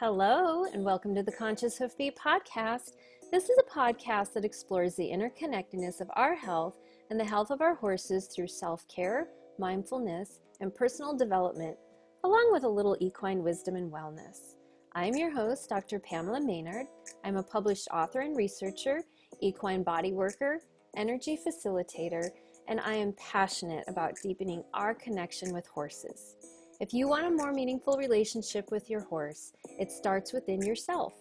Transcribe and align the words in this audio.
Hello, 0.00 0.64
and 0.72 0.84
welcome 0.84 1.12
to 1.16 1.24
the 1.24 1.32
Conscious 1.32 1.76
Hoofbeat 1.76 2.16
podcast. 2.16 2.92
This 3.32 3.48
is 3.48 3.58
a 3.58 3.68
podcast 3.68 4.32
that 4.34 4.44
explores 4.44 4.94
the 4.94 5.10
interconnectedness 5.10 6.00
of 6.00 6.08
our 6.14 6.36
health 6.36 6.76
and 7.10 7.18
the 7.18 7.24
health 7.24 7.50
of 7.50 7.60
our 7.60 7.74
horses 7.74 8.28
through 8.28 8.46
self 8.46 8.86
care, 8.86 9.26
mindfulness, 9.58 10.38
and 10.60 10.72
personal 10.72 11.16
development, 11.16 11.76
along 12.22 12.50
with 12.52 12.62
a 12.62 12.68
little 12.68 12.96
equine 13.00 13.42
wisdom 13.42 13.74
and 13.74 13.90
wellness. 13.90 14.54
I'm 14.92 15.16
your 15.16 15.32
host, 15.32 15.68
Dr. 15.68 15.98
Pamela 15.98 16.40
Maynard. 16.40 16.86
I'm 17.24 17.36
a 17.36 17.42
published 17.42 17.88
author 17.92 18.20
and 18.20 18.36
researcher, 18.36 19.02
equine 19.40 19.82
body 19.82 20.12
worker, 20.12 20.60
energy 20.96 21.36
facilitator, 21.44 22.30
and 22.68 22.78
I 22.78 22.94
am 22.94 23.14
passionate 23.14 23.82
about 23.88 24.14
deepening 24.22 24.62
our 24.74 24.94
connection 24.94 25.52
with 25.52 25.66
horses. 25.66 26.36
If 26.80 26.94
you 26.94 27.08
want 27.08 27.26
a 27.26 27.30
more 27.30 27.52
meaningful 27.52 27.96
relationship 27.96 28.70
with 28.70 28.88
your 28.88 29.00
horse, 29.00 29.52
it 29.80 29.90
starts 29.90 30.32
within 30.32 30.62
yourself. 30.62 31.12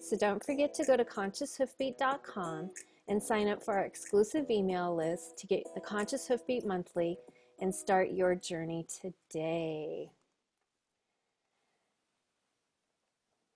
So 0.00 0.16
don't 0.16 0.44
forget 0.44 0.74
to 0.74 0.84
go 0.84 0.96
to 0.96 1.04
conscioushoofbeat.com 1.04 2.70
and 3.06 3.22
sign 3.22 3.46
up 3.46 3.62
for 3.62 3.74
our 3.74 3.84
exclusive 3.84 4.50
email 4.50 4.96
list 4.96 5.38
to 5.38 5.46
get 5.46 5.62
the 5.76 5.80
Conscious 5.80 6.26
Hoofbeat 6.26 6.66
Monthly 6.66 7.18
and 7.60 7.72
start 7.72 8.10
your 8.10 8.34
journey 8.34 8.84
today. 9.00 10.10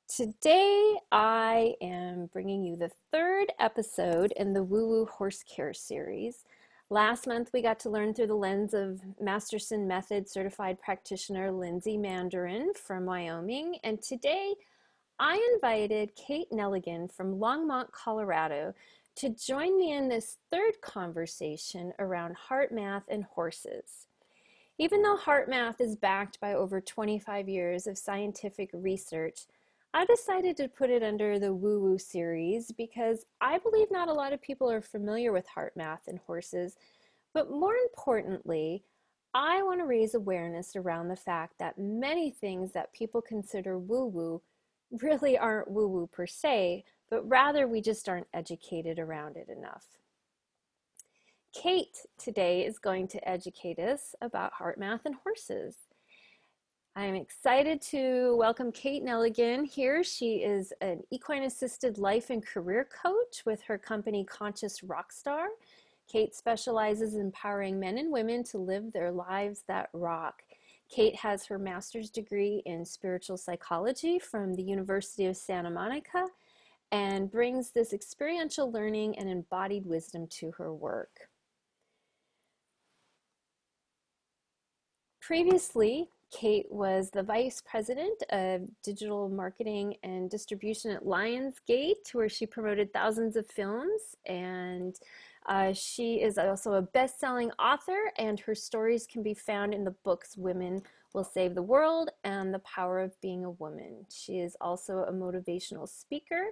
Today, 0.09 0.95
I 1.11 1.75
am 1.81 2.27
bringing 2.33 2.63
you 2.63 2.77
the 2.77 2.93
third 3.11 3.53
episode 3.59 4.33
in 4.37 4.53
the 4.53 4.63
Woo 4.63 4.89
Woo 4.89 5.07
Horse 5.07 5.43
Care 5.43 5.75
series. 5.75 6.45
Last 6.93 7.29
month, 7.29 7.51
we 7.55 7.63
got 7.63 7.79
to 7.81 7.89
learn 7.89 8.15
through 8.15 8.27
the 8.27 8.35
lens 8.35 8.75
of 8.75 9.01
Masterson 9.21 9.87
Method 9.87 10.29
certified 10.29 10.81
practitioner 10.81 11.53
Lindsay 11.53 11.97
Mandarin 11.97 12.73
from 12.75 13.07
Wyoming. 13.07 13.77
And 13.85 14.03
today, 14.03 14.57
I 15.17 15.41
invited 15.55 16.17
Kate 16.17 16.51
Neligan 16.51 17.09
from 17.09 17.39
Longmont, 17.39 17.93
Colorado, 17.93 18.75
to 19.15 19.29
join 19.29 19.79
me 19.79 19.93
in 19.93 20.09
this 20.09 20.39
third 20.51 20.81
conversation 20.83 21.93
around 22.01 22.35
heart 22.35 22.73
math 22.73 23.05
and 23.09 23.23
horses. 23.23 24.09
Even 24.77 25.01
though 25.03 25.17
heart 25.17 25.49
math 25.49 25.81
is 25.81 25.95
backed 25.95 26.41
by 26.41 26.55
over 26.55 26.81
25 26.81 27.49
years 27.49 27.87
of 27.87 27.99
scientific 27.99 28.69
research, 28.73 29.43
I 29.93 30.05
decided 30.05 30.57
to 30.59 30.69
put 30.69 30.91
it 30.91 31.03
under 31.03 31.39
the 31.39 31.53
woo 31.53 31.81
woo 31.81 31.99
series 31.99 32.71
because 32.71 33.27
I 33.41 33.59
believe 33.59 33.91
not 33.91 34.09
a 34.09 34.13
lot 34.13 34.33
of 34.33 34.41
people 34.41 34.71
are 34.71 34.81
familiar 34.81 35.33
with 35.33 35.49
heart 35.49 35.73
math 35.77 36.07
and 36.07 36.19
horses. 36.21 36.77
But 37.35 37.51
more 37.51 37.75
importantly, 37.75 38.85
I 39.35 39.63
want 39.63 39.81
to 39.81 39.87
raise 39.87 40.15
awareness 40.15 40.77
around 40.77 41.09
the 41.09 41.17
fact 41.17 41.55
that 41.59 41.79
many 41.79 42.31
things 42.31 42.73
that 42.73 42.93
people 42.93 43.21
consider 43.21 43.79
woo 43.79 44.07
woo 44.07 44.43
really 45.03 45.37
aren't 45.37 45.71
woo 45.71 45.89
woo 45.89 46.07
per 46.07 46.27
se, 46.27 46.85
but 47.09 47.29
rather 47.29 47.67
we 47.67 47.81
just 47.81 48.09
aren't 48.09 48.27
educated 48.33 48.99
around 48.99 49.37
it 49.37 49.49
enough. 49.49 49.87
Kate 51.53 52.07
today 52.17 52.65
is 52.65 52.79
going 52.79 53.09
to 53.09 53.29
educate 53.29 53.79
us 53.81 54.15
about 54.21 54.53
heart 54.53 54.79
math 54.79 55.05
and 55.05 55.17
horses. 55.17 55.77
I'm 56.97 57.15
excited 57.15 57.81
to 57.83 58.35
welcome 58.37 58.73
Kate 58.73 59.05
Neligan 59.05 59.65
here. 59.65 60.03
She 60.03 60.39
is 60.39 60.73
an 60.81 61.03
equine 61.13 61.45
assisted 61.45 61.99
life 61.99 62.31
and 62.31 62.45
career 62.45 62.85
coach 62.85 63.47
with 63.47 63.63
her 63.63 63.79
company 63.79 64.25
Conscious 64.25 64.81
Rockstar. 64.81 65.47
Kate 66.11 66.35
specializes 66.35 67.15
in 67.15 67.21
empowering 67.21 67.79
men 67.79 67.97
and 67.99 68.11
women 68.11 68.43
to 68.43 68.59
live 68.59 68.93
their 68.93 69.13
lives 69.13 69.63
that 69.69 69.89
rock. 69.93 70.43
Kate 70.91 71.15
has 71.15 71.47
her 71.47 71.61
master's 71.61 72.11
degree 72.11 72.61
in 72.67 72.85
spiritual 72.85 73.37
psychology 73.37 74.19
from 74.19 74.57
the 74.57 74.63
University 74.65 75.27
of 75.27 75.37
Santa 75.37 75.71
Monica 75.71 76.27
and 76.91 77.31
brings 77.31 77.71
this 77.71 77.93
experiential 77.93 78.73
learning 78.73 79.17
and 79.17 79.31
embodied 79.31 79.87
wisdom 79.87 80.27
to 80.27 80.51
her 80.59 80.75
work. 80.75 81.29
Previously, 85.21 86.09
Kate 86.31 86.67
was 86.71 87.11
the 87.11 87.23
vice 87.23 87.63
president 87.65 88.23
of 88.31 88.69
digital 88.83 89.29
marketing 89.29 89.97
and 90.03 90.31
distribution 90.31 90.93
at 90.93 91.05
Lionsgate, 91.05 92.13
where 92.13 92.29
she 92.29 92.47
promoted 92.47 92.93
thousands 92.93 93.37
of 93.37 93.47
films. 93.49 94.17
And 94.27 94.95
uh, 95.47 95.73
she 95.73 96.21
is 96.23 96.39
also 96.39 96.75
a 96.75 96.83
best 96.83 97.19
selling 97.19 97.51
author, 97.53 98.13
and 98.17 98.39
her 98.41 98.55
stories 98.55 99.07
can 99.07 99.23
be 99.23 99.35
found 99.35 99.75
in 99.75 99.85
the 99.85 99.95
books 100.05 100.37
Women 100.37 100.83
Will 101.13 101.25
Save 101.25 101.55
the 101.55 101.63
World 101.63 102.11
and 102.23 102.55
The 102.55 102.61
Power 102.61 103.01
of 103.01 103.21
Being 103.21 103.45
a 103.45 103.51
Woman. 103.51 104.07
She 104.11 104.39
is 104.39 104.57
also 104.61 104.99
a 104.99 105.13
motivational 105.13 105.89
speaker, 105.89 106.51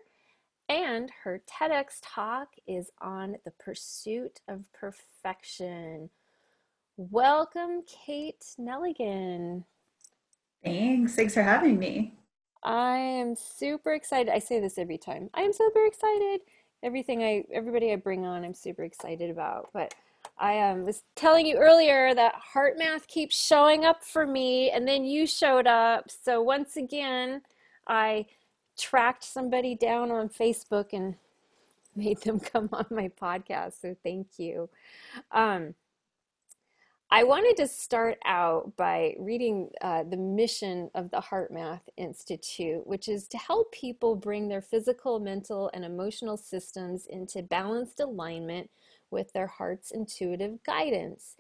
and 0.69 1.11
her 1.23 1.43
TEDx 1.47 2.01
talk 2.03 2.49
is 2.67 2.91
on 3.01 3.37
the 3.45 3.53
pursuit 3.53 4.41
of 4.49 4.65
perfection. 4.73 6.11
Welcome, 7.01 7.85
Kate 7.87 8.45
Neligan. 8.59 9.63
Thanks. 10.65 11.15
Thanks 11.15 11.33
for 11.33 11.45
having 11.45 11.79
me. 11.79 12.13
I 12.65 12.97
am 12.97 13.37
super 13.37 13.93
excited. 13.93 14.33
I 14.33 14.41
say 14.41 14.59
this 14.59 14.79
every 14.79 14.99
time. 14.99 15.31
I 15.33 15.43
am 15.43 15.53
super 15.53 15.87
excited. 15.87 16.41
Everything 16.83 17.23
I, 17.23 17.45
everybody 17.55 17.93
I 17.93 17.97
bring 17.97 18.27
on, 18.27 18.45
I'm 18.45 18.53
super 18.53 18.83
excited 18.83 19.31
about. 19.31 19.71
But 19.73 19.95
I 20.39 20.59
um, 20.59 20.85
was 20.85 21.05
telling 21.15 21.47
you 21.47 21.59
earlier 21.59 22.17
that 22.17 22.35
HeartMath 22.53 23.07
keeps 23.07 23.41
showing 23.41 23.85
up 23.85 24.03
for 24.03 24.27
me, 24.27 24.73
and 24.73 24.87
then 24.87 25.05
you 25.05 25.25
showed 25.25 25.69
up. 25.69 26.11
So 26.11 26.43
once 26.43 26.77
again, 26.77 27.43
I 27.87 28.27
tracked 28.77 29.23
somebody 29.23 29.77
down 29.77 30.11
on 30.11 30.29
Facebook 30.29 30.93
and 30.93 31.15
made 31.95 32.21
them 32.23 32.41
come 32.41 32.69
on 32.73 32.87
my 32.91 33.09
podcast. 33.23 33.81
So 33.81 33.95
thank 34.03 34.27
you. 34.39 34.69
Um, 35.31 35.77
I 37.11 37.25
wanted 37.25 37.57
to 37.57 37.67
start 37.67 38.19
out 38.27 38.77
by 38.77 39.15
reading 39.19 39.71
uh, 39.81 40.03
the 40.03 40.19
mission 40.19 40.91
of 40.95 41.11
the 41.11 41.23
HeartMath 41.23 41.81
Institute, 41.97 42.87
which 42.87 43.09
is 43.09 43.27
to 43.29 43.39
help 43.39 43.73
people 43.73 44.15
bring 44.15 44.49
their 44.49 44.61
physical, 44.61 45.19
mental, 45.19 45.71
and 45.73 45.87
emotional 45.87 46.37
systems 46.37 47.07
into 47.07 47.43
balanced 47.43 48.01
alignment 48.01 48.69
with 49.11 49.33
their 49.33 49.47
heart's 49.47 49.91
intuitive 49.91 50.63
guidance. 50.65 51.37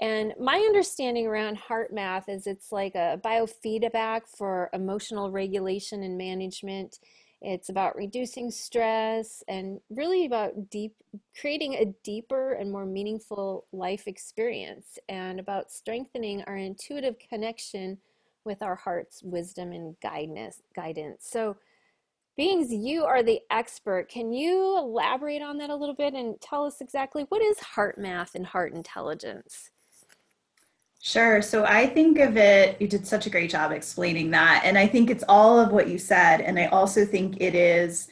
And 0.00 0.32
my 0.38 0.54
understanding 0.54 1.26
around 1.26 1.58
HeartMath 1.58 2.28
is 2.28 2.46
it's 2.46 2.70
like 2.70 2.94
a 2.94 3.20
biofeedback 3.22 4.22
for 4.28 4.70
emotional 4.72 5.32
regulation 5.32 6.04
and 6.04 6.16
management 6.16 7.00
it's 7.42 7.70
about 7.70 7.96
reducing 7.96 8.50
stress 8.50 9.42
and 9.48 9.80
really 9.88 10.26
about 10.26 10.70
deep 10.70 10.94
creating 11.38 11.74
a 11.74 11.86
deeper 12.04 12.52
and 12.52 12.70
more 12.70 12.84
meaningful 12.84 13.66
life 13.72 14.06
experience 14.06 14.98
and 15.08 15.40
about 15.40 15.70
strengthening 15.70 16.42
our 16.46 16.56
intuitive 16.56 17.16
connection 17.18 17.98
with 18.44 18.62
our 18.62 18.76
heart's 18.76 19.22
wisdom 19.22 19.72
and 19.72 19.96
guidance 20.02 20.60
guidance. 20.76 21.26
So 21.30 21.56
beings 22.36 22.72
you 22.72 23.04
are 23.04 23.22
the 23.22 23.40
expert 23.50 24.08
can 24.08 24.32
you 24.32 24.76
elaborate 24.78 25.42
on 25.42 25.58
that 25.58 25.70
a 25.70 25.74
little 25.74 25.94
bit 25.94 26.14
and 26.14 26.40
tell 26.40 26.64
us 26.64 26.80
exactly 26.80 27.24
what 27.28 27.42
is 27.42 27.58
heart 27.58 27.98
math 27.98 28.34
and 28.34 28.46
heart 28.46 28.72
intelligence 28.72 29.70
Sure. 31.02 31.40
So 31.40 31.64
I 31.64 31.86
think 31.86 32.18
of 32.18 32.36
it, 32.36 32.78
you 32.78 32.86
did 32.86 33.06
such 33.06 33.26
a 33.26 33.30
great 33.30 33.50
job 33.50 33.72
explaining 33.72 34.30
that. 34.32 34.62
And 34.64 34.76
I 34.76 34.86
think 34.86 35.08
it's 35.08 35.24
all 35.28 35.58
of 35.58 35.72
what 35.72 35.88
you 35.88 35.98
said. 35.98 36.42
And 36.42 36.58
I 36.58 36.66
also 36.66 37.06
think 37.06 37.40
it 37.40 37.54
is 37.54 38.08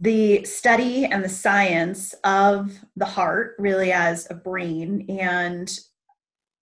the 0.00 0.44
study 0.44 1.06
and 1.06 1.24
the 1.24 1.28
science 1.28 2.14
of 2.22 2.78
the 2.94 3.04
heart, 3.04 3.56
really 3.58 3.90
as 3.90 4.30
a 4.30 4.34
brain, 4.34 5.06
and 5.08 5.76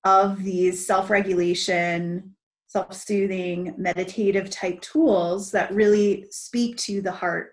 of 0.05 0.43
these 0.43 0.87
self 0.87 1.11
regulation, 1.11 2.35
self 2.69 2.95
soothing, 2.95 3.75
meditative 3.77 4.49
type 4.49 4.81
tools 4.81 5.51
that 5.51 5.73
really 5.73 6.29
speak 6.31 6.79
to 6.79 7.03
the 7.03 7.13
heart 7.13 7.53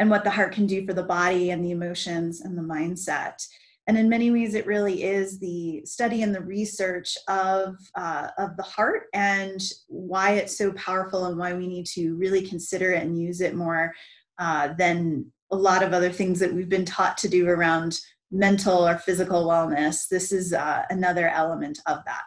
and 0.00 0.10
what 0.10 0.24
the 0.24 0.30
heart 0.30 0.52
can 0.52 0.66
do 0.66 0.84
for 0.84 0.94
the 0.94 1.02
body 1.02 1.50
and 1.50 1.64
the 1.64 1.70
emotions 1.70 2.40
and 2.40 2.58
the 2.58 2.62
mindset 2.62 3.46
and 3.86 3.98
in 3.98 4.08
many 4.08 4.30
ways 4.30 4.54
it 4.54 4.66
really 4.66 5.02
is 5.02 5.38
the 5.38 5.82
study 5.84 6.22
and 6.22 6.34
the 6.34 6.40
research 6.40 7.16
of 7.28 7.76
uh, 7.96 8.28
of 8.38 8.56
the 8.56 8.62
heart 8.62 9.04
and 9.14 9.60
why 9.88 10.32
it's 10.32 10.56
so 10.56 10.72
powerful 10.72 11.26
and 11.26 11.38
why 11.38 11.54
we 11.54 11.66
need 11.66 11.86
to 11.86 12.14
really 12.16 12.42
consider 12.46 12.92
it 12.92 13.02
and 13.02 13.20
use 13.20 13.40
it 13.40 13.54
more 13.54 13.92
uh, 14.38 14.72
than 14.78 15.26
a 15.50 15.56
lot 15.56 15.82
of 15.82 15.92
other 15.92 16.10
things 16.10 16.38
that 16.38 16.52
we've 16.52 16.68
been 16.68 16.84
taught 16.84 17.18
to 17.18 17.28
do 17.28 17.48
around 17.48 17.98
mental 18.30 18.86
or 18.86 18.96
physical 18.98 19.46
wellness. 19.46 20.08
This 20.08 20.32
is 20.32 20.52
uh, 20.52 20.82
another 20.90 21.28
element 21.28 21.78
of 21.86 21.98
that. 22.06 22.22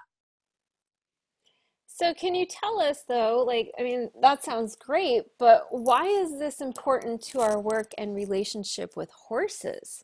So 1.87 2.13
can 2.13 2.35
you 2.35 2.45
tell 2.45 2.81
us 2.81 3.03
though 3.07 3.43
like 3.47 3.71
i 3.79 3.83
mean 3.83 4.09
that 4.21 4.43
sounds 4.43 4.75
great 4.75 5.23
but 5.37 5.67
why 5.69 6.05
is 6.05 6.39
this 6.39 6.59
important 6.59 7.21
to 7.21 7.39
our 7.39 7.61
work 7.61 7.91
and 7.99 8.15
relationship 8.15 8.97
with 8.97 9.11
horses 9.11 10.03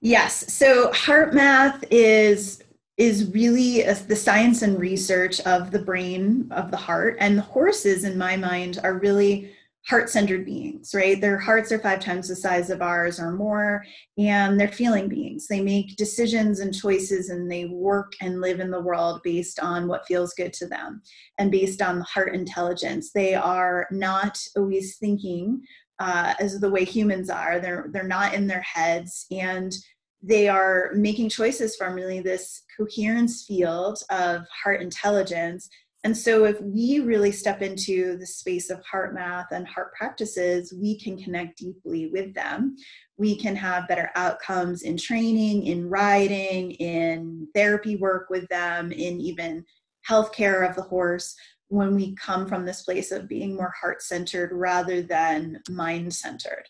Yes. 0.00 0.52
So 0.52 0.92
heart 0.92 1.34
math 1.34 1.84
is 1.90 2.62
is 2.96 3.30
really 3.32 3.82
a, 3.82 3.94
the 3.94 4.16
science 4.16 4.62
and 4.62 4.78
research 4.78 5.40
of 5.42 5.70
the 5.70 5.78
brain 5.78 6.48
of 6.50 6.72
the 6.72 6.76
heart. 6.76 7.16
And 7.20 7.38
the 7.38 7.42
horses 7.42 8.02
in 8.02 8.18
my 8.18 8.36
mind 8.36 8.80
are 8.82 8.98
really 8.98 9.52
heart-centered 9.86 10.44
beings 10.44 10.90
right? 10.94 11.18
Their 11.18 11.38
hearts 11.38 11.72
are 11.72 11.78
five 11.78 12.00
times 12.00 12.28
the 12.28 12.36
size 12.36 12.68
of 12.68 12.82
ours 12.82 13.18
or 13.18 13.30
more 13.30 13.82
and 14.18 14.60
they're 14.60 14.68
feeling 14.68 15.08
beings. 15.08 15.46
They 15.46 15.62
make 15.62 15.96
decisions 15.96 16.60
and 16.60 16.74
choices 16.74 17.30
and 17.30 17.50
they 17.50 17.66
work 17.66 18.12
and 18.20 18.40
live 18.40 18.60
in 18.60 18.70
the 18.70 18.82
world 18.82 19.20
based 19.24 19.60
on 19.60 19.88
what 19.88 20.06
feels 20.06 20.34
good 20.34 20.52
to 20.54 20.66
them 20.66 21.00
and 21.38 21.50
based 21.50 21.80
on 21.80 22.00
heart 22.02 22.34
intelligence. 22.34 23.12
They 23.12 23.34
are 23.34 23.86
not 23.90 24.38
always 24.56 24.98
thinking 24.98 25.62
uh, 25.98 26.34
as 26.40 26.60
the 26.60 26.70
way 26.70 26.84
humans 26.84 27.28
are 27.30 27.58
they're 27.58 27.88
they're 27.92 28.04
not 28.04 28.34
in 28.34 28.46
their 28.46 28.62
heads 28.62 29.26
and 29.30 29.74
they 30.22 30.48
are 30.48 30.90
making 30.94 31.28
choices 31.28 31.76
from 31.76 31.94
really 31.94 32.20
this 32.20 32.62
coherence 32.76 33.44
field 33.44 34.02
of 34.10 34.42
heart 34.62 34.82
intelligence. 34.82 35.68
And 36.04 36.16
so, 36.16 36.44
if 36.44 36.60
we 36.60 37.00
really 37.00 37.32
step 37.32 37.60
into 37.60 38.16
the 38.16 38.26
space 38.26 38.70
of 38.70 38.84
heart 38.84 39.14
math 39.14 39.46
and 39.50 39.66
heart 39.66 39.92
practices, 39.94 40.72
we 40.72 40.98
can 40.98 41.18
connect 41.18 41.58
deeply 41.58 42.06
with 42.06 42.34
them. 42.34 42.76
We 43.16 43.36
can 43.36 43.56
have 43.56 43.88
better 43.88 44.10
outcomes 44.14 44.82
in 44.82 44.96
training, 44.96 45.66
in 45.66 45.88
riding, 45.88 46.72
in 46.72 47.48
therapy 47.52 47.96
work 47.96 48.30
with 48.30 48.48
them, 48.48 48.92
in 48.92 49.20
even 49.20 49.64
healthcare 50.08 50.68
of 50.68 50.76
the 50.76 50.82
horse 50.82 51.34
when 51.68 51.94
we 51.94 52.14
come 52.14 52.46
from 52.46 52.64
this 52.64 52.82
place 52.82 53.12
of 53.12 53.28
being 53.28 53.56
more 53.56 53.72
heart 53.80 54.02
centered 54.02 54.52
rather 54.52 55.02
than 55.02 55.62
mind 55.70 56.12
centered. 56.12 56.64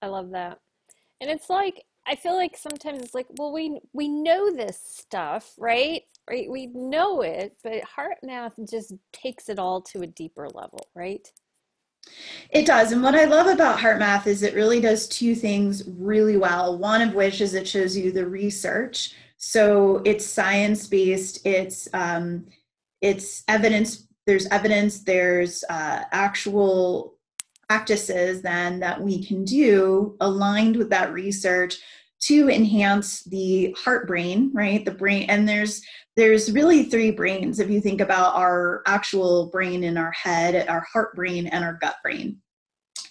I 0.00 0.06
love 0.06 0.30
that 0.30 0.58
and 1.20 1.30
it's 1.30 1.50
like 1.50 1.84
i 2.06 2.14
feel 2.14 2.36
like 2.36 2.56
sometimes 2.56 3.02
it's 3.02 3.14
like 3.14 3.26
well 3.38 3.52
we 3.52 3.80
we 3.92 4.08
know 4.08 4.54
this 4.54 4.80
stuff 4.84 5.54
right 5.58 6.02
right 6.28 6.50
we 6.50 6.66
know 6.66 7.22
it 7.22 7.56
but 7.62 7.82
heart 7.84 8.18
math 8.22 8.54
just 8.68 8.94
takes 9.12 9.48
it 9.48 9.58
all 9.58 9.80
to 9.80 10.02
a 10.02 10.06
deeper 10.06 10.48
level 10.54 10.86
right 10.94 11.32
it 12.50 12.64
does. 12.64 12.92
And 12.92 13.02
what 13.02 13.16
I 13.16 13.26
love 13.26 13.48
about 13.48 13.80
heart 13.80 13.98
math 13.98 14.26
is 14.26 14.42
it 14.42 14.54
really 14.54 14.80
does 14.80 15.08
two 15.08 15.34
things 15.34 15.82
really 15.86 16.38
well. 16.38 16.78
One 16.78 17.02
of 17.02 17.12
which 17.12 17.42
is 17.42 17.52
it 17.52 17.68
shows 17.68 17.94
you 17.94 18.12
the 18.12 18.26
research. 18.26 19.14
So 19.36 20.00
it's 20.06 20.24
science 20.24 20.86
based, 20.86 21.44
it's, 21.44 21.86
um, 21.92 22.46
it's 23.00 23.44
evidence, 23.48 24.06
there's 24.26 24.46
evidence, 24.46 25.04
there's 25.04 25.64
uh, 25.68 26.04
actual 26.12 27.18
practices 27.68 28.42
then 28.42 28.80
that 28.80 29.00
we 29.00 29.24
can 29.24 29.44
do 29.44 30.16
aligned 30.20 30.76
with 30.76 30.90
that 30.90 31.12
research 31.12 31.76
to 32.20 32.48
enhance 32.50 33.22
the 33.24 33.74
heart 33.78 34.06
brain 34.06 34.50
right? 34.52 34.84
The 34.84 34.90
brain 34.90 35.28
and 35.28 35.48
there's 35.48 35.82
there's 36.16 36.50
really 36.50 36.84
three 36.84 37.12
brains 37.12 37.60
if 37.60 37.70
you 37.70 37.80
think 37.80 38.00
about 38.00 38.34
our 38.34 38.82
actual 38.86 39.50
brain 39.50 39.84
in 39.84 39.96
our 39.96 40.10
head 40.12 40.66
our 40.68 40.84
heart 40.92 41.14
brain 41.14 41.46
and 41.46 41.64
our 41.64 41.78
gut 41.80 41.96
brain. 42.02 42.38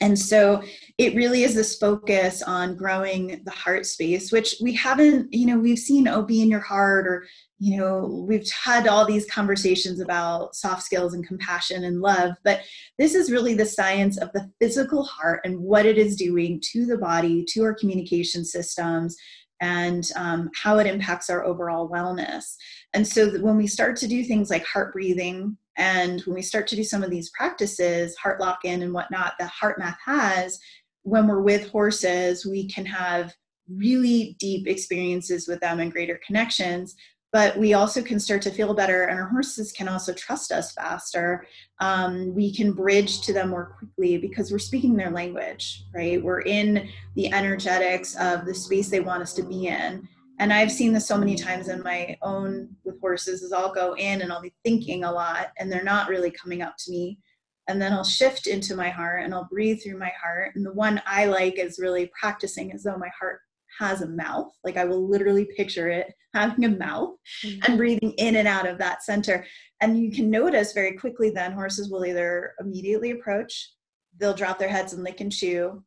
And 0.01 0.17
so 0.17 0.61
it 0.97 1.15
really 1.15 1.43
is 1.43 1.55
this 1.55 1.77
focus 1.77 2.43
on 2.43 2.75
growing 2.75 3.41
the 3.45 3.51
heart 3.51 3.85
space 3.85 4.31
which 4.31 4.55
we 4.61 4.73
haven't 4.73 5.33
you 5.33 5.45
know 5.45 5.57
we've 5.57 5.79
seen 5.79 6.07
OB 6.07 6.31
in 6.31 6.49
your 6.49 6.59
heart 6.59 7.07
or 7.07 7.27
you 7.59 7.77
know 7.77 8.23
we've 8.27 8.47
had 8.51 8.87
all 8.87 9.05
these 9.05 9.25
conversations 9.25 9.99
about 9.99 10.55
soft 10.55 10.83
skills 10.83 11.13
and 11.13 11.27
compassion 11.27 11.85
and 11.85 12.01
love 12.01 12.33
but 12.43 12.61
this 12.99 13.15
is 13.15 13.31
really 13.31 13.55
the 13.55 13.65
science 13.65 14.17
of 14.17 14.31
the 14.33 14.49
physical 14.59 15.03
heart 15.03 15.41
and 15.43 15.59
what 15.59 15.85
it 15.85 15.97
is 15.97 16.15
doing 16.15 16.61
to 16.63 16.85
the 16.85 16.97
body 16.97 17.43
to 17.47 17.63
our 17.63 17.73
communication 17.73 18.45
systems 18.45 19.15
and 19.61 20.09
um, 20.15 20.49
how 20.55 20.77
it 20.77 20.87
impacts 20.87 21.29
our 21.29 21.43
overall 21.43 21.89
wellness. 21.89 22.55
And 22.93 23.07
so 23.07 23.39
when 23.39 23.57
we 23.57 23.67
start 23.67 23.95
to 23.97 24.07
do 24.07 24.23
things 24.23 24.49
like 24.49 24.65
heart 24.65 24.93
breathing 24.93 25.57
and 25.77 26.21
when 26.21 26.35
we 26.35 26.41
start 26.41 26.67
to 26.67 26.75
do 26.75 26.83
some 26.83 27.03
of 27.03 27.09
these 27.09 27.29
practices 27.31 28.15
heart 28.15 28.39
lock 28.39 28.59
in 28.65 28.81
and 28.81 28.93
whatnot 28.93 29.33
that 29.39 29.51
HeartMath 29.61 29.97
has 30.03 30.59
when 31.03 31.27
we're 31.27 31.41
with 31.41 31.69
horses 31.69 32.45
we 32.45 32.67
can 32.67 32.85
have 32.85 33.33
really 33.69 34.35
deep 34.39 34.67
experiences 34.67 35.47
with 35.47 35.59
them 35.59 35.79
and 35.79 35.91
greater 35.91 36.19
connections 36.25 36.95
but 37.33 37.57
we 37.57 37.73
also 37.73 38.01
can 38.01 38.19
start 38.19 38.41
to 38.41 38.51
feel 38.51 38.73
better 38.73 39.03
and 39.03 39.19
our 39.19 39.27
horses 39.27 39.71
can 39.71 39.87
also 39.87 40.13
trust 40.13 40.51
us 40.51 40.71
faster. 40.71 41.45
Um, 41.79 42.33
we 42.33 42.53
can 42.53 42.71
bridge 42.71 43.21
to 43.21 43.33
them 43.33 43.49
more 43.49 43.75
quickly 43.77 44.17
because 44.17 44.51
we're 44.51 44.59
speaking 44.59 44.95
their 44.95 45.11
language 45.11 45.83
right? 45.93 46.23
We're 46.23 46.41
in 46.41 46.89
the 47.15 47.33
energetics 47.33 48.15
of 48.17 48.45
the 48.45 48.53
space 48.53 48.89
they 48.89 48.99
want 48.99 49.21
us 49.21 49.33
to 49.33 49.43
be 49.43 49.67
in. 49.67 50.07
And 50.39 50.53
i've 50.53 50.71
seen 50.71 50.93
this 50.93 51.07
so 51.07 51.17
many 51.17 51.35
times 51.35 51.67
in 51.67 51.81
my 51.81 52.15
own 52.21 52.69
with 52.83 53.01
horses 53.01 53.41
is 53.41 53.51
i'll 53.51 53.73
go 53.73 53.95
in 53.95 54.21
and 54.21 54.31
i'll 54.31 54.41
be 54.41 54.53
thinking 54.63 55.03
a 55.03 55.11
lot 55.11 55.47
and 55.57 55.71
they're 55.71 55.83
not 55.83 56.09
really 56.09 56.31
coming 56.31 56.61
up 56.61 56.75
to 56.79 56.91
me. 56.91 57.19
And 57.67 57.81
then 57.81 57.91
i'll 57.91 58.03
shift 58.03 58.47
into 58.47 58.75
my 58.75 58.89
heart 58.89 59.23
and 59.23 59.33
i'll 59.33 59.47
breathe 59.51 59.81
through 59.81 59.97
my 59.97 60.11
heart. 60.21 60.55
And 60.55 60.65
the 60.65 60.73
one 60.73 61.01
i 61.07 61.25
like 61.25 61.57
is 61.57 61.79
really 61.79 62.11
practicing 62.19 62.71
as 62.71 62.83
though 62.83 62.97
my 62.97 63.09
heart 63.19 63.41
has 63.79 64.01
a 64.01 64.07
mouth. 64.07 64.51
Like 64.63 64.77
I 64.77 64.85
will 64.85 65.07
literally 65.07 65.47
picture 65.55 65.89
it 65.89 66.13
having 66.33 66.65
a 66.65 66.69
mouth 66.69 67.15
mm-hmm. 67.43 67.59
and 67.65 67.77
breathing 67.77 68.11
in 68.13 68.35
and 68.35 68.47
out 68.47 68.67
of 68.67 68.77
that 68.77 69.03
center. 69.03 69.45
And 69.81 69.99
you 69.99 70.11
can 70.11 70.29
notice 70.29 70.73
very 70.73 70.93
quickly 70.93 71.29
then 71.29 71.51
horses 71.51 71.89
will 71.89 72.05
either 72.05 72.53
immediately 72.59 73.11
approach, 73.11 73.71
they'll 74.19 74.33
drop 74.33 74.59
their 74.59 74.69
heads 74.69 74.93
and 74.93 75.03
lick 75.03 75.21
and 75.21 75.31
chew. 75.31 75.83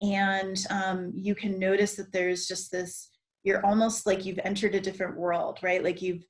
And 0.00 0.64
um, 0.70 1.12
you 1.14 1.34
can 1.34 1.58
notice 1.58 1.94
that 1.96 2.12
there's 2.12 2.46
just 2.46 2.70
this, 2.70 3.10
you're 3.42 3.64
almost 3.64 4.06
like 4.06 4.24
you've 4.24 4.40
entered 4.44 4.74
a 4.74 4.80
different 4.80 5.16
world, 5.16 5.58
right? 5.62 5.82
Like 5.82 6.00
you've 6.02 6.24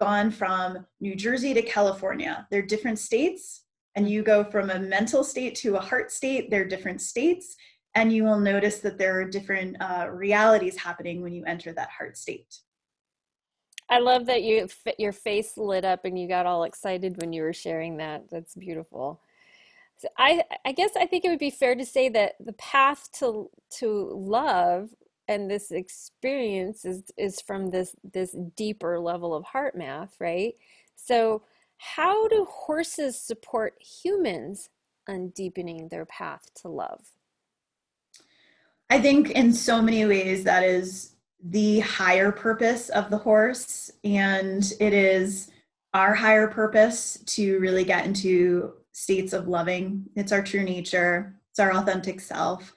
gone 0.00 0.30
from 0.30 0.84
New 1.00 1.14
Jersey 1.14 1.54
to 1.54 1.62
California. 1.62 2.46
They're 2.50 2.62
different 2.62 2.98
states, 2.98 3.62
and 3.96 4.10
you 4.10 4.22
go 4.22 4.44
from 4.44 4.70
a 4.70 4.78
mental 4.78 5.22
state 5.22 5.54
to 5.56 5.76
a 5.76 5.80
heart 5.80 6.10
state. 6.10 6.50
They're 6.50 6.66
different 6.66 7.00
states 7.00 7.54
and 7.94 8.12
you 8.12 8.24
will 8.24 8.38
notice 8.38 8.78
that 8.78 8.98
there 8.98 9.20
are 9.20 9.24
different 9.24 9.76
uh, 9.80 10.08
realities 10.10 10.76
happening 10.76 11.22
when 11.22 11.32
you 11.32 11.44
enter 11.44 11.72
that 11.72 11.90
heart 11.90 12.16
state. 12.16 12.58
I 13.88 13.98
love 13.98 14.26
that 14.26 14.42
you 14.42 14.68
your 14.98 15.12
face 15.12 15.56
lit 15.56 15.84
up 15.84 16.04
and 16.04 16.18
you 16.18 16.26
got 16.26 16.46
all 16.46 16.64
excited 16.64 17.20
when 17.20 17.32
you 17.32 17.42
were 17.42 17.52
sharing 17.52 17.98
that. 17.98 18.24
That's 18.30 18.54
beautiful. 18.54 19.20
So 19.98 20.08
I 20.18 20.42
I 20.64 20.72
guess 20.72 20.90
I 20.96 21.06
think 21.06 21.24
it 21.24 21.28
would 21.28 21.38
be 21.38 21.50
fair 21.50 21.74
to 21.74 21.84
say 21.84 22.08
that 22.08 22.34
the 22.40 22.54
path 22.54 23.08
to 23.18 23.50
to 23.78 24.10
love 24.14 24.90
and 25.28 25.50
this 25.50 25.70
experience 25.70 26.84
is 26.84 27.04
is 27.16 27.40
from 27.40 27.70
this 27.70 27.94
this 28.12 28.34
deeper 28.56 28.98
level 28.98 29.34
of 29.34 29.44
heart 29.44 29.76
math, 29.76 30.16
right? 30.18 30.54
So 30.96 31.42
how 31.76 32.28
do 32.28 32.46
horses 32.48 33.20
support 33.20 33.74
humans 33.80 34.70
on 35.08 35.28
deepening 35.28 35.88
their 35.88 36.06
path 36.06 36.48
to 36.62 36.68
love? 36.68 37.13
I 38.90 39.00
think 39.00 39.30
in 39.30 39.52
so 39.52 39.80
many 39.80 40.04
ways 40.06 40.44
that 40.44 40.62
is 40.62 41.14
the 41.44 41.80
higher 41.80 42.32
purpose 42.32 42.88
of 42.88 43.10
the 43.10 43.18
horse. 43.18 43.90
And 44.02 44.72
it 44.80 44.92
is 44.92 45.50
our 45.92 46.14
higher 46.14 46.48
purpose 46.48 47.18
to 47.26 47.58
really 47.60 47.84
get 47.84 48.06
into 48.06 48.74
states 48.92 49.32
of 49.32 49.48
loving. 49.48 50.04
It's 50.16 50.32
our 50.32 50.42
true 50.42 50.64
nature, 50.64 51.34
it's 51.50 51.60
our 51.60 51.72
authentic 51.72 52.20
self. 52.20 52.74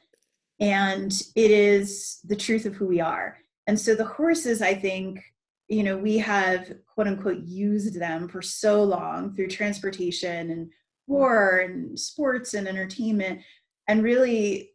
And 0.60 1.12
it 1.36 1.52
is 1.52 2.20
the 2.26 2.36
truth 2.36 2.66
of 2.66 2.76
who 2.76 2.88
we 2.88 3.00
are. 3.00 3.38
And 3.68 3.80
so 3.80 3.96
the 3.96 4.06
horses, 4.06 4.62
I 4.62 4.74
think, 4.74 5.24
you 5.68 5.84
know, 5.84 5.98
we 5.98 6.18
have 6.18 6.74
quote 6.88 7.08
unquote 7.08 7.44
used 7.44 8.00
them 8.00 8.28
for 8.28 8.42
so 8.42 8.84
long 8.84 9.36
through 9.36 9.50
transportation 9.50 10.52
and 10.52 10.70
war 11.06 11.60
and 11.60 12.00
sports 12.00 12.54
and 12.54 12.68
entertainment. 12.68 13.42
And 13.88 14.04
really, 14.04 14.72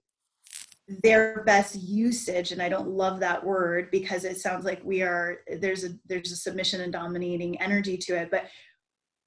their 0.89 1.45
best 1.45 1.77
usage 1.81 2.51
and 2.51 2.61
i 2.61 2.69
don't 2.69 2.89
love 2.89 3.21
that 3.21 3.45
word 3.45 3.89
because 3.91 4.25
it 4.25 4.37
sounds 4.37 4.65
like 4.65 4.81
we 4.85 5.01
are 5.01 5.39
there's 5.61 5.85
a 5.85 5.91
there's 6.07 6.33
a 6.33 6.37
submission 6.37 6.81
and 6.81 6.93
dominating 6.93 7.61
energy 7.61 7.97
to 7.97 8.17
it 8.17 8.31
but 8.31 8.47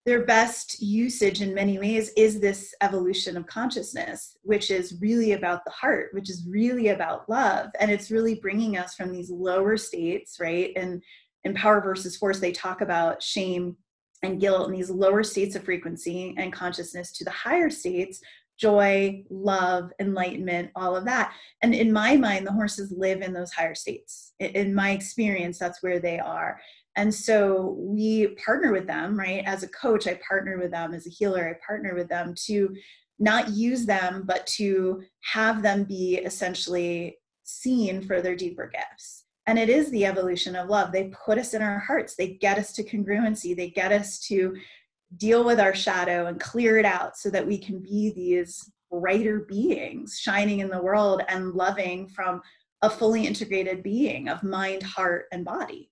their 0.06 0.24
best 0.24 0.82
usage 0.82 1.42
in 1.42 1.54
many 1.54 1.80
ways 1.80 2.12
is 2.16 2.40
this 2.40 2.76
evolution 2.82 3.36
of 3.36 3.48
consciousness 3.48 4.38
which 4.44 4.70
is 4.70 4.98
really 5.02 5.32
about 5.32 5.66
the 5.66 5.72
heart 5.72 6.10
which 6.14 6.30
is 6.30 6.46
really 6.48 6.90
about 6.90 7.28
love 7.28 7.70
and 7.80 7.90
it's 7.90 8.12
really 8.12 8.36
bringing 8.36 8.78
us 8.78 8.94
from 8.96 9.12
these 9.12 9.32
lower 9.32 9.78
states 9.78 10.38
right? 10.40 10.72
And 10.76 11.02
in 11.44 11.54
power 11.54 11.82
versus 11.82 12.18
force 12.18 12.40
they 12.40 12.52
talk 12.52 12.82
about 12.82 13.22
shame 13.24 13.76
and 14.22 14.40
guilt 14.40 14.68
and 14.68 14.76
these 14.76 14.90
lower 14.90 15.24
states 15.24 15.56
of 15.56 15.64
frequency 15.64 16.36
and 16.38 16.54
consciousness 16.54 17.12
to 17.14 17.24
the 17.24 17.32
higher 17.32 17.70
states 17.70 18.22
joy, 18.58 19.24
love, 19.30 19.92
enlightenment, 20.00 20.72
all 20.76 20.96
of 20.96 21.06
that. 21.06 21.34
And 21.62 21.76
in 21.76 21.92
my 21.92 22.16
mind, 22.16 22.48
the 22.48 22.54
horses 22.54 22.94
live 22.96 23.22
in 23.22 23.34
those 23.34 23.52
higher 23.52 23.76
states. 23.76 24.34
In 24.40 24.74
my 24.74 24.92
experience, 24.92 25.60
that's 25.60 25.84
where 25.84 26.00
they 26.00 26.20
are. 26.20 26.60
And 26.96 27.14
so 27.14 27.76
we 27.78 28.28
partner 28.46 28.72
with 28.72 28.88
them, 28.88 29.20
right? 29.20 29.44
As 29.46 29.64
a 29.64 29.68
coach, 29.70 30.08
I 30.08 30.20
partner 30.28 30.58
with 30.58 30.72
them. 30.72 30.94
As 30.94 31.06
a 31.06 31.10
healer, 31.10 31.50
I 31.50 31.66
partner 31.66 31.94
with 31.94 32.08
them 32.08 32.34
to 32.46 32.74
not 33.20 33.50
use 33.50 33.86
them, 33.86 34.24
but 34.26 34.46
to 34.48 35.04
have 35.34 35.62
them 35.62 35.84
be 35.84 36.16
essentially 36.18 37.18
seen 37.44 38.02
for 38.02 38.22
their 38.22 38.36
deeper 38.36 38.72
gifts. 38.74 39.24
And 39.48 39.60
it 39.60 39.70
is 39.70 39.92
the 39.92 40.06
evolution 40.06 40.56
of 40.56 40.70
love. 40.70 40.92
They 40.92 41.12
put 41.26 41.38
us 41.38 41.54
in 41.54 41.62
our 41.62 41.80
hearts, 41.80 42.16
they 42.16 42.30
get 42.30 42.58
us 42.58 42.74
to 42.74 42.84
congruency, 42.84 43.56
they 43.56 43.70
get 43.70 43.92
us 43.92 44.20
to 44.28 44.56
deal 45.18 45.44
with 45.44 45.60
our 45.60 45.74
shadow 45.74 46.28
and 46.28 46.40
clear 46.40 46.78
it 46.78 46.86
out 46.86 47.18
so 47.18 47.30
that 47.30 47.46
we 47.46 47.58
can 47.58 47.80
be 47.80 48.12
these 48.16 48.72
brighter 48.92 49.40
beings 49.40 50.20
shining 50.20 50.60
in 50.60 50.70
the 50.70 50.82
world 50.82 51.22
and 51.28 51.54
loving 51.54 52.08
from 52.10 52.42
a 52.82 52.90
fully 52.90 53.26
integrated 53.26 53.82
being 53.82 54.30
of 54.30 54.44
mind, 54.44 54.84
heart, 54.84 55.26
and 55.32 55.44
body. 55.44 55.90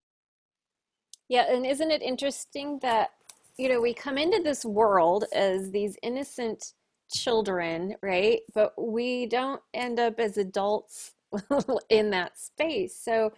Yeah, 1.30 1.52
and 1.52 1.66
isn't 1.66 1.92
it 1.92 2.02
interesting 2.02 2.80
that, 2.82 3.12
you 3.58 3.70
know, 3.70 3.82
we 3.82 3.94
come 3.94 4.18
into 4.18 4.42
this 4.44 4.66
world 4.66 5.26
as 5.34 5.72
these 5.72 5.98
innocent 6.04 6.74
children, 7.12 7.96
right? 8.02 8.42
But 8.54 8.74
we 8.78 9.26
don't 9.26 9.62
end 9.74 10.00
up 10.00 10.20
as 10.20 10.38
adults 10.38 11.14
in 11.90 12.10
that 12.12 12.38
space. 12.38 13.00
So, 13.02 13.32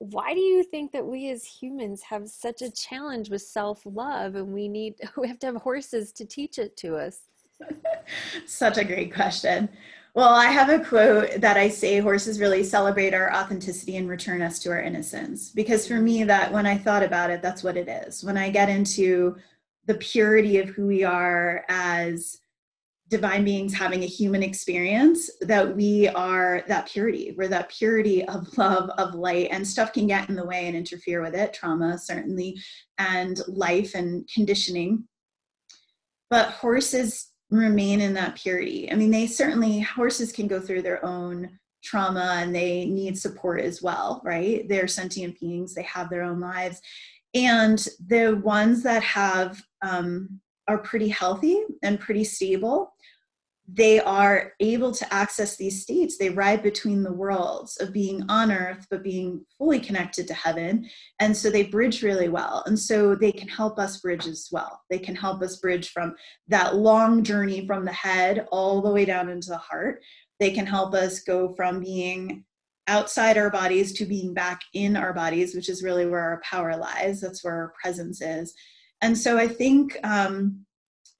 why 0.00 0.32
do 0.32 0.40
you 0.40 0.62
think 0.62 0.92
that 0.92 1.06
we 1.06 1.30
as 1.30 1.44
humans 1.44 2.00
have 2.00 2.26
such 2.26 2.62
a 2.62 2.70
challenge 2.70 3.28
with 3.28 3.42
self-love 3.42 4.34
and 4.34 4.48
we 4.48 4.66
need 4.66 4.94
we 5.16 5.28
have 5.28 5.38
to 5.40 5.46
have 5.46 5.56
horses 5.56 6.10
to 6.12 6.24
teach 6.24 6.58
it 6.58 6.76
to 6.78 6.96
us? 6.96 7.20
such 8.46 8.78
a 8.78 8.84
great 8.84 9.14
question. 9.14 9.68
Well, 10.14 10.34
I 10.34 10.46
have 10.46 10.70
a 10.70 10.82
quote 10.82 11.40
that 11.40 11.58
I 11.58 11.68
say 11.68 11.98
horses 11.98 12.40
really 12.40 12.64
celebrate 12.64 13.14
our 13.14 13.32
authenticity 13.32 13.96
and 13.98 14.08
return 14.08 14.42
us 14.42 14.58
to 14.60 14.70
our 14.70 14.80
innocence. 14.80 15.50
Because 15.50 15.86
for 15.86 16.00
me, 16.00 16.24
that 16.24 16.50
when 16.50 16.66
I 16.66 16.76
thought 16.76 17.04
about 17.04 17.30
it, 17.30 17.42
that's 17.42 17.62
what 17.62 17.76
it 17.76 17.86
is. 17.86 18.24
When 18.24 18.36
I 18.36 18.50
get 18.50 18.68
into 18.68 19.36
the 19.86 19.94
purity 19.94 20.58
of 20.58 20.70
who 20.70 20.86
we 20.86 21.04
are 21.04 21.64
as 21.68 22.39
divine 23.10 23.44
beings 23.44 23.74
having 23.74 24.04
a 24.04 24.06
human 24.06 24.42
experience, 24.42 25.28
that 25.40 25.76
we 25.76 26.08
are 26.08 26.62
that 26.68 26.86
purity. 26.86 27.34
We're 27.36 27.48
that 27.48 27.68
purity 27.68 28.24
of 28.26 28.46
love, 28.58 28.88
of 28.90 29.14
light, 29.14 29.48
and 29.50 29.66
stuff 29.66 29.92
can 29.92 30.06
get 30.06 30.28
in 30.28 30.36
the 30.36 30.46
way 30.46 30.66
and 30.66 30.76
interfere 30.76 31.20
with 31.20 31.34
it, 31.34 31.52
trauma 31.52 31.98
certainly, 31.98 32.56
and 32.98 33.40
life 33.48 33.94
and 33.94 34.28
conditioning. 34.32 35.04
But 36.30 36.50
horses 36.50 37.32
remain 37.50 38.00
in 38.00 38.14
that 38.14 38.36
purity. 38.36 38.90
I 38.90 38.94
mean, 38.94 39.10
they 39.10 39.26
certainly, 39.26 39.80
horses 39.80 40.30
can 40.30 40.46
go 40.46 40.60
through 40.60 40.82
their 40.82 41.04
own 41.04 41.50
trauma 41.82 42.36
and 42.38 42.54
they 42.54 42.84
need 42.86 43.18
support 43.18 43.60
as 43.60 43.82
well, 43.82 44.22
right? 44.24 44.68
They're 44.68 44.86
sentient 44.86 45.40
beings, 45.40 45.74
they 45.74 45.82
have 45.82 46.08
their 46.10 46.22
own 46.22 46.38
lives. 46.38 46.80
And 47.34 47.84
the 48.06 48.40
ones 48.44 48.84
that 48.84 49.02
have, 49.02 49.60
um, 49.82 50.40
are 50.68 50.78
pretty 50.78 51.08
healthy 51.08 51.60
and 51.82 51.98
pretty 51.98 52.22
stable 52.22 52.92
they 53.72 54.00
are 54.00 54.52
able 54.58 54.90
to 54.90 55.14
access 55.14 55.56
these 55.56 55.82
states. 55.82 56.18
They 56.18 56.30
ride 56.30 56.62
between 56.62 57.02
the 57.02 57.12
worlds 57.12 57.76
of 57.80 57.92
being 57.92 58.24
on 58.28 58.50
earth, 58.50 58.86
but 58.90 59.02
being 59.02 59.44
fully 59.58 59.78
connected 59.78 60.26
to 60.26 60.34
heaven. 60.34 60.88
And 61.20 61.36
so 61.36 61.50
they 61.50 61.64
bridge 61.64 62.02
really 62.02 62.28
well. 62.28 62.64
And 62.66 62.78
so 62.78 63.14
they 63.14 63.30
can 63.30 63.48
help 63.48 63.78
us 63.78 64.00
bridge 64.00 64.26
as 64.26 64.48
well. 64.50 64.80
They 64.90 64.98
can 64.98 65.14
help 65.14 65.40
us 65.42 65.58
bridge 65.58 65.90
from 65.90 66.16
that 66.48 66.76
long 66.76 67.22
journey 67.22 67.66
from 67.66 67.84
the 67.84 67.92
head 67.92 68.48
all 68.50 68.80
the 68.80 68.90
way 68.90 69.04
down 69.04 69.28
into 69.28 69.50
the 69.50 69.58
heart. 69.58 70.02
They 70.40 70.50
can 70.50 70.66
help 70.66 70.94
us 70.94 71.20
go 71.20 71.54
from 71.54 71.80
being 71.80 72.44
outside 72.88 73.38
our 73.38 73.50
bodies 73.50 73.92
to 73.92 74.04
being 74.04 74.34
back 74.34 74.62
in 74.74 74.96
our 74.96 75.12
bodies, 75.12 75.54
which 75.54 75.68
is 75.68 75.84
really 75.84 76.06
where 76.06 76.20
our 76.20 76.40
power 76.42 76.76
lies. 76.76 77.20
That's 77.20 77.44
where 77.44 77.54
our 77.54 77.72
presence 77.80 78.20
is. 78.20 78.52
And 79.00 79.16
so 79.16 79.38
I 79.38 79.46
think, 79.46 79.96
um, 80.02 80.66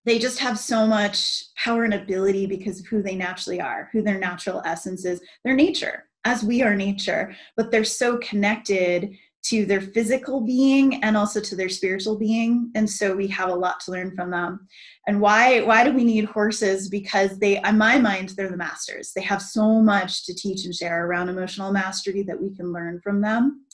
they 0.04 0.18
just 0.18 0.38
have 0.38 0.58
so 0.58 0.86
much 0.86 1.44
power 1.56 1.84
and 1.84 1.94
ability 1.94 2.46
because 2.46 2.80
of 2.80 2.86
who 2.86 3.02
they 3.02 3.14
naturally 3.14 3.60
are, 3.60 3.88
who 3.92 4.02
their 4.02 4.18
natural 4.18 4.62
essence 4.64 5.04
is, 5.04 5.20
their 5.44 5.54
nature, 5.54 6.06
as 6.24 6.42
we 6.42 6.62
are 6.62 6.74
nature, 6.74 7.34
but 7.56 7.70
they're 7.70 7.84
so 7.84 8.18
connected 8.18 9.14
to 9.42 9.64
their 9.64 9.80
physical 9.80 10.40
being 10.40 11.02
and 11.02 11.16
also 11.16 11.40
to 11.40 11.56
their 11.56 11.68
spiritual 11.68 12.18
being 12.18 12.70
and 12.74 12.88
so 12.88 13.16
we 13.16 13.26
have 13.26 13.48
a 13.48 13.54
lot 13.54 13.80
to 13.80 13.90
learn 13.90 14.14
from 14.14 14.30
them. 14.30 14.66
And 15.06 15.20
why 15.20 15.62
why 15.62 15.82
do 15.82 15.92
we 15.92 16.04
need 16.04 16.26
horses? 16.26 16.90
Because 16.90 17.38
they 17.38 17.58
in 17.62 17.78
my 17.78 17.98
mind 17.98 18.30
they're 18.30 18.50
the 18.50 18.56
masters. 18.56 19.12
They 19.14 19.22
have 19.22 19.40
so 19.40 19.80
much 19.80 20.26
to 20.26 20.34
teach 20.34 20.66
and 20.66 20.74
share 20.74 21.06
around 21.06 21.30
emotional 21.30 21.72
mastery 21.72 22.22
that 22.24 22.40
we 22.40 22.54
can 22.54 22.70
learn 22.70 23.00
from 23.00 23.22
them. 23.22 23.64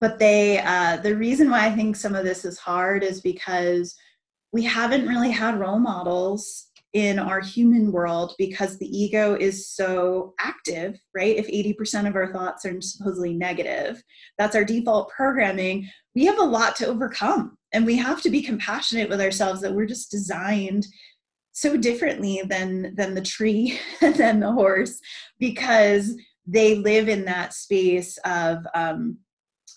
But 0.00 0.18
they 0.18 0.60
uh, 0.60 0.96
the 0.98 1.16
reason 1.16 1.50
why 1.50 1.66
i 1.66 1.70
think 1.70 1.96
some 1.96 2.14
of 2.14 2.24
this 2.24 2.44
is 2.44 2.58
hard 2.58 3.02
is 3.02 3.20
because 3.20 3.94
we 4.54 4.62
haven't 4.62 5.08
really 5.08 5.32
had 5.32 5.58
role 5.58 5.80
models 5.80 6.68
in 6.92 7.18
our 7.18 7.40
human 7.40 7.90
world 7.90 8.36
because 8.38 8.78
the 8.78 8.86
ego 8.86 9.34
is 9.34 9.68
so 9.68 10.32
active, 10.38 10.96
right? 11.12 11.36
If 11.36 11.48
80% 11.48 12.06
of 12.06 12.14
our 12.14 12.32
thoughts 12.32 12.64
are 12.64 12.80
supposedly 12.80 13.34
negative, 13.34 14.00
that's 14.38 14.54
our 14.54 14.64
default 14.64 15.08
programming. 15.08 15.90
We 16.14 16.24
have 16.26 16.38
a 16.38 16.44
lot 16.44 16.76
to 16.76 16.86
overcome 16.86 17.58
and 17.72 17.84
we 17.84 17.96
have 17.96 18.22
to 18.22 18.30
be 18.30 18.42
compassionate 18.42 19.08
with 19.08 19.20
ourselves 19.20 19.60
that 19.62 19.74
we're 19.74 19.86
just 19.86 20.12
designed 20.12 20.86
so 21.50 21.76
differently 21.76 22.42
than 22.48 22.94
than 22.94 23.14
the 23.14 23.22
tree 23.22 23.78
and 24.00 24.14
than 24.16 24.38
the 24.38 24.52
horse 24.52 25.00
because 25.40 26.14
they 26.46 26.76
live 26.76 27.08
in 27.08 27.24
that 27.24 27.54
space 27.54 28.18
of 28.24 28.64
um, 28.72 29.18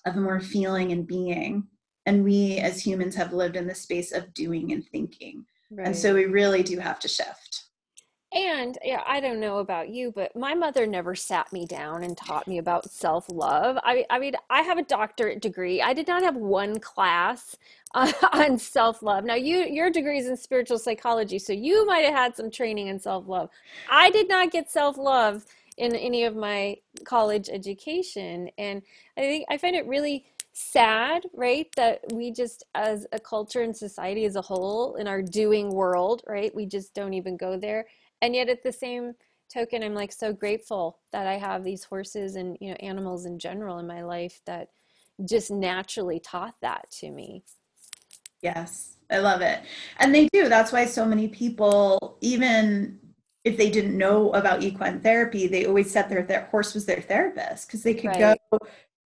of 0.06 0.16
more 0.16 0.40
feeling 0.40 0.92
and 0.92 1.08
being 1.08 1.68
and 2.08 2.24
we 2.24 2.58
as 2.58 2.84
humans 2.84 3.16
have 3.16 3.34
lived 3.34 3.58
in 3.58 3.68
the 3.68 3.76
space 3.76 4.14
of 4.14 4.34
doing 4.34 4.72
and 4.72 4.84
thinking. 4.88 5.46
Right. 5.70 5.88
and 5.88 5.96
so 5.96 6.14
we 6.14 6.26
really 6.26 6.64
do 6.64 6.80
have 6.80 6.98
to 7.02 7.10
shift. 7.10 7.66
And 8.34 8.78
yeah 8.84 9.04
i 9.06 9.20
don't 9.22 9.40
know 9.40 9.60
about 9.60 9.90
you 9.90 10.12
but 10.12 10.36
my 10.36 10.54
mother 10.54 10.86
never 10.86 11.16
sat 11.16 11.52
me 11.54 11.66
down 11.66 12.04
and 12.04 12.18
taught 12.18 12.48
me 12.48 12.58
about 12.58 12.90
self-love. 12.90 13.78
I, 13.84 14.06
I 14.10 14.20
mean 14.20 14.34
i 14.50 14.62
have 14.62 14.78
a 14.78 14.84
doctorate 14.84 15.42
degree. 15.42 15.82
I 15.82 15.94
did 15.94 16.08
not 16.08 16.24
have 16.24 16.36
one 16.36 16.80
class 16.80 17.56
on, 17.94 18.14
on 18.34 18.58
self-love. 18.58 19.24
Now 19.24 19.36
you 19.36 19.60
your 19.60 19.90
degree 19.90 20.20
is 20.20 20.28
in 20.28 20.38
spiritual 20.38 20.80
psychology 20.80 21.40
so 21.40 21.54
you 21.54 21.86
might 21.86 22.06
have 22.06 22.16
had 22.16 22.36
some 22.36 22.52
training 22.52 22.88
in 22.88 23.00
self-love. 23.00 23.50
I 23.90 24.10
did 24.12 24.30
not 24.30 24.52
get 24.52 24.70
self-love 24.70 25.46
in 25.78 25.96
any 25.96 26.24
of 26.24 26.36
my 26.36 26.76
college 27.06 27.50
education 27.50 28.50
and 28.58 28.82
i 29.16 29.22
think 29.22 29.46
i 29.48 29.58
find 29.58 29.76
it 29.76 29.86
really 29.86 30.26
sad, 30.58 31.24
right? 31.34 31.68
That 31.76 32.02
we 32.12 32.32
just, 32.32 32.64
as 32.74 33.06
a 33.12 33.20
culture 33.20 33.62
and 33.62 33.76
society 33.76 34.26
as 34.26 34.36
a 34.36 34.42
whole, 34.42 34.96
in 34.96 35.08
our 35.08 35.22
doing 35.22 35.70
world, 35.70 36.24
right, 36.28 36.54
we 36.54 36.66
just 36.66 36.94
don't 36.96 37.14
even 37.14 37.38
go 37.38 37.58
there. 37.58 37.86
And 38.22 38.36
yet, 38.36 38.50
at 38.50 38.64
the 38.64 38.72
same 38.72 39.14
token, 39.54 39.84
I'm 39.84 39.94
like 39.94 40.12
so 40.12 40.34
grateful 40.34 40.98
that 41.12 41.28
I 41.28 41.38
have 41.38 41.64
these 41.64 41.84
horses 41.84 42.36
and 42.36 42.58
you 42.60 42.70
know 42.70 42.78
animals 42.80 43.26
in 43.26 43.38
general 43.38 43.78
in 43.78 43.88
my 43.88 44.02
life 44.02 44.42
that 44.46 44.70
just 45.26 45.52
naturally 45.52 46.20
taught 46.20 46.56
that 46.62 46.90
to 47.00 47.12
me. 47.12 47.44
Yes, 48.42 48.94
I 49.12 49.20
love 49.20 49.42
it. 49.42 49.60
And 50.00 50.14
they 50.14 50.28
do. 50.34 50.50
That's 50.50 50.72
why 50.72 50.86
so 50.86 51.06
many 51.06 51.28
people, 51.28 52.18
even 52.22 53.00
if 53.44 53.58
they 53.58 53.70
didn't 53.70 53.98
know 53.98 54.32
about 54.34 54.64
equine 54.64 55.00
therapy, 55.02 55.48
they 55.48 55.66
always 55.66 55.90
said 55.90 56.10
their, 56.10 56.24
their 56.24 56.46
horse 56.46 56.74
was 56.74 56.86
their 56.86 57.02
therapist 57.02 57.68
because 57.68 57.82
they 57.82 57.94
could 57.94 58.08
right. 58.08 58.40
go 58.52 58.58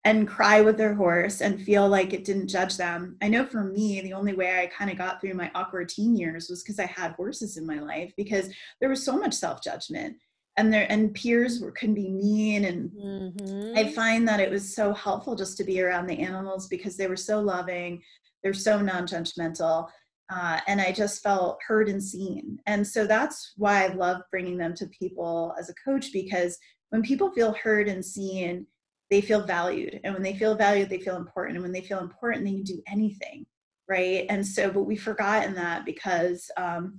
and 0.04 0.26
cry 0.26 0.60
with 0.60 0.76
their 0.76 0.94
horse 0.94 1.40
and 1.40 1.62
feel 1.62 1.88
like 1.88 2.12
it 2.12 2.24
didn't 2.24 2.48
judge 2.48 2.76
them. 2.76 3.16
I 3.22 3.28
know 3.28 3.46
for 3.46 3.62
me, 3.62 4.00
the 4.00 4.14
only 4.14 4.32
way 4.32 4.60
I 4.60 4.66
kind 4.66 4.90
of 4.90 4.98
got 4.98 5.20
through 5.20 5.34
my 5.34 5.50
awkward 5.54 5.88
teen 5.88 6.16
years 6.16 6.48
was 6.48 6.62
because 6.62 6.80
I 6.80 6.86
had 6.86 7.12
horses 7.12 7.56
in 7.56 7.64
my 7.64 7.78
life 7.78 8.12
because 8.16 8.48
there 8.80 8.88
was 8.88 9.04
so 9.04 9.16
much 9.16 9.32
self 9.34 9.62
judgment 9.62 10.16
and 10.56 10.72
there 10.72 10.86
and 10.90 11.14
peers 11.14 11.60
were 11.60 11.70
can 11.70 11.94
be 11.94 12.08
mean 12.08 12.64
and 12.64 12.90
mm-hmm. 12.90 13.78
I 13.78 13.92
find 13.92 14.26
that 14.28 14.40
it 14.40 14.50
was 14.50 14.74
so 14.74 14.92
helpful 14.92 15.36
just 15.36 15.56
to 15.58 15.64
be 15.64 15.80
around 15.80 16.08
the 16.08 16.18
animals 16.18 16.66
because 16.66 16.96
they 16.96 17.06
were 17.06 17.16
so 17.16 17.40
loving, 17.40 18.02
they're 18.42 18.54
so 18.54 18.80
non-judgmental. 18.80 19.88
Uh, 20.30 20.60
and 20.66 20.80
I 20.80 20.92
just 20.92 21.22
felt 21.22 21.58
heard 21.66 21.88
and 21.88 22.02
seen. 22.02 22.58
And 22.66 22.86
so 22.86 23.06
that's 23.06 23.52
why 23.56 23.84
I 23.84 23.88
love 23.88 24.22
bringing 24.30 24.56
them 24.56 24.74
to 24.76 24.86
people 24.86 25.54
as 25.58 25.68
a 25.68 25.74
coach 25.84 26.10
because 26.12 26.56
when 26.88 27.02
people 27.02 27.30
feel 27.32 27.54
heard 27.54 27.86
and 27.88 28.04
seen, 28.04 28.66
they 29.12 29.20
feel 29.20 29.46
valued 29.46 30.00
and 30.02 30.12
when 30.12 30.22
they 30.24 30.34
feel 30.34 30.56
valued 30.56 30.88
they 30.88 30.98
feel 30.98 31.16
important 31.16 31.56
and 31.56 31.62
when 31.62 31.72
they 31.72 31.80
feel 31.82 32.00
important 32.00 32.44
they 32.44 32.50
can 32.50 32.64
do 32.64 32.82
anything 32.88 33.46
right? 33.88 34.24
And 34.28 34.46
so 34.46 34.70
but 34.70 34.84
we've 34.84 35.02
forgotten 35.02 35.54
that 35.54 35.84
because 35.84 36.50
um, 36.56 36.98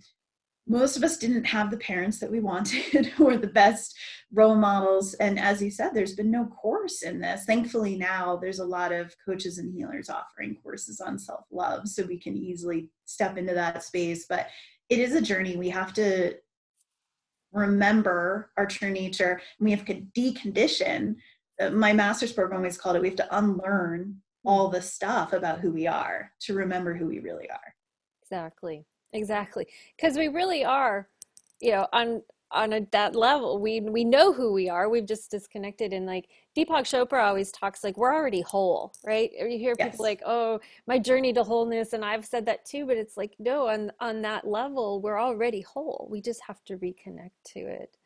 most 0.67 0.96
of 0.96 1.03
us 1.03 1.17
didn't 1.17 1.43
have 1.43 1.72
the 1.72 1.77
parents 1.77 2.20
that 2.20 2.32
we 2.32 2.39
wanted 2.39 3.12
or 3.20 3.36
the 3.36 3.48
best 3.48 3.96
role 4.32 4.55
models 4.55 5.13
and 5.15 5.39
as 5.39 5.62
you 5.62 5.70
said 5.70 5.91
there's 5.93 6.15
been 6.15 6.32
no 6.32 6.46
course 6.46 7.01
in 7.01 7.20
this. 7.20 7.46
Thankfully 7.46 7.98
now 7.98 8.38
there's 8.38 8.60
a 8.60 8.65
lot 8.65 8.91
of 8.91 9.13
coaches 9.25 9.58
and 9.58 9.74
healers 9.74 10.10
offering 10.10 10.58
courses 10.62 11.01
on 11.01 11.17
self-love 11.20 11.88
so 11.88 12.03
we 12.03 12.20
can 12.20 12.38
easily 12.38 12.89
step 13.05 13.38
into 13.38 13.53
that 13.53 13.84
space 13.84 14.25
but 14.27 14.48
it 14.89 15.00
is 15.00 15.15
a 15.15 15.22
journey. 15.22 15.55
We 15.55 15.70
have 15.70 15.93
to 15.93 16.36
remember 17.51 18.51
our 18.58 18.65
true 18.65 18.91
nature 18.91 19.41
and 19.60 19.65
we 19.65 19.72
have 19.72 19.86
to 19.86 20.01
decondition 20.17 21.15
Uh, 21.60 21.69
my 21.69 21.93
master's 21.93 22.31
program 22.31 22.60
always 22.60 22.77
called 22.77 22.95
it 22.95 23.01
we 23.01 23.10
have 23.10 23.17
to 23.17 23.38
unlearn 23.38 24.15
all 24.45 24.69
the 24.69 24.81
stuff 24.81 25.33
about 25.33 25.60
who 25.60 25.72
we 25.72 25.88
are 25.88 26.31
to 26.39 26.53
remember 26.53 26.93
who 26.93 27.07
we 27.07 27.19
really 27.19 27.50
are 27.50 27.75
exactly 28.22 28.86
exactly 29.13 29.67
because 29.95 30.17
we 30.17 30.27
really 30.27 30.65
are 30.65 31.07
you 31.62 31.72
know 31.72 31.88
on 31.93 32.22
on 32.51 32.74
a, 32.74 32.88
that 32.91 33.15
level 33.15 33.60
we 33.60 33.81
we 33.81 34.03
know 34.03 34.33
who 34.33 34.51
we 34.51 34.69
are 34.69 34.89
we've 34.89 35.05
just 35.05 35.31
disconnected 35.31 35.93
and 35.93 36.05
like 36.05 36.27
Deepak 36.55 36.83
Chopra 36.83 37.24
always 37.24 37.51
talks 37.51 37.83
like 37.83 37.98
we're 37.98 38.13
already 38.13 38.41
whole, 38.41 38.93
right? 39.03 39.31
You 39.33 39.57
hear 39.57 39.75
people 39.75 39.91
yes. 39.93 40.00
like, 40.00 40.22
"Oh, 40.24 40.60
my 40.86 41.00
journey 41.00 41.33
to 41.33 41.43
wholeness," 41.43 41.93
and 41.93 42.05
I've 42.05 42.25
said 42.25 42.45
that 42.45 42.63
too. 42.63 42.86
But 42.86 42.98
it's 42.98 43.17
like, 43.17 43.33
no, 43.39 43.67
on 43.67 43.91
on 44.00 44.22
that 44.22 44.45
level, 44.48 45.01
we're 45.01 45.19
already 45.19 45.62
whole. 45.62 46.07
We 46.12 46.22
just 46.22 46.41
have 46.45 46.63
to 46.65 46.77
reconnect 46.77 47.31
to 47.53 47.60
it. 47.62 47.98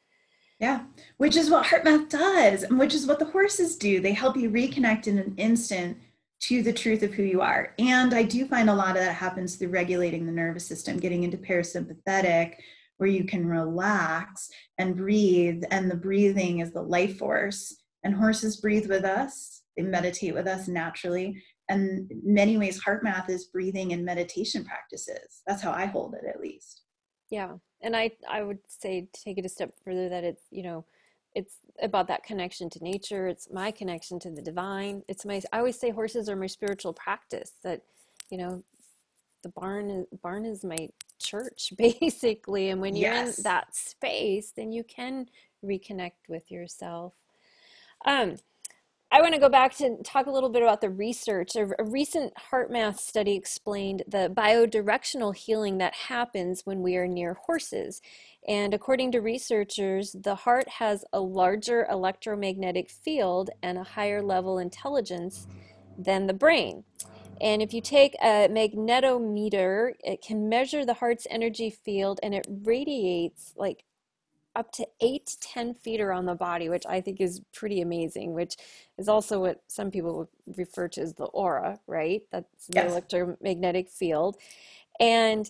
Yeah, 0.60 0.86
which 1.18 1.36
is 1.36 1.52
what 1.52 1.68
heart 1.68 1.84
math 1.84 2.10
does, 2.10 2.64
and 2.64 2.80
which 2.80 2.96
is 2.96 3.06
what 3.06 3.20
the 3.20 3.26
horses 3.26 3.78
do. 3.78 4.00
They 4.00 4.14
help 4.14 4.36
you 4.36 4.50
reconnect 4.50 5.06
in 5.06 5.20
an 5.20 5.36
instant 5.38 5.98
to 6.40 6.64
the 6.64 6.74
truth 6.74 7.04
of 7.04 7.14
who 7.14 7.24
you 7.24 7.42
are. 7.42 7.74
And 7.78 8.14
I 8.14 8.24
do 8.24 8.48
find 8.48 8.70
a 8.70 8.76
lot 8.76 8.96
of 8.96 9.04
that 9.04 9.16
happens 9.16 9.56
through 9.56 9.70
regulating 9.70 10.26
the 10.26 10.32
nervous 10.32 10.66
system, 10.66 10.98
getting 10.98 11.24
into 11.24 11.38
parasympathetic, 11.38 12.56
where 12.98 13.10
you 13.10 13.24
can 13.24 13.48
relax 13.48 14.50
and 14.78 14.96
breathe. 14.96 15.64
And 15.72 15.90
the 15.90 15.96
breathing 15.96 16.60
is 16.60 16.72
the 16.72 16.82
life 16.82 17.18
force. 17.18 17.76
And 18.04 18.16
horses 18.16 18.58
breathe 18.58 18.88
with 18.88 19.04
us, 19.04 19.64
they 19.76 19.84
meditate 19.84 20.34
with 20.34 20.48
us 20.48 20.68
naturally. 20.68 21.44
And 21.70 22.10
many 22.24 22.58
ways, 22.58 22.80
heart 22.80 23.04
math 23.04 23.30
is 23.30 23.46
breathing 23.46 23.92
and 23.94 24.06
meditation 24.06 24.64
practices. 24.64 25.42
That's 25.46 25.62
how 25.62 25.72
I 25.72 25.86
hold 25.86 26.16
it, 26.16 26.24
at 26.28 26.40
least. 26.40 26.84
Yeah. 27.30 27.56
And 27.82 27.96
I, 27.96 28.12
I 28.30 28.42
would 28.44 28.60
say, 28.68 29.08
take 29.14 29.38
it 29.38 29.46
a 29.46 29.50
step 29.50 29.74
further 29.84 30.10
that 30.10 30.24
it's, 30.24 30.44
you 30.50 30.64
know, 30.64 30.86
it's 31.38 31.58
about 31.84 32.08
that 32.08 32.24
connection 32.24 32.68
to 32.68 32.84
nature 32.84 33.28
it's 33.28 33.48
my 33.52 33.70
connection 33.70 34.20
to 34.20 34.32
the 34.32 34.42
divine 34.42 35.04
it's 35.08 35.24
my 35.24 35.40
i 35.54 35.60
always 35.60 35.80
say 35.80 35.92
horses 35.92 36.28
are 36.28 36.36
my 36.36 36.48
spiritual 36.48 36.94
practice 36.94 37.52
that 37.64 37.82
you 38.32 38.38
know 38.40 38.64
the 39.44 39.50
barn 39.50 39.90
is 39.92 40.06
barn 40.24 40.46
is 40.46 40.64
my 40.64 40.90
church 41.20 41.74
basically 41.78 42.70
and 42.70 42.82
when 42.82 42.96
you're 42.96 43.14
yes. 43.14 43.38
in 43.38 43.44
that 43.44 43.76
space 43.76 44.52
then 44.56 44.72
you 44.72 44.84
can 44.84 45.28
reconnect 45.64 46.28
with 46.28 46.50
yourself 46.52 47.14
um 48.06 48.36
I 49.10 49.22
want 49.22 49.34
to 49.34 49.40
go 49.40 49.48
back 49.48 49.74
to 49.78 49.96
talk 50.04 50.26
a 50.26 50.32
little 50.32 50.50
bit 50.50 50.62
about 50.62 50.82
the 50.82 50.90
research. 50.90 51.56
A, 51.56 51.70
recent 51.80 52.34
HeartMath 52.52 52.98
study 52.98 53.36
explained 53.36 54.04
the 54.06 54.30
biodirectional 54.36 55.34
healing 55.34 55.78
that 55.78 55.94
happens 55.94 56.66
when 56.66 56.82
we 56.82 56.98
are 56.98 57.08
near 57.08 57.34
horses. 57.34 58.02
And 58.46 58.74
according 58.74 59.14
to 59.14 59.22
researchers, 59.22 60.12
the 60.12 60.36
heart 60.36 60.68
has 60.68 61.06
a 61.14 61.22
larger 61.22 61.88
electromagnetic 61.90 62.90
field 62.90 63.50
and 63.64 63.78
a 63.78 63.84
higher 63.84 64.22
level 64.22 64.60
intelligence 64.60 65.48
than 65.98 66.28
the 66.28 66.34
brain. 66.34 66.84
And 67.40 67.62
if 67.62 67.74
you 67.74 67.80
take 67.80 68.14
a 68.22 68.50
magnetometer, 68.50 69.94
it 70.04 70.22
can 70.22 70.50
measure 70.50 70.86
the 70.86 70.96
heart's 70.96 71.28
energy 71.30 71.70
field 71.70 72.20
and 72.22 72.36
it 72.36 72.46
radiates 72.50 73.54
like 73.56 73.86
up 74.58 74.72
to 74.74 74.88
eight 75.02 75.28
to 75.28 75.40
10 75.40 75.76
feet 75.76 76.02
around 76.02 76.26
the 76.26 76.36
body, 76.36 76.68
which 76.68 76.86
I 76.88 77.00
think 77.00 77.22
is 77.22 77.42
pretty 77.54 77.80
amazing, 77.80 78.34
which 78.34 78.58
is 78.98 79.08
also 79.08 79.40
what 79.40 79.62
some 79.68 79.92
people 79.92 80.30
refer 80.58 80.88
to 80.90 81.02
as 81.02 81.14
the 81.14 81.26
aura, 81.26 81.80
right? 81.86 82.24
That's 82.32 82.68
the 82.68 82.82
yes. 82.82 82.92
electromagnetic 82.92 83.90
field. 83.90 84.38
And 85.00 85.50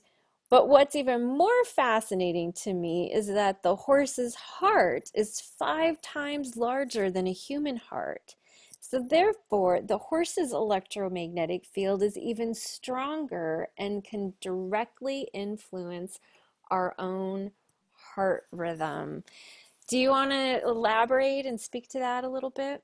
but 0.50 0.70
what's 0.70 0.96
even 0.96 1.26
more 1.26 1.66
fascinating 1.66 2.54
to 2.64 2.74
me 2.74 3.12
is 3.14 3.28
that 3.28 3.64
the 3.64 3.76
horse's 3.76 4.36
heart 4.36 5.12
is 5.14 5.42
five 5.42 6.02
times 6.02 6.56
larger 6.56 7.12
than 7.12 7.28
a 7.28 7.34
human 7.34 7.76
heart. 7.76 8.36
So, 8.80 9.02
therefore, 9.02 9.82
the 9.82 9.98
horse's 9.98 10.54
electromagnetic 10.54 11.66
field 11.66 12.02
is 12.02 12.18
even 12.18 12.54
stronger 12.54 13.68
and 13.78 14.02
can 14.02 14.36
directly 14.40 15.28
influence 15.34 16.22
our 16.72 16.96
own 16.98 17.52
heart 18.18 18.48
rhythm. 18.52 19.24
Do 19.88 20.00
you 20.00 20.10
want 20.10 20.32
to 20.32 20.62
elaborate 20.64 21.46
and 21.46 21.62
speak 21.62 21.88
to 21.90 22.00
that 22.00 22.24
a 22.24 22.30
little 22.30 22.50
bit? 22.50 22.82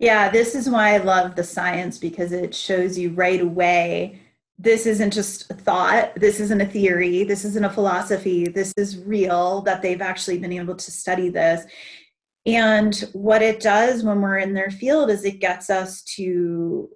Yeah, 0.00 0.28
this 0.28 0.56
is 0.56 0.68
why 0.68 0.94
I 0.94 0.98
love 0.98 1.36
the 1.36 1.44
science 1.44 1.96
because 1.96 2.32
it 2.32 2.52
shows 2.52 2.98
you 2.98 3.10
right 3.10 3.40
away 3.40 4.20
this 4.58 4.86
isn't 4.86 5.12
just 5.12 5.50
a 5.50 5.54
thought, 5.54 6.14
this 6.16 6.40
isn't 6.40 6.60
a 6.60 6.66
theory, 6.66 7.24
this 7.24 7.44
isn't 7.44 7.64
a 7.64 7.70
philosophy, 7.70 8.48
this 8.48 8.72
is 8.76 8.98
real 9.04 9.60
that 9.62 9.82
they've 9.82 10.00
actually 10.00 10.38
been 10.38 10.52
able 10.52 10.74
to 10.74 10.90
study 10.90 11.28
this. 11.28 11.64
And 12.46 12.94
what 13.12 13.42
it 13.42 13.60
does 13.60 14.02
when 14.02 14.20
we're 14.20 14.38
in 14.38 14.54
their 14.54 14.70
field 14.70 15.10
is 15.10 15.24
it 15.24 15.40
gets 15.40 15.68
us 15.68 16.02
to, 16.16 16.88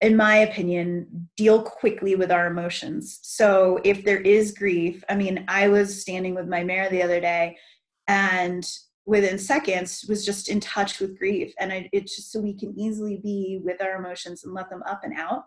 in 0.00 0.16
my 0.16 0.36
opinion, 0.36 1.28
deal 1.36 1.62
quickly 1.62 2.14
with 2.14 2.32
our 2.32 2.46
emotions. 2.46 3.18
So 3.22 3.80
if 3.84 4.04
there 4.04 4.20
is 4.20 4.52
grief, 4.52 5.04
I 5.08 5.14
mean, 5.14 5.44
I 5.48 5.68
was 5.68 6.00
standing 6.00 6.34
with 6.34 6.48
my 6.48 6.64
mare 6.64 6.88
the 6.88 7.02
other 7.02 7.20
day 7.20 7.58
and 8.08 8.66
within 9.04 9.38
seconds 9.38 10.04
was 10.08 10.24
just 10.24 10.48
in 10.48 10.60
touch 10.60 11.00
with 11.00 11.18
grief. 11.18 11.52
And 11.58 11.72
I, 11.72 11.88
it's 11.92 12.16
just 12.16 12.32
so 12.32 12.40
we 12.40 12.54
can 12.54 12.78
easily 12.78 13.18
be 13.18 13.60
with 13.62 13.82
our 13.82 13.96
emotions 13.96 14.44
and 14.44 14.54
let 14.54 14.70
them 14.70 14.82
up 14.86 15.00
and 15.04 15.18
out 15.18 15.44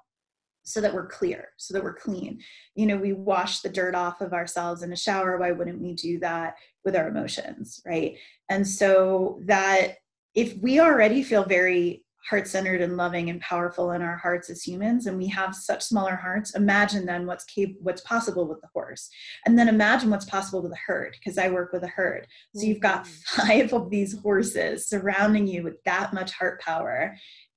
so 0.63 0.79
that 0.81 0.93
we're 0.93 1.07
clear, 1.07 1.49
so 1.57 1.73
that 1.73 1.83
we're 1.83 1.93
clean. 1.93 2.39
You 2.75 2.85
know, 2.85 2.97
we 2.97 3.13
wash 3.13 3.61
the 3.61 3.69
dirt 3.69 3.95
off 3.95 4.21
of 4.21 4.33
ourselves 4.33 4.83
in 4.83 4.93
a 4.93 4.97
shower. 4.97 5.37
Why 5.37 5.51
wouldn't 5.51 5.81
we 5.81 5.93
do 5.93 6.19
that 6.19 6.55
with 6.85 6.95
our 6.95 7.07
emotions, 7.07 7.81
right? 7.85 8.17
And 8.49 8.67
so 8.67 9.39
that 9.45 9.95
if 10.35 10.57
we 10.57 10.79
already 10.79 11.23
feel 11.23 11.43
very 11.43 12.02
heart 12.29 12.47
centered 12.47 12.81
and 12.81 12.97
loving 12.97 13.29
and 13.29 13.41
powerful 13.41 13.91
in 13.91 14.01
our 14.01 14.17
hearts 14.17 14.49
as 14.49 14.63
humans 14.63 15.07
and 15.07 15.17
we 15.17 15.27
have 15.27 15.55
such 15.55 15.83
smaller 15.83 16.15
hearts 16.15 16.55
imagine 16.55 17.05
then 17.05 17.25
what's 17.25 17.43
cap- 17.45 17.75
what's 17.79 18.01
possible 18.01 18.47
with 18.47 18.61
the 18.61 18.69
horse 18.73 19.09
and 19.45 19.57
then 19.57 19.67
imagine 19.67 20.09
what's 20.09 20.25
possible 20.25 20.61
with 20.61 20.71
a 20.71 20.79
herd 20.87 21.15
because 21.19 21.37
i 21.37 21.49
work 21.49 21.73
with 21.73 21.83
a 21.83 21.87
herd 21.87 22.27
so 22.55 22.65
you've 22.65 22.79
got 22.79 23.03
mm-hmm. 23.03 23.47
five 23.47 23.73
of 23.73 23.89
these 23.89 24.17
horses 24.19 24.87
surrounding 24.87 25.47
you 25.47 25.63
with 25.63 25.83
that 25.83 26.13
much 26.13 26.31
heart 26.31 26.61
power 26.61 27.15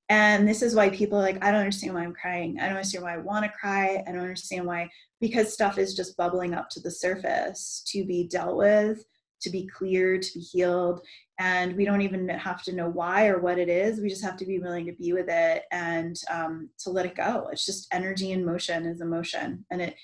and 0.09 0.47
this 0.47 0.61
is 0.61 0.73
why 0.73 0.89
people 0.89 1.17
are 1.17 1.21
like, 1.21 1.43
I 1.43 1.51
don't 1.51 1.59
understand 1.59 1.93
why 1.93 2.03
I'm 2.03 2.13
crying. 2.13 2.59
I 2.59 2.67
don't 2.67 2.77
understand 2.77 3.03
why 3.03 3.15
I 3.15 3.17
want 3.17 3.43
to 3.43 3.51
cry. 3.51 4.03
I 4.07 4.11
don't 4.11 4.21
understand 4.21 4.65
why, 4.65 4.89
because 5.19 5.53
stuff 5.53 5.77
is 5.77 5.95
just 5.95 6.15
bubbling 6.15 6.53
up 6.53 6.69
to 6.71 6.79
the 6.79 6.91
surface 6.91 7.83
to 7.87 8.05
be 8.05 8.25
dealt 8.25 8.55
with, 8.55 9.03
to 9.41 9.49
be 9.49 9.67
cleared, 9.67 10.21
to 10.23 10.39
be 10.39 10.39
healed. 10.39 11.01
And 11.39 11.75
we 11.75 11.85
don't 11.85 12.01
even 12.01 12.27
have 12.29 12.63
to 12.63 12.73
know 12.73 12.89
why 12.89 13.27
or 13.27 13.39
what 13.39 13.59
it 13.59 13.69
is. 13.69 14.01
We 14.01 14.09
just 14.09 14.23
have 14.23 14.37
to 14.37 14.45
be 14.45 14.59
willing 14.59 14.85
to 14.87 14.93
be 14.93 15.13
with 15.13 15.27
it 15.29 15.63
and 15.71 16.15
um, 16.31 16.69
to 16.79 16.89
let 16.89 17.05
it 17.05 17.15
go. 17.15 17.49
It's 17.51 17.65
just 17.65 17.87
energy 17.93 18.31
and 18.31 18.45
motion 18.45 18.85
is 18.85 19.01
emotion. 19.01 19.65
And 19.69 19.81
it, 19.81 19.95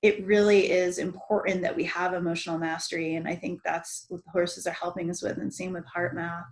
it 0.00 0.24
really 0.24 0.70
is 0.70 0.98
important 0.98 1.62
that 1.62 1.76
we 1.76 1.84
have 1.84 2.14
emotional 2.14 2.58
mastery. 2.58 3.16
And 3.16 3.28
I 3.28 3.34
think 3.34 3.60
that's 3.64 4.06
what 4.08 4.24
the 4.24 4.30
horses 4.30 4.66
are 4.66 4.72
helping 4.72 5.10
us 5.10 5.22
with, 5.22 5.38
and 5.38 5.52
same 5.52 5.72
with 5.72 5.84
HeartMath 5.94 6.44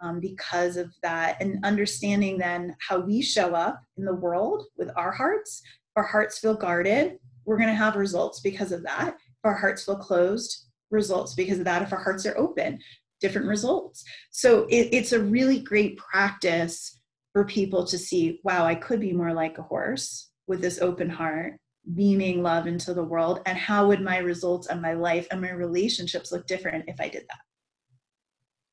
um, 0.00 0.20
because 0.20 0.76
of 0.76 0.92
that 1.02 1.36
and 1.40 1.64
understanding 1.64 2.38
then 2.38 2.76
how 2.86 2.98
we 2.98 3.22
show 3.22 3.54
up 3.54 3.82
in 3.96 4.04
the 4.04 4.14
world 4.14 4.64
with 4.76 4.90
our 4.96 5.12
hearts 5.12 5.62
if 5.64 5.96
our 5.96 6.04
hearts 6.04 6.38
feel 6.38 6.54
guarded 6.54 7.18
we're 7.44 7.58
going 7.58 7.68
to 7.68 7.74
have 7.74 7.96
results 7.96 8.40
because 8.40 8.72
of 8.72 8.82
that 8.82 9.14
if 9.14 9.44
our 9.44 9.54
hearts 9.54 9.84
feel 9.84 9.96
closed 9.96 10.66
results 10.90 11.34
because 11.34 11.58
of 11.58 11.64
that 11.64 11.82
if 11.82 11.92
our 11.92 12.02
hearts 12.02 12.26
are 12.26 12.36
open 12.38 12.78
different 13.20 13.48
results. 13.48 14.02
So 14.30 14.64
it, 14.70 14.88
it's 14.92 15.12
a 15.12 15.20
really 15.20 15.60
great 15.60 15.98
practice 15.98 17.00
for 17.32 17.44
people 17.44 17.84
to 17.86 17.98
see 17.98 18.40
wow 18.44 18.64
i 18.64 18.74
could 18.74 19.00
be 19.00 19.12
more 19.12 19.32
like 19.32 19.58
a 19.58 19.62
horse 19.62 20.30
with 20.46 20.60
this 20.60 20.80
open 20.80 21.08
heart 21.08 21.54
beaming 21.94 22.42
love 22.42 22.66
into 22.66 22.92
the 22.92 23.02
world 23.02 23.40
and 23.46 23.56
how 23.56 23.86
would 23.86 24.00
my 24.00 24.18
results 24.18 24.66
and 24.66 24.82
my 24.82 24.92
life 24.92 25.26
and 25.30 25.40
my 25.40 25.50
relationships 25.50 26.32
look 26.32 26.46
different 26.46 26.84
if 26.88 27.00
i 27.00 27.08
did 27.08 27.22
that? 27.28 27.40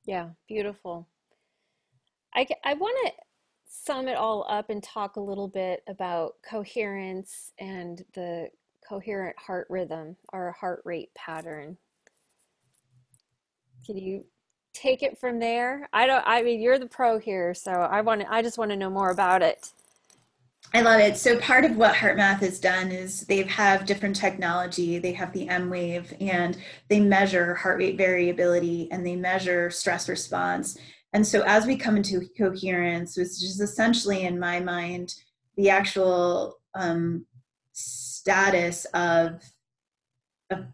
Yeah 0.06 0.30
beautiful. 0.48 1.08
I, 2.36 2.46
I 2.64 2.74
want 2.76 2.98
to 3.06 3.14
sum 3.66 4.08
it 4.08 4.16
all 4.16 4.46
up 4.50 4.70
and 4.70 4.84
talk 4.84 5.16
a 5.16 5.22
little 5.22 5.48
bit 5.48 5.82
about 5.88 6.36
coherence 6.48 7.52
and 7.60 8.04
the 8.14 8.50
coherent 8.88 9.38
heart 9.40 9.68
rhythm 9.70 10.16
or 10.34 10.52
heart 10.52 10.82
rate 10.86 11.10
pattern. 11.16 11.78
Can 13.86 13.98
you 13.98 14.26
take 14.74 15.02
it 15.04 15.18
from 15.18 15.40
there? 15.40 15.88
I 15.94 16.06
don't 16.06 16.24
I 16.26 16.42
mean 16.44 16.62
you're 16.62 16.80
the 16.80 16.88
pro 16.88 17.18
here, 17.18 17.54
so 17.54 17.72
I 17.72 18.02
want 18.02 18.24
I 18.30 18.42
just 18.42 18.58
want 18.58 18.72
to 18.72 18.78
know 18.78 18.90
more 18.90 19.12
about 19.12 19.42
it. 19.42 19.72
I 20.74 20.82
love 20.82 21.00
it. 21.00 21.18
So 21.18 21.40
part 21.40 21.64
of 21.64 21.78
what 21.78 21.96
HeartMath 21.96 22.40
has 22.40 22.60
done 22.60 22.92
is 22.92 23.22
they 23.22 23.44
have 23.44 23.86
different 23.86 24.18
technology. 24.18 25.00
They 25.00 25.14
have 25.14 25.32
the 25.32 25.48
emWave 25.48 26.14
and 26.20 26.58
they 26.90 27.00
measure 27.00 27.56
heart 27.56 27.78
rate 27.78 27.98
variability 27.98 28.92
and 28.92 29.06
they 29.06 29.16
measure 29.16 29.70
stress 29.70 30.10
response 30.10 30.78
and 31.14 31.26
so 31.26 31.42
as 31.48 31.66
we 31.66 31.78
come 31.78 31.98
into 31.98 32.28
coherence, 32.38 33.18
which 33.18 33.28
is 33.28 33.60
essentially 33.62 34.24
in 34.24 34.40
my 34.40 34.60
mind 34.60 35.16
the 35.56 35.70
actual 35.70 36.60
um, 36.76 37.26
status 37.74 38.86
of, 38.94 39.42
of, 40.52 40.66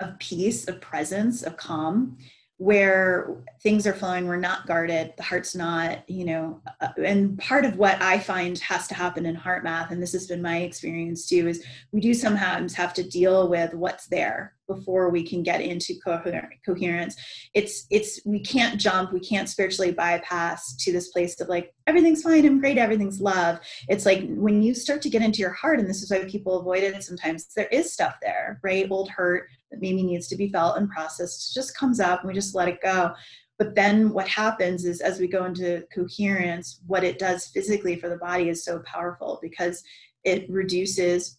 of 0.00 0.18
peace, 0.18 0.66
of 0.66 0.80
presence, 0.80 1.42
of 1.42 1.56
calm, 1.56 2.16
where 2.58 3.36
things 3.62 3.86
are 3.86 3.92
flowing, 3.92 4.26
we're 4.26 4.36
not 4.36 4.66
guarded, 4.66 5.12
the 5.16 5.22
heart's 5.22 5.54
not, 5.54 6.08
you 6.08 6.24
know, 6.24 6.62
uh, 6.80 6.88
and 7.04 7.38
part 7.38 7.66
of 7.66 7.76
what 7.76 8.00
I 8.00 8.18
find 8.18 8.58
has 8.60 8.88
to 8.88 8.94
happen 8.94 9.26
in 9.26 9.34
heart 9.34 9.62
math 9.62 9.90
and 9.90 10.02
this 10.02 10.12
has 10.12 10.26
been 10.26 10.40
my 10.40 10.58
experience 10.58 11.28
too, 11.28 11.48
is 11.48 11.64
we 11.92 12.00
do 12.00 12.14
sometimes 12.14 12.72
have 12.74 12.94
to 12.94 13.02
deal 13.02 13.48
with 13.48 13.74
what's 13.74 14.06
there 14.06 14.54
before 14.66 15.10
we 15.10 15.22
can 15.22 15.42
get 15.42 15.60
into 15.60 15.94
coherence. 16.04 17.16
It's 17.54 17.86
it's 17.90 18.20
we 18.24 18.40
can't 18.40 18.80
jump 18.80 19.12
we 19.12 19.20
can't 19.20 19.48
spiritually 19.48 19.92
bypass 19.92 20.76
to 20.76 20.92
this 20.92 21.08
place 21.08 21.40
of 21.40 21.48
like 21.48 21.72
everything's 21.86 22.22
fine 22.22 22.46
i'm 22.46 22.60
great 22.60 22.78
everything's 22.78 23.20
love. 23.20 23.58
It's 23.88 24.06
like 24.06 24.26
when 24.28 24.62
you 24.62 24.74
start 24.74 25.02
to 25.02 25.10
get 25.10 25.22
into 25.22 25.38
your 25.38 25.52
heart 25.52 25.78
and 25.78 25.88
this 25.88 26.02
is 26.02 26.10
why 26.10 26.24
people 26.24 26.58
avoid 26.58 26.82
it 26.82 27.02
sometimes 27.02 27.46
there 27.54 27.66
is 27.66 27.92
stuff 27.92 28.16
there 28.22 28.60
right? 28.62 28.90
Old 28.90 29.10
hurt 29.10 29.48
that 29.70 29.80
maybe 29.80 30.02
needs 30.02 30.28
to 30.28 30.36
be 30.36 30.48
felt 30.48 30.78
and 30.78 30.90
processed 30.90 31.54
just 31.54 31.76
comes 31.76 32.00
up 32.00 32.20
and 32.20 32.28
we 32.28 32.34
just 32.34 32.54
let 32.54 32.68
it 32.68 32.80
go. 32.82 33.12
But 33.58 33.74
then 33.74 34.10
what 34.10 34.28
happens 34.28 34.84
is 34.84 35.00
as 35.00 35.18
we 35.18 35.28
go 35.28 35.44
into 35.46 35.84
coherence 35.94 36.80
what 36.86 37.04
it 37.04 37.18
does 37.18 37.46
physically 37.46 37.96
for 37.96 38.08
the 38.08 38.18
body 38.18 38.48
is 38.48 38.64
so 38.64 38.82
powerful 38.84 39.38
because 39.40 39.82
it 40.24 40.50
reduces 40.50 41.38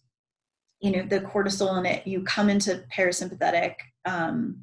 you 0.80 0.90
know 0.90 1.02
the 1.02 1.20
cortisol 1.20 1.78
in 1.78 1.86
it 1.86 2.06
you 2.06 2.22
come 2.22 2.48
into 2.48 2.84
parasympathetic 2.94 3.74
um, 4.04 4.56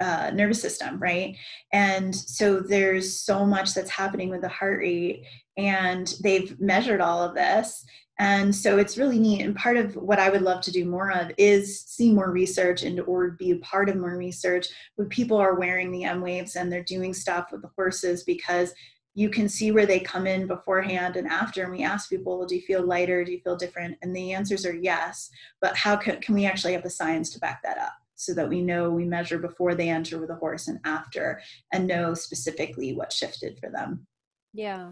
uh, 0.00 0.30
nervous 0.34 0.60
system 0.60 0.98
right? 0.98 1.36
And 1.72 2.14
so 2.14 2.60
there's 2.60 3.20
so 3.20 3.46
much 3.46 3.74
that's 3.74 3.90
happening 3.90 4.30
with 4.30 4.42
the 4.42 4.48
heart 4.48 4.78
rate 4.78 5.24
and 5.56 6.14
they've 6.22 6.58
measured 6.60 7.00
all 7.00 7.22
of 7.22 7.34
this. 7.34 7.84
And 8.18 8.54
so 8.54 8.76
it's 8.76 8.98
really 8.98 9.18
neat. 9.18 9.42
And 9.42 9.56
part 9.56 9.78
of 9.78 9.96
what 9.96 10.18
i 10.18 10.28
would 10.28 10.42
love 10.42 10.60
to 10.62 10.70
do 10.70 10.84
more 10.84 11.10
of 11.10 11.30
is 11.38 11.82
see 11.82 12.12
more 12.12 12.30
research 12.30 12.82
and 12.82 13.00
or 13.00 13.30
be 13.30 13.52
a 13.52 13.56
part 13.56 13.88
of 13.88 13.96
more 13.96 14.16
research. 14.16 14.68
Where 14.96 15.08
people 15.08 15.38
are 15.38 15.54
wearing 15.54 15.90
the 15.90 16.02
emWaves 16.02 16.56
and 16.56 16.70
they're 16.70 16.82
doing 16.84 17.14
stuff 17.14 17.48
with 17.50 17.62
the 17.62 17.70
horses 17.74 18.22
because 18.24 18.74
you 19.14 19.28
can 19.28 19.48
see 19.48 19.72
where 19.72 19.86
they 19.86 20.00
come 20.00 20.26
in 20.26 20.46
beforehand 20.46 21.16
and 21.16 21.26
after 21.26 21.62
and 21.62 21.72
we 21.72 21.82
ask 21.82 22.08
people 22.08 22.38
well, 22.38 22.46
do 22.46 22.54
you 22.54 22.62
feel 22.62 22.82
lighter? 22.82 23.24
Do 23.24 23.32
you 23.32 23.40
feel 23.40 23.56
different? 23.56 23.96
And 24.02 24.14
the 24.14 24.32
answers 24.32 24.64
are 24.64 24.74
yes 24.74 25.30
but 25.60 25.76
how 25.76 25.96
can, 25.96 26.20
can 26.20 26.34
we 26.34 26.46
actually 26.46 26.72
have 26.72 26.82
the 26.82 26.90
science 26.90 27.30
to 27.30 27.40
back 27.40 27.62
that 27.62 27.78
up 27.78 27.94
so 28.14 28.34
that 28.34 28.48
we 28.48 28.60
know 28.60 28.90
we 28.90 29.04
measure 29.04 29.38
before 29.38 29.74
they 29.74 29.88
enter 29.88 30.18
with 30.20 30.30
a 30.30 30.34
horse 30.34 30.68
and 30.68 30.78
after 30.84 31.40
and 31.72 31.86
know 31.86 32.14
specifically 32.14 32.94
what 32.94 33.12
shifted 33.12 33.58
for 33.58 33.70
them? 33.70 34.06
Yeah. 34.52 34.90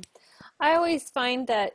I 0.60 0.74
always 0.74 1.10
find 1.10 1.46
that 1.46 1.72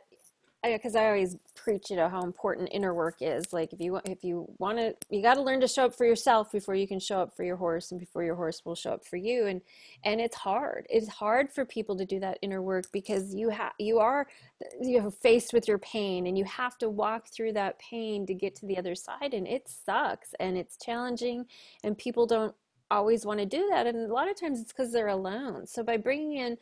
Oh, 0.64 0.72
because 0.72 0.96
I, 0.96 1.04
I, 1.04 1.06
always 1.08 1.36
preach 1.54 1.90
you 1.90 1.96
know 1.96 2.08
how 2.08 2.22
important 2.22 2.70
inner 2.72 2.94
work 2.94 3.16
is. 3.20 3.52
Like 3.52 3.72
if 3.74 3.80
you 3.80 4.00
if 4.06 4.24
you 4.24 4.46
want 4.58 4.78
to 4.78 4.94
you 5.10 5.20
got 5.20 5.34
to 5.34 5.42
learn 5.42 5.60
to 5.60 5.68
show 5.68 5.84
up 5.84 5.94
for 5.94 6.06
yourself 6.06 6.50
before 6.50 6.74
you 6.74 6.88
can 6.88 6.98
show 6.98 7.20
up 7.20 7.36
for 7.36 7.44
your 7.44 7.56
horse 7.56 7.90
and 7.90 8.00
before 8.00 8.24
your 8.24 8.34
horse 8.34 8.64
will 8.64 8.74
show 8.74 8.92
up 8.92 9.04
for 9.04 9.16
you 9.16 9.46
and 9.46 9.60
and 10.04 10.20
it's 10.20 10.36
hard. 10.36 10.86
It's 10.88 11.08
hard 11.08 11.52
for 11.52 11.66
people 11.66 11.96
to 11.98 12.06
do 12.06 12.18
that 12.20 12.38
inner 12.40 12.62
work 12.62 12.86
because 12.92 13.34
you 13.34 13.50
have 13.50 13.72
you 13.78 13.98
are 13.98 14.26
you 14.80 15.02
know 15.02 15.10
faced 15.10 15.52
with 15.52 15.68
your 15.68 15.78
pain 15.78 16.26
and 16.26 16.38
you 16.38 16.44
have 16.44 16.78
to 16.78 16.88
walk 16.88 17.28
through 17.28 17.52
that 17.52 17.78
pain 17.78 18.24
to 18.26 18.32
get 18.32 18.54
to 18.56 18.66
the 18.66 18.78
other 18.78 18.94
side 18.94 19.34
and 19.34 19.46
it 19.46 19.68
sucks 19.68 20.34
and 20.40 20.56
it's 20.56 20.78
challenging 20.78 21.44
and 21.82 21.98
people 21.98 22.26
don't 22.26 22.54
always 22.90 23.26
want 23.26 23.38
to 23.38 23.46
do 23.46 23.68
that 23.70 23.86
and 23.86 23.98
a 23.98 24.12
lot 24.12 24.30
of 24.30 24.40
times 24.40 24.60
it's 24.60 24.72
because 24.72 24.92
they're 24.92 25.08
alone. 25.08 25.66
So 25.66 25.82
by 25.82 25.98
bringing 25.98 26.38
in 26.38 26.56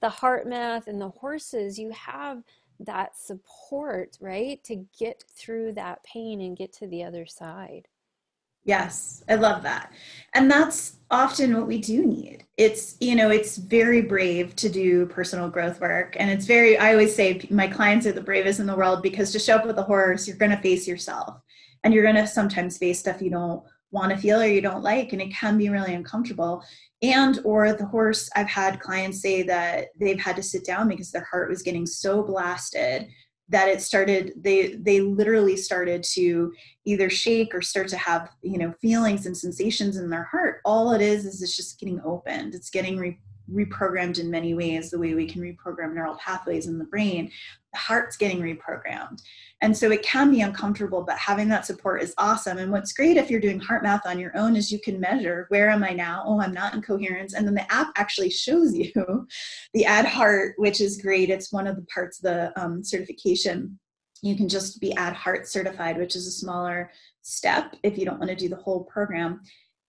the 0.00 0.08
heart 0.08 0.46
math 0.46 0.86
and 0.86 1.00
the 1.00 1.08
horses 1.08 1.76
you 1.76 1.90
have 1.90 2.44
that 2.80 3.16
support, 3.16 4.16
right? 4.20 4.62
To 4.64 4.84
get 4.98 5.24
through 5.36 5.72
that 5.72 6.02
pain 6.04 6.40
and 6.40 6.56
get 6.56 6.72
to 6.74 6.86
the 6.86 7.04
other 7.04 7.26
side. 7.26 7.88
Yes, 8.64 9.24
I 9.28 9.36
love 9.36 9.62
that. 9.62 9.92
And 10.34 10.50
that's 10.50 10.96
often 11.10 11.56
what 11.56 11.66
we 11.66 11.78
do 11.78 12.04
need. 12.04 12.44
It's, 12.58 12.96
you 13.00 13.16
know, 13.16 13.30
it's 13.30 13.56
very 13.56 14.02
brave 14.02 14.54
to 14.56 14.68
do 14.68 15.06
personal 15.06 15.48
growth 15.48 15.80
work. 15.80 16.16
And 16.18 16.30
it's 16.30 16.44
very, 16.44 16.76
I 16.76 16.92
always 16.92 17.14
say 17.14 17.46
my 17.50 17.66
clients 17.66 18.06
are 18.06 18.12
the 18.12 18.20
bravest 18.20 18.60
in 18.60 18.66
the 18.66 18.76
world 18.76 19.02
because 19.02 19.32
to 19.32 19.38
show 19.38 19.56
up 19.56 19.64
with 19.64 19.78
a 19.78 19.82
horse, 19.82 20.28
you're 20.28 20.36
going 20.36 20.50
to 20.50 20.58
face 20.58 20.86
yourself 20.86 21.40
and 21.82 21.94
you're 21.94 22.02
going 22.02 22.16
to 22.16 22.26
sometimes 22.26 22.76
face 22.76 22.98
stuff 22.98 23.22
you 23.22 23.30
don't 23.30 23.62
want 23.90 24.12
to 24.12 24.18
feel 24.18 24.40
or 24.40 24.46
you 24.46 24.60
don't 24.60 24.82
like. 24.82 25.12
And 25.12 25.22
it 25.22 25.34
can 25.34 25.56
be 25.56 25.68
really 25.68 25.94
uncomfortable. 25.94 26.62
And 27.02 27.38
or 27.44 27.72
the 27.72 27.86
horse 27.86 28.28
i've 28.34 28.48
had 28.48 28.80
clients 28.80 29.22
say 29.22 29.42
that 29.44 29.86
they've 30.00 30.20
had 30.20 30.34
to 30.36 30.42
sit 30.42 30.64
down 30.64 30.88
because 30.88 31.12
their 31.12 31.28
heart 31.30 31.48
was 31.48 31.62
getting 31.62 31.86
so 31.86 32.24
blasted 32.24 33.06
that 33.48 33.68
it 33.68 33.80
started 33.80 34.32
they 34.36 34.74
they 34.74 35.00
literally 35.00 35.56
started 35.56 36.02
to 36.02 36.52
either 36.84 37.08
shake 37.08 37.54
or 37.54 37.62
start 37.62 37.88
to 37.88 37.96
have 37.96 38.30
you 38.42 38.58
know 38.58 38.72
feelings 38.80 39.26
and 39.26 39.36
sensations 39.36 39.96
in 39.96 40.10
their 40.10 40.24
heart. 40.24 40.60
All 40.64 40.92
it 40.92 41.00
is 41.00 41.24
is 41.24 41.42
it's 41.42 41.56
just 41.56 41.80
getting 41.80 42.00
opened. 42.04 42.54
It's 42.54 42.70
getting 42.70 42.98
re- 42.98 43.18
reprogrammed 43.50 44.18
in 44.18 44.30
many 44.30 44.54
ways 44.54 44.90
the 44.90 44.98
way 44.98 45.14
we 45.14 45.26
can 45.26 45.40
reprogram 45.40 45.94
neural 45.94 46.16
pathways 46.16 46.66
in 46.66 46.78
the 46.78 46.84
brain 46.84 47.30
the 47.72 47.78
heart's 47.78 48.16
getting 48.16 48.40
reprogrammed. 48.40 49.20
And 49.60 49.76
so 49.76 49.90
it 49.90 50.02
can 50.02 50.30
be 50.30 50.40
uncomfortable 50.40 51.02
but 51.02 51.18
having 51.18 51.48
that 51.48 51.66
support 51.66 52.02
is 52.02 52.14
awesome. 52.16 52.58
And 52.58 52.70
what's 52.70 52.92
great 52.92 53.16
if 53.16 53.30
you're 53.30 53.40
doing 53.40 53.60
heart 53.60 53.82
math 53.82 54.06
on 54.06 54.18
your 54.18 54.36
own 54.36 54.56
is 54.56 54.72
you 54.72 54.80
can 54.80 55.00
measure 55.00 55.46
where 55.48 55.68
am 55.68 55.84
i 55.84 55.90
now? 55.90 56.22
Oh 56.26 56.40
i'm 56.40 56.54
not 56.54 56.74
in 56.74 56.82
coherence. 56.82 57.34
And 57.34 57.46
then 57.46 57.54
the 57.54 57.70
app 57.72 57.88
actually 57.96 58.30
shows 58.30 58.74
you 58.74 58.92
the 59.74 59.84
add 59.84 60.06
heart 60.06 60.54
which 60.56 60.80
is 60.80 61.02
great. 61.02 61.30
It's 61.30 61.52
one 61.52 61.66
of 61.66 61.76
the 61.76 61.86
parts 61.92 62.18
of 62.18 62.22
the 62.24 62.60
um, 62.60 62.82
certification. 62.82 63.78
You 64.22 64.36
can 64.36 64.48
just 64.48 64.80
be 64.80 64.94
add 64.94 65.14
heart 65.14 65.46
certified 65.46 65.98
which 65.98 66.16
is 66.16 66.26
a 66.26 66.32
smaller 66.32 66.90
step 67.22 67.76
if 67.82 67.98
you 67.98 68.04
don't 68.04 68.18
want 68.18 68.30
to 68.30 68.36
do 68.36 68.48
the 68.48 68.56
whole 68.56 68.84
program. 68.84 69.40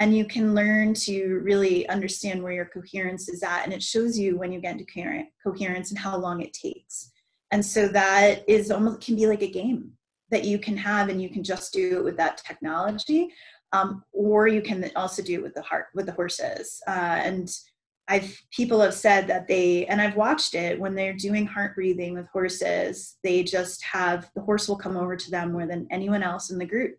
And 0.01 0.15
you 0.15 0.23
can 0.23 0.55
learn 0.55 0.93
to 1.05 1.39
really 1.43 1.87
understand 1.89 2.41
where 2.41 2.53
your 2.53 2.65
coherence 2.65 3.27
is 3.27 3.43
at 3.43 3.65
and 3.65 3.73
it 3.73 3.83
shows 3.83 4.17
you 4.17 4.37
when 4.37 4.51
you 4.51 4.61
get 4.61 4.79
into 4.79 5.25
coherence 5.43 5.89
and 5.89 5.99
how 5.99 6.17
long 6.17 6.41
it 6.41 6.53
takes 6.53 7.11
and 7.51 7.65
so 7.65 7.87
that 7.87 8.43
is 8.47 8.71
almost 8.71 9.01
can 9.01 9.15
be 9.15 9.27
like 9.27 9.41
a 9.41 9.51
game 9.51 9.91
that 10.31 10.45
you 10.45 10.59
can 10.59 10.77
have 10.77 11.09
and 11.09 11.21
you 11.21 11.29
can 11.29 11.43
just 11.43 11.73
do 11.73 11.97
it 11.97 12.03
with 12.03 12.17
that 12.17 12.37
technology 12.37 13.29
um, 13.71 14.03
or 14.11 14.47
you 14.47 14.61
can 14.61 14.89
also 14.95 15.21
do 15.21 15.33
it 15.33 15.43
with 15.43 15.53
the 15.53 15.61
heart 15.61 15.87
with 15.93 16.05
the 16.05 16.13
horses 16.13 16.81
uh, 16.87 17.19
and 17.23 17.51
I've 18.07 18.41
people 18.51 18.81
have 18.81 18.95
said 18.95 19.27
that 19.27 19.47
they 19.47 19.85
and 19.85 20.01
I've 20.01 20.15
watched 20.15 20.55
it 20.55 20.79
when 20.79 20.95
they're 20.95 21.13
doing 21.13 21.45
heart 21.45 21.75
breathing 21.75 22.15
with 22.15 22.27
horses 22.29 23.17
they 23.23 23.43
just 23.43 23.83
have 23.83 24.29
the 24.35 24.41
horse 24.41 24.67
will 24.67 24.77
come 24.77 24.97
over 24.97 25.15
to 25.15 25.31
them 25.31 25.51
more 25.51 25.67
than 25.67 25.87
anyone 25.91 26.23
else 26.23 26.49
in 26.49 26.57
the 26.57 26.65
group 26.65 26.97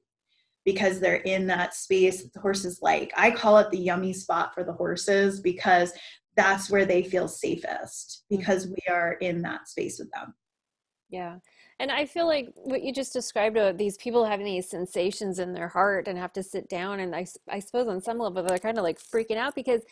because 0.64 1.00
they're 1.00 1.16
in 1.16 1.46
that 1.46 1.74
space 1.74 2.22
that 2.22 2.32
the 2.32 2.40
horses 2.40 2.80
like. 2.82 3.12
I 3.16 3.30
call 3.30 3.58
it 3.58 3.70
the 3.70 3.78
yummy 3.78 4.12
spot 4.12 4.54
for 4.54 4.64
the 4.64 4.72
horses 4.72 5.40
because 5.40 5.92
that's 6.36 6.70
where 6.70 6.84
they 6.84 7.02
feel 7.02 7.28
safest 7.28 8.24
mm. 8.32 8.38
because 8.38 8.68
we 8.68 8.78
are 8.88 9.14
in 9.14 9.42
that 9.42 9.68
space 9.68 9.98
with 9.98 10.10
them. 10.12 10.34
Yeah. 11.10 11.36
And 11.78 11.90
I 11.90 12.06
feel 12.06 12.26
like 12.26 12.52
what 12.54 12.82
you 12.82 12.92
just 12.92 13.12
described 13.12 13.56
about 13.56 13.78
these 13.78 13.96
people 13.96 14.24
having 14.24 14.46
these 14.46 14.68
sensations 14.68 15.38
in 15.38 15.52
their 15.52 15.68
heart 15.68 16.08
and 16.08 16.18
have 16.18 16.32
to 16.34 16.42
sit 16.42 16.68
down. 16.68 17.00
And 17.00 17.14
I, 17.14 17.26
I 17.48 17.58
suppose 17.58 17.88
on 17.88 18.02
some 18.02 18.18
level, 18.18 18.42
they're 18.42 18.58
kind 18.58 18.78
of 18.78 18.84
like 18.84 19.00
freaking 19.00 19.36
out 19.36 19.54
because 19.54 19.82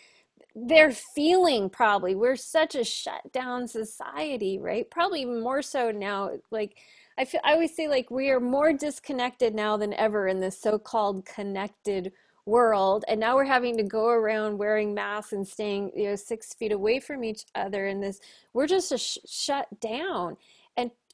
they're 0.54 0.92
feeling 0.92 1.70
probably 1.70 2.14
we're 2.14 2.37
such 2.37 2.74
a 2.74 2.85
shut 2.85 3.33
down 3.33 3.66
society, 3.66 4.59
right? 4.59 4.90
Probably 4.90 5.24
more 5.24 5.62
so 5.62 5.90
now. 5.90 6.31
Like, 6.50 6.76
I 7.18 7.24
feel 7.24 7.40
I 7.44 7.52
always 7.52 7.74
say 7.74 7.88
like 7.88 8.11
we 8.11 8.31
are 8.31 8.40
more 8.40 8.72
disconnected 8.72 9.54
now 9.54 9.76
than 9.76 9.92
ever 9.94 10.28
in 10.28 10.40
this 10.40 10.61
so-called 10.61 11.26
connected 11.26 12.12
world 12.46 13.04
and 13.09 13.20
now 13.20 13.35
we're 13.37 13.44
having 13.44 13.76
to 13.76 13.83
go 13.83 14.09
around 14.09 14.57
wearing 14.57 14.94
masks 14.94 15.33
and 15.33 15.46
staying 15.46 15.92
you 15.94 16.09
know 16.09 16.16
six 16.16 16.54
feet 16.54 16.72
away 16.72 16.98
from 16.98 17.22
each 17.22 17.44
other 17.54 17.87
in 17.88 18.00
this 18.00 18.20
we're 18.54 18.66
just 18.66 18.96
sh- 18.98 19.18
shut 19.26 19.66
down 19.81 20.31
and 20.31 20.37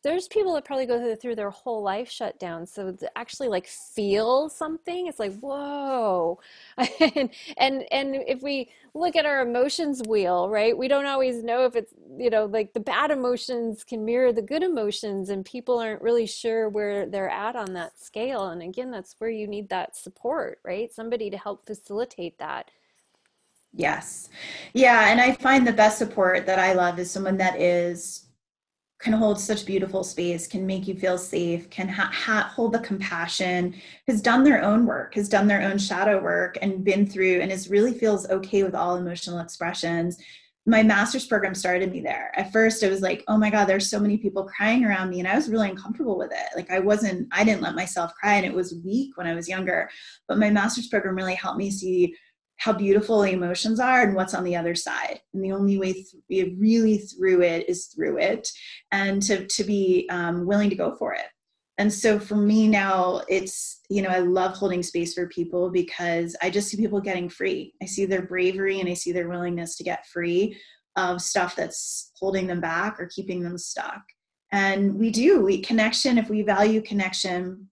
there's 0.04 0.28
people 0.28 0.54
that 0.54 0.64
probably 0.64 0.86
go 0.86 1.16
through 1.16 1.34
their 1.34 1.50
whole 1.50 1.82
life 1.82 2.08
shut 2.10 2.38
down 2.38 2.66
so 2.66 2.92
to 2.92 3.18
actually 3.18 3.48
like 3.48 3.66
feel 3.66 4.48
something 4.48 5.06
it's 5.06 5.18
like 5.18 5.36
whoa 5.40 6.38
and, 6.78 7.30
and 7.56 7.84
and 7.90 8.14
if 8.28 8.42
we 8.42 8.70
look 8.94 9.16
at 9.16 9.26
our 9.26 9.40
emotions 9.40 10.02
wheel 10.06 10.48
right 10.48 10.76
we 10.76 10.86
don't 10.86 11.06
always 11.06 11.42
know 11.42 11.64
if 11.64 11.74
it's 11.74 11.92
you 12.16 12.30
know 12.30 12.44
like 12.44 12.72
the 12.74 12.80
bad 12.80 13.10
emotions 13.10 13.82
can 13.82 14.04
mirror 14.04 14.32
the 14.32 14.42
good 14.42 14.62
emotions 14.62 15.30
and 15.30 15.44
people 15.44 15.78
aren't 15.78 16.02
really 16.02 16.26
sure 16.26 16.68
where 16.68 17.06
they're 17.06 17.30
at 17.30 17.56
on 17.56 17.72
that 17.72 17.98
scale 17.98 18.48
and 18.48 18.62
again 18.62 18.90
that's 18.90 19.16
where 19.18 19.30
you 19.30 19.48
need 19.48 19.68
that 19.70 19.96
support 19.96 20.60
right 20.62 20.92
somebody 20.92 21.30
to 21.30 21.38
help 21.38 21.66
facilitate 21.66 22.38
that 22.38 22.70
Yes. 23.76 24.28
Yeah. 24.72 25.10
And 25.10 25.20
I 25.20 25.32
find 25.32 25.66
the 25.66 25.72
best 25.72 25.98
support 25.98 26.46
that 26.46 26.60
I 26.60 26.74
love 26.74 27.00
is 27.00 27.10
someone 27.10 27.38
that 27.38 27.60
is 27.60 28.23
can 29.04 29.12
hold 29.12 29.38
such 29.38 29.66
beautiful 29.66 30.02
space, 30.02 30.46
can 30.46 30.66
make 30.66 30.88
you 30.88 30.94
feel 30.94 31.18
safe, 31.18 31.68
can 31.68 31.86
ha- 31.86 32.10
ha- 32.10 32.50
hold 32.54 32.72
the 32.72 32.78
compassion, 32.78 33.74
has 34.08 34.22
done 34.22 34.42
their 34.42 34.62
own 34.64 34.86
work, 34.86 35.14
has 35.14 35.28
done 35.28 35.46
their 35.46 35.60
own 35.60 35.76
shadow 35.76 36.20
work, 36.22 36.56
and 36.62 36.82
been 36.82 37.06
through, 37.06 37.42
and 37.42 37.52
is 37.52 37.68
really 37.68 37.92
feels 37.92 38.28
okay 38.30 38.62
with 38.62 38.74
all 38.74 38.96
emotional 38.96 39.40
expressions. 39.40 40.16
My 40.64 40.82
master's 40.82 41.26
program 41.26 41.54
started 41.54 41.92
me 41.92 42.00
there. 42.00 42.32
At 42.34 42.50
first, 42.50 42.82
I 42.82 42.88
was 42.88 43.02
like, 43.02 43.22
oh 43.28 43.36
my 43.36 43.50
God, 43.50 43.66
there's 43.66 43.90
so 43.90 44.00
many 44.00 44.16
people 44.16 44.44
crying 44.44 44.86
around 44.86 45.10
me. 45.10 45.18
And 45.18 45.28
I 45.28 45.34
was 45.34 45.50
really 45.50 45.68
uncomfortable 45.68 46.16
with 46.16 46.32
it. 46.32 46.56
Like, 46.56 46.70
I 46.70 46.78
wasn't, 46.78 47.28
I 47.30 47.44
didn't 47.44 47.60
let 47.60 47.74
myself 47.74 48.14
cry, 48.14 48.36
and 48.36 48.46
it 48.46 48.54
was 48.54 48.80
weak 48.82 49.18
when 49.18 49.26
I 49.26 49.34
was 49.34 49.50
younger. 49.50 49.90
But 50.26 50.38
my 50.38 50.48
master's 50.48 50.88
program 50.88 51.14
really 51.14 51.34
helped 51.34 51.58
me 51.58 51.70
see 51.70 52.14
how 52.58 52.72
beautiful 52.72 53.20
the 53.22 53.32
emotions 53.32 53.80
are 53.80 54.02
and 54.02 54.14
what's 54.14 54.34
on 54.34 54.44
the 54.44 54.56
other 54.56 54.74
side. 54.74 55.20
And 55.32 55.44
the 55.44 55.52
only 55.52 55.78
way 55.78 55.92
th- 55.92 56.54
really 56.58 56.98
through 56.98 57.42
it 57.42 57.68
is 57.68 57.86
through 57.86 58.18
it 58.18 58.48
and 58.92 59.20
to, 59.22 59.46
to 59.46 59.64
be 59.64 60.08
um, 60.10 60.46
willing 60.46 60.70
to 60.70 60.76
go 60.76 60.94
for 60.96 61.14
it. 61.14 61.26
and 61.78 61.92
so 61.92 62.18
for 62.18 62.36
me 62.36 62.68
now 62.68 63.22
it's 63.28 63.80
you 63.90 64.02
know 64.02 64.08
i 64.08 64.18
love 64.18 64.52
holding 64.54 64.82
space 64.82 65.14
for 65.14 65.26
people 65.28 65.70
because 65.70 66.36
i 66.42 66.50
just 66.50 66.68
see 66.68 66.76
people 66.76 67.00
getting 67.00 67.28
free 67.28 67.74
i 67.82 67.86
see 67.86 68.06
their 68.06 68.22
bravery 68.22 68.80
and 68.80 68.88
i 68.88 68.94
see 68.94 69.12
their 69.12 69.28
willingness 69.28 69.76
to 69.76 69.84
get 69.84 70.06
free 70.06 70.56
of 70.96 71.20
stuff 71.20 71.56
that's 71.56 72.12
holding 72.18 72.46
them 72.46 72.60
back 72.60 73.00
or 73.00 73.06
keeping 73.14 73.42
them 73.42 73.58
stuck 73.58 74.02
and 74.52 74.94
we 74.94 75.10
do 75.10 75.42
we 75.42 75.60
connection 75.60 76.18
if 76.18 76.30
we 76.30 76.42
value 76.42 76.80
connection 76.80 77.68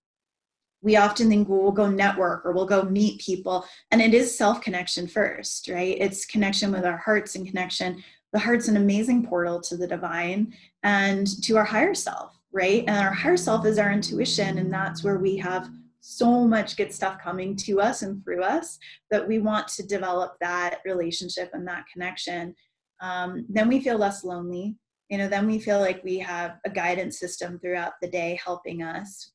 we 0.82 0.96
often 0.96 1.28
think 1.28 1.48
well, 1.48 1.62
we'll 1.62 1.72
go 1.72 1.88
network 1.88 2.44
or 2.44 2.52
we'll 2.52 2.66
go 2.66 2.82
meet 2.82 3.20
people 3.20 3.64
and 3.90 4.02
it 4.02 4.14
is 4.14 4.36
self 4.36 4.60
connection 4.60 5.06
first 5.06 5.68
right 5.68 5.96
it's 6.00 6.26
connection 6.26 6.72
with 6.72 6.84
our 6.84 6.98
hearts 6.98 7.34
and 7.34 7.46
connection 7.46 8.02
the 8.32 8.38
heart's 8.38 8.68
an 8.68 8.76
amazing 8.76 9.26
portal 9.26 9.60
to 9.60 9.76
the 9.76 9.86
divine 9.86 10.52
and 10.82 11.42
to 11.42 11.56
our 11.56 11.64
higher 11.64 11.94
self 11.94 12.38
right? 12.52 12.84
And 12.86 12.96
our 12.96 13.12
higher 13.12 13.36
self 13.36 13.66
is 13.66 13.78
our 13.78 13.90
intuition, 13.90 14.58
and 14.58 14.72
that's 14.72 15.02
where 15.02 15.18
we 15.18 15.36
have 15.38 15.70
so 16.00 16.46
much 16.46 16.76
good 16.76 16.92
stuff 16.92 17.18
coming 17.22 17.56
to 17.56 17.80
us 17.80 18.02
and 18.02 18.22
through 18.24 18.42
us 18.42 18.78
that 19.10 19.26
we 19.26 19.38
want 19.38 19.68
to 19.68 19.86
develop 19.86 20.36
that 20.40 20.80
relationship 20.84 21.50
and 21.54 21.66
that 21.66 21.84
connection. 21.92 22.54
Um, 23.00 23.46
then 23.48 23.68
we 23.68 23.80
feel 23.80 23.98
less 23.98 24.24
lonely. 24.24 24.76
You 25.08 25.18
know, 25.18 25.28
then 25.28 25.46
we 25.46 25.58
feel 25.58 25.80
like 25.80 26.02
we 26.02 26.18
have 26.18 26.58
a 26.64 26.70
guidance 26.70 27.18
system 27.18 27.58
throughout 27.58 27.94
the 28.00 28.08
day 28.08 28.38
helping 28.42 28.82
us. 28.82 29.32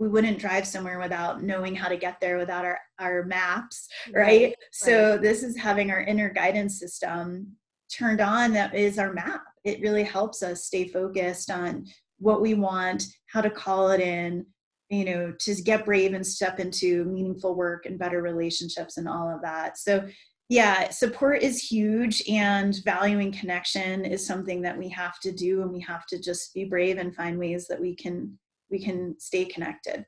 We 0.00 0.08
wouldn't 0.08 0.40
drive 0.40 0.66
somewhere 0.66 0.98
without 0.98 1.42
knowing 1.42 1.76
how 1.76 1.88
to 1.88 1.96
get 1.96 2.20
there 2.20 2.38
without 2.38 2.64
our, 2.64 2.80
our 2.98 3.22
maps, 3.24 3.86
right? 4.12 4.22
right? 4.22 4.54
So, 4.72 5.12
right. 5.12 5.22
this 5.22 5.44
is 5.44 5.56
having 5.56 5.92
our 5.92 6.00
inner 6.00 6.30
guidance 6.30 6.80
system 6.80 7.52
turned 7.92 8.20
on 8.20 8.52
that 8.54 8.74
is 8.74 8.98
our 8.98 9.12
map. 9.12 9.42
It 9.64 9.80
really 9.80 10.02
helps 10.02 10.42
us 10.42 10.64
stay 10.64 10.88
focused 10.88 11.50
on 11.50 11.86
what 12.18 12.40
we 12.40 12.54
want, 12.54 13.04
how 13.26 13.40
to 13.40 13.50
call 13.50 13.90
it 13.90 14.00
in, 14.00 14.46
you 14.88 15.04
know, 15.04 15.32
to 15.38 15.54
get 15.62 15.84
brave 15.84 16.14
and 16.14 16.26
step 16.26 16.60
into 16.60 17.04
meaningful 17.04 17.54
work 17.54 17.86
and 17.86 17.98
better 17.98 18.22
relationships 18.22 18.96
and 18.96 19.08
all 19.08 19.28
of 19.28 19.42
that. 19.42 19.78
So, 19.78 20.08
yeah, 20.48 20.90
support 20.90 21.42
is 21.42 21.62
huge, 21.62 22.28
and 22.28 22.76
valuing 22.84 23.30
connection 23.30 24.04
is 24.04 24.26
something 24.26 24.60
that 24.62 24.76
we 24.76 24.88
have 24.88 25.20
to 25.20 25.30
do, 25.30 25.62
and 25.62 25.70
we 25.70 25.80
have 25.82 26.06
to 26.06 26.18
just 26.18 26.52
be 26.54 26.64
brave 26.64 26.98
and 26.98 27.14
find 27.14 27.38
ways 27.38 27.68
that 27.68 27.80
we 27.80 27.94
can 27.94 28.36
we 28.70 28.82
can 28.82 29.18
stay 29.18 29.44
connected. 29.44 30.06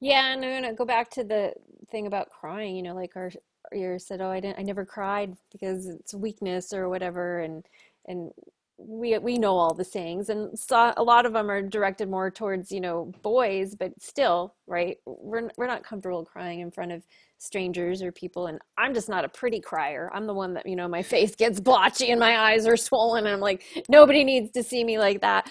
Yeah, 0.00 0.32
and 0.32 0.44
I'm 0.44 0.62
gonna 0.62 0.74
go 0.74 0.84
back 0.84 1.10
to 1.10 1.24
the 1.24 1.52
thing 1.90 2.06
about 2.06 2.30
crying. 2.30 2.76
You 2.76 2.82
know, 2.82 2.94
like 2.94 3.16
our 3.16 3.30
ear 3.74 3.98
said, 3.98 4.20
"Oh, 4.20 4.30
I 4.30 4.40
didn't, 4.40 4.58
I 4.58 4.62
never 4.62 4.84
cried 4.84 5.36
because 5.52 5.86
it's 5.88 6.14
weakness 6.14 6.72
or 6.72 6.88
whatever," 6.88 7.40
and 7.40 7.64
and 8.06 8.30
we 8.78 9.18
we 9.18 9.38
know 9.38 9.56
all 9.56 9.74
the 9.74 9.84
sayings 9.84 10.28
and 10.28 10.56
so 10.56 10.92
a 10.96 11.02
lot 11.02 11.26
of 11.26 11.32
them 11.32 11.50
are 11.50 11.60
directed 11.60 12.08
more 12.08 12.30
towards 12.30 12.70
you 12.70 12.80
know 12.80 13.12
boys 13.22 13.74
but 13.74 13.92
still 14.00 14.54
right 14.68 14.98
we're 15.04 15.50
we're 15.56 15.66
not 15.66 15.82
comfortable 15.82 16.24
crying 16.24 16.60
in 16.60 16.70
front 16.70 16.92
of 16.92 17.04
strangers 17.38 18.02
or 18.02 18.12
people 18.12 18.46
and 18.46 18.60
I'm 18.76 18.94
just 18.94 19.08
not 19.08 19.24
a 19.24 19.28
pretty 19.28 19.60
crier 19.60 20.10
I'm 20.14 20.28
the 20.28 20.34
one 20.34 20.54
that 20.54 20.66
you 20.66 20.76
know 20.76 20.86
my 20.86 21.02
face 21.14 21.34
gets 21.34 21.58
blotchy 21.58 22.10
and 22.10 22.20
my 22.20 22.38
eyes 22.38 22.66
are 22.66 22.76
swollen 22.76 23.26
and 23.26 23.34
I'm 23.34 23.40
like 23.40 23.64
nobody 23.88 24.22
needs 24.22 24.52
to 24.52 24.62
see 24.62 24.84
me 24.84 24.96
like 24.96 25.22
that 25.22 25.50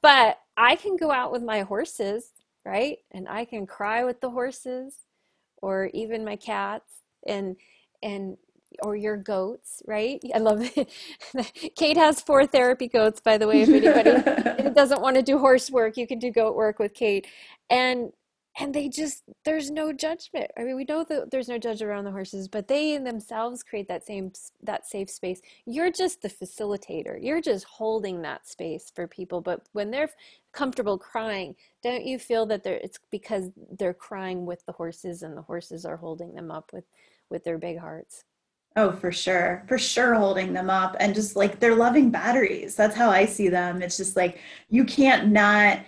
but 0.00 0.38
I 0.58 0.76
can 0.76 0.96
go 0.96 1.12
out 1.12 1.32
with 1.32 1.42
my 1.42 1.62
horses 1.62 2.32
right 2.66 2.98
and 3.12 3.28
I 3.28 3.46
can 3.46 3.66
cry 3.66 4.04
with 4.04 4.20
the 4.20 4.30
horses 4.30 4.96
or 5.62 5.90
even 5.94 6.24
my 6.24 6.36
cats 6.36 6.92
and 7.26 7.56
and 8.02 8.36
or 8.82 8.96
your 8.96 9.16
goats, 9.16 9.82
right? 9.86 10.20
I 10.34 10.38
love 10.38 10.60
it. 10.76 11.74
Kate 11.76 11.96
has 11.96 12.20
four 12.20 12.46
therapy 12.46 12.88
goats, 12.88 13.20
by 13.20 13.38
the 13.38 13.46
way. 13.46 13.62
If 13.62 13.70
anybody 13.70 14.70
doesn't 14.74 15.00
want 15.00 15.16
to 15.16 15.22
do 15.22 15.38
horse 15.38 15.70
work, 15.70 15.96
you 15.96 16.06
can 16.06 16.18
do 16.18 16.30
goat 16.30 16.54
work 16.54 16.78
with 16.78 16.92
Kate. 16.92 17.26
And 17.70 18.12
and 18.60 18.74
they 18.74 18.88
just 18.88 19.22
there's 19.44 19.70
no 19.70 19.92
judgment. 19.92 20.50
I 20.56 20.64
mean, 20.64 20.76
we 20.76 20.84
know 20.84 21.04
that 21.04 21.30
there's 21.30 21.48
no 21.48 21.58
judge 21.58 21.80
around 21.80 22.04
the 22.04 22.10
horses, 22.10 22.48
but 22.48 22.68
they 22.68 22.98
themselves 22.98 23.62
create 23.62 23.88
that 23.88 24.04
same 24.04 24.32
that 24.62 24.86
safe 24.86 25.08
space. 25.10 25.40
You're 25.64 25.92
just 25.92 26.22
the 26.22 26.28
facilitator. 26.28 27.18
You're 27.20 27.40
just 27.40 27.64
holding 27.64 28.22
that 28.22 28.48
space 28.48 28.90
for 28.94 29.06
people. 29.06 29.40
But 29.40 29.68
when 29.72 29.90
they're 29.90 30.10
comfortable 30.52 30.98
crying, 30.98 31.54
don't 31.82 32.04
you 32.04 32.18
feel 32.18 32.46
that 32.46 32.64
they're 32.64 32.80
it's 32.82 32.98
because 33.10 33.50
they're 33.78 33.94
crying 33.94 34.44
with 34.44 34.66
the 34.66 34.72
horses 34.72 35.22
and 35.22 35.36
the 35.36 35.42
horses 35.42 35.84
are 35.84 35.96
holding 35.96 36.34
them 36.34 36.50
up 36.50 36.72
with 36.72 36.84
with 37.30 37.44
their 37.44 37.58
big 37.58 37.78
hearts? 37.78 38.24
Oh, 38.76 38.92
for 38.92 39.10
sure. 39.10 39.64
For 39.66 39.78
sure, 39.78 40.14
holding 40.14 40.52
them 40.52 40.70
up 40.70 40.96
and 41.00 41.14
just 41.14 41.36
like 41.36 41.58
they're 41.58 41.74
loving 41.74 42.10
batteries. 42.10 42.74
That's 42.76 42.94
how 42.94 43.10
I 43.10 43.24
see 43.24 43.48
them. 43.48 43.82
It's 43.82 43.96
just 43.96 44.14
like 44.16 44.38
you 44.68 44.84
can't 44.84 45.32
not, 45.32 45.80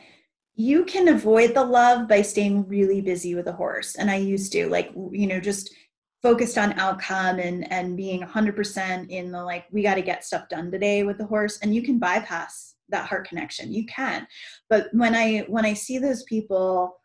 you 0.54 0.84
can 0.84 1.08
avoid 1.08 1.54
the 1.54 1.64
love 1.64 2.08
by 2.08 2.22
staying 2.22 2.68
really 2.68 3.00
busy 3.00 3.34
with 3.34 3.46
a 3.46 3.52
horse. 3.52 3.96
And 3.96 4.10
I 4.10 4.16
used 4.16 4.52
to, 4.52 4.68
like, 4.68 4.92
you 5.12 5.26
know, 5.26 5.40
just 5.40 5.74
focused 6.22 6.58
on 6.58 6.78
outcome 6.78 7.38
and 7.38 7.70
and 7.72 7.96
being 7.96 8.20
100% 8.20 9.08
in 9.08 9.32
the 9.32 9.42
like 9.42 9.64
we 9.72 9.82
got 9.82 9.94
to 9.94 10.02
get 10.02 10.24
stuff 10.24 10.48
done 10.48 10.70
today 10.70 11.02
with 11.02 11.18
the 11.18 11.26
horse. 11.26 11.58
And 11.62 11.74
you 11.74 11.82
can 11.82 11.98
bypass 11.98 12.74
that 12.90 13.06
heart 13.06 13.26
connection. 13.28 13.72
You 13.72 13.86
can. 13.86 14.26
But 14.68 14.88
when 14.92 15.14
i 15.14 15.44
when 15.48 15.64
i 15.64 15.72
see 15.72 15.98
those 15.98 16.24
people 16.24 17.00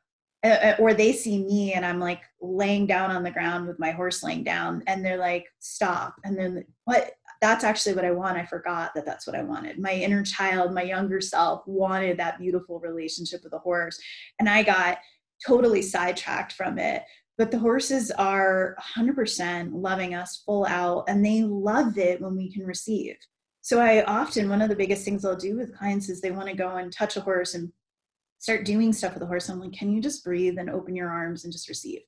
uh, 0.45 0.75
or 0.77 0.93
they 0.93 1.11
see 1.11 1.43
me 1.43 1.73
and 1.73 1.85
I'm 1.85 1.99
like 1.99 2.21
laying 2.39 2.85
down 2.85 3.09
on 3.09 3.23
the 3.23 3.31
ground 3.31 3.67
with 3.67 3.79
my 3.79 3.91
horse 3.91 4.21
laying 4.21 4.43
down 4.43 4.83
and 4.85 5.03
they're 5.03 5.17
like 5.17 5.45
stop. 5.59 6.15
And 6.23 6.37
then 6.37 6.65
what 6.83 7.13
that's 7.41 7.63
actually 7.63 7.95
what 7.95 8.05
I 8.05 8.11
want 8.11 8.37
I 8.37 8.45
forgot 8.45 8.93
that 8.95 9.05
that's 9.05 9.27
what 9.27 9.35
I 9.35 9.43
wanted 9.43 9.79
my 9.79 9.93
inner 9.93 10.23
child 10.23 10.73
my 10.73 10.83
younger 10.83 11.21
self 11.21 11.65
wanted 11.67 12.17
that 12.17 12.39
beautiful 12.39 12.79
relationship 12.79 13.43
with 13.43 13.53
a 13.53 13.59
horse 13.59 13.99
and 14.39 14.49
I 14.49 14.63
got 14.63 14.99
totally 15.45 15.81
sidetracked 15.81 16.53
from 16.53 16.77
it 16.77 17.03
but 17.37 17.51
the 17.51 17.59
horses 17.59 18.11
are 18.11 18.77
100% 18.95 19.69
loving 19.73 20.15
us 20.15 20.41
full 20.45 20.65
out 20.65 21.03
and 21.09 21.25
they 21.25 21.43
love 21.43 21.97
it 21.97 22.21
when 22.21 22.37
we 22.37 22.51
can 22.51 22.65
receive 22.65 23.17
so 23.65 23.81
I 23.81 24.03
often 24.03 24.47
one 24.47 24.61
of 24.61 24.69
the 24.69 24.75
biggest 24.75 25.03
things 25.03 25.25
I'll 25.25 25.35
do 25.35 25.57
with 25.57 25.75
clients 25.75 26.07
is 26.07 26.21
they 26.21 26.29
want 26.29 26.47
to 26.49 26.55
go 26.55 26.75
and 26.75 26.93
touch 26.93 27.17
a 27.17 27.21
horse 27.21 27.55
and 27.55 27.71
start 28.37 28.63
doing 28.63 28.93
stuff 28.93 29.15
with 29.15 29.21
the 29.21 29.25
horse. 29.25 29.49
I'm 29.49 29.59
like, 29.59 29.73
can 29.73 29.91
you 29.91 29.99
just 29.99 30.23
breathe 30.23 30.59
and 30.59 30.69
open 30.69 30.95
your 30.95 31.09
arms 31.09 31.45
and 31.45 31.51
just 31.51 31.67
receive? 31.67 32.01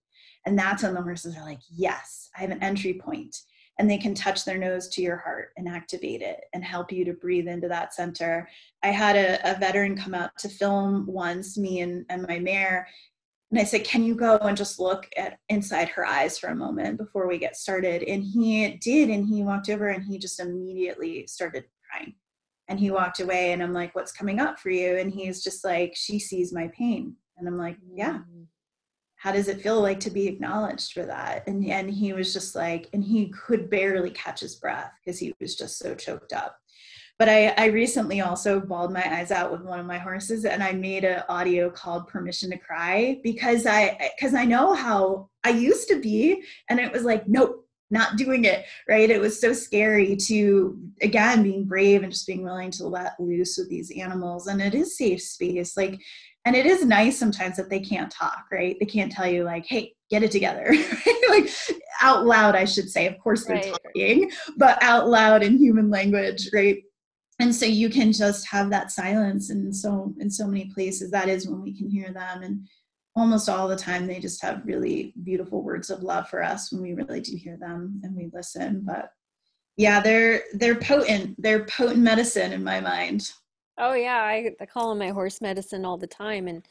And 0.46 0.56
that's 0.56 0.84
when 0.84 0.94
the 0.94 1.02
horses 1.02 1.36
are 1.36 1.44
like, 1.44 1.62
yes, 1.68 2.30
I 2.38 2.42
have 2.42 2.52
an 2.52 2.62
entry 2.62 3.02
point. 3.04 3.36
And 3.80 3.90
they 3.90 3.98
can 3.98 4.16
touch 4.16 4.44
their 4.44 4.58
nose 4.58 4.88
to 4.90 5.02
your 5.02 5.18
heart 5.18 5.50
and 5.56 5.68
activate 5.68 6.22
it 6.22 6.42
and 6.54 6.64
help 6.64 6.92
you 6.92 7.06
to 7.06 7.14
breathe 7.14 7.48
into 7.48 7.68
that 7.68 7.94
center. 7.94 8.50
I 8.84 8.88
had 8.88 9.16
a, 9.16 9.52
a 9.52 9.60
veteran 9.60 9.96
come 9.96 10.16
out 10.16 10.32
to 10.40 10.50
film 10.50 11.06
once, 11.06 11.58
me 11.58 11.82
and, 11.82 12.06
and 12.10 12.26
my 12.28 12.40
mare. 12.40 12.88
And 13.52 13.60
I 13.60 13.64
said, 13.64 13.84
Can 13.84 14.04
you 14.04 14.16
go 14.16 14.38
and 14.38 14.58
just 14.58 14.80
look 14.80 15.08
at 15.16 15.40
inside 15.50 15.90
her 15.90 16.06
eyes 16.06 16.40
for 16.40 16.48
a 16.48 16.56
moment 16.56 16.98
before 16.98 17.28
we 17.28 17.38
get 17.38 17.56
started? 17.56 18.04
And 18.04 18.24
he 18.24 18.78
did. 18.82 19.10
And 19.10 19.28
he 19.28 19.44
walked 19.44 19.70
over 19.70 19.90
and 19.90 20.04
he 20.04 20.18
just 20.18 20.40
immediately 20.40 21.28
started 21.28 21.66
crying 21.90 22.16
and 22.68 22.80
he 22.80 22.92
walked 22.92 23.20
away 23.20 23.54
and 23.54 23.64
i'm 23.64 23.74
like 23.74 23.96
what's 23.96 24.12
coming 24.12 24.40
up 24.40 24.60
for 24.60 24.70
you 24.70 24.98
and 24.98 25.12
he's 25.12 25.44
just 25.44 25.64
like 25.64 25.94
she 25.96 26.20
sees 26.20 26.54
my 26.54 26.70
pain 26.78 27.16
and 27.38 27.48
i'm 27.48 27.58
like 27.58 27.78
yeah 27.94 28.20
mm. 28.20 28.46
How 29.18 29.32
does 29.32 29.48
it 29.48 29.62
feel 29.62 29.82
like 29.82 30.00
to 30.02 30.12
be 30.12 30.28
acknowledged 30.28 30.94
for 30.94 31.06
that? 31.06 31.48
And 31.48 31.66
and 31.66 31.90
he 31.90 32.14
was 32.14 32.34
just 32.34 32.56
like 32.56 32.90
and 32.94 33.04
he 33.04 33.30
could 33.30 33.70
barely 33.70 34.12
catch 34.12 34.40
his 34.40 34.56
breath 34.56 34.92
because 35.04 35.20
he 35.20 35.34
was 35.40 35.56
just 35.56 35.80
so 35.80 35.96
choked 35.96 36.34
up. 36.34 36.58
But 37.20 37.30
I, 37.30 37.48
I 37.58 37.66
recently 37.68 38.22
also 38.22 38.60
bawled 38.60 38.94
my 38.94 39.04
eyes 39.04 39.32
out 39.32 39.52
with 39.52 39.62
one 39.62 39.80
of 39.80 39.88
my 39.88 39.98
horses 39.98 40.46
and 40.46 40.62
i 40.62 40.72
made 40.72 41.04
an 41.04 41.24
audio 41.30 41.68
called 41.68 42.08
permission 42.08 42.52
to 42.52 42.60
cry 42.60 43.20
because 43.24 43.66
i 43.66 43.98
because 44.16 44.36
i 44.36 44.46
know 44.46 44.76
how 44.76 45.28
i 45.44 45.50
used 45.50 45.88
to 45.88 46.00
be 46.00 46.44
and 46.70 46.80
it 46.80 46.92
was 46.92 47.04
like 47.04 47.28
nope 47.28 47.68
not 47.90 48.18
doing 48.18 48.46
it 48.46 48.66
right? 48.88 49.10
It 49.10 49.22
was 49.22 49.40
so 49.40 49.54
scary 49.54 50.16
to 50.16 50.78
again 51.02 51.44
being 51.44 51.66
brave 51.66 52.04
and 52.04 52.12
just 52.12 52.28
being 52.28 52.44
willing 52.44 52.72
to 52.72 52.88
let 52.88 53.20
loose 53.20 53.58
with 53.58 53.70
these 53.70 53.92
animals 53.92 54.48
and 54.48 54.62
it 54.62 54.76
is 54.76 54.98
safe 54.98 55.22
space. 55.22 55.78
Like 55.78 56.00
and 56.48 56.56
it 56.56 56.66
is 56.66 56.86
nice 56.86 57.20
sometimes 57.20 57.58
that 57.58 57.70
they 57.70 57.82
can't 57.82 58.10
talk 58.10 58.46
right? 58.52 58.78
They 58.80 58.86
can't 58.86 59.12
tell 59.12 59.28
you 59.28 59.44
like 59.44 59.66
hey 59.66 59.94
get 60.10 60.24
it 60.24 60.32
together. 60.32 60.74
Like 61.30 61.50
out 62.02 62.26
loud 62.26 62.56
i 62.56 62.64
should 62.64 62.90
say. 62.90 63.06
Of 63.06 63.20
course 63.20 63.44
they're 63.46 63.58
right. 63.58 63.76
talking 63.84 64.32
but 64.56 64.82
out 64.82 65.10
loud 65.10 65.44
in 65.44 65.58
human 65.58 65.90
language 65.90 66.50
right? 66.54 66.82
And 67.40 67.54
so 67.54 67.66
you 67.66 67.90
can 67.90 68.14
just 68.14 68.48
have 68.48 68.70
that 68.70 68.92
silence 68.92 69.50
and 69.50 69.76
so 69.76 70.16
in 70.20 70.32
so 70.32 70.48
many 70.48 70.72
places. 70.74 71.12
That 71.12 71.28
is 71.28 71.50
when 71.50 71.62
we 71.62 71.78
can 71.78 71.90
hear 71.90 72.14
them. 72.14 72.44
And 72.44 72.68
almost 73.16 73.50
all 73.50 73.68
the 73.68 73.76
time 73.76 74.08
they 74.08 74.20
just 74.20 74.42
have 74.42 74.66
really 74.66 75.14
beautiful 75.24 75.62
words 75.62 75.90
of 75.90 76.02
love 76.02 76.30
for 76.30 76.42
us 76.42 76.72
when 76.72 76.82
we 76.82 76.94
really 76.94 77.20
do 77.20 77.36
hear 77.36 77.58
them 77.58 78.00
and 78.04 78.16
we 78.16 78.32
listen. 78.34 78.84
But 78.86 79.12
yeah 79.76 80.00
they're 80.00 80.44
they're 80.54 80.80
potent. 80.80 81.36
They're 81.42 81.66
potent 81.66 82.00
medicine 82.00 82.54
in 82.54 82.64
my 82.64 82.80
mind 82.80 83.30
oh 83.78 83.94
yeah 83.94 84.22
i, 84.22 84.52
I 84.60 84.66
call 84.66 84.90
them 84.90 85.00
my 85.00 85.10
horse 85.10 85.42
medicine 85.42 85.86
all 85.86 85.98
the 85.98 86.08
time 86.08 86.48
and 86.48 86.64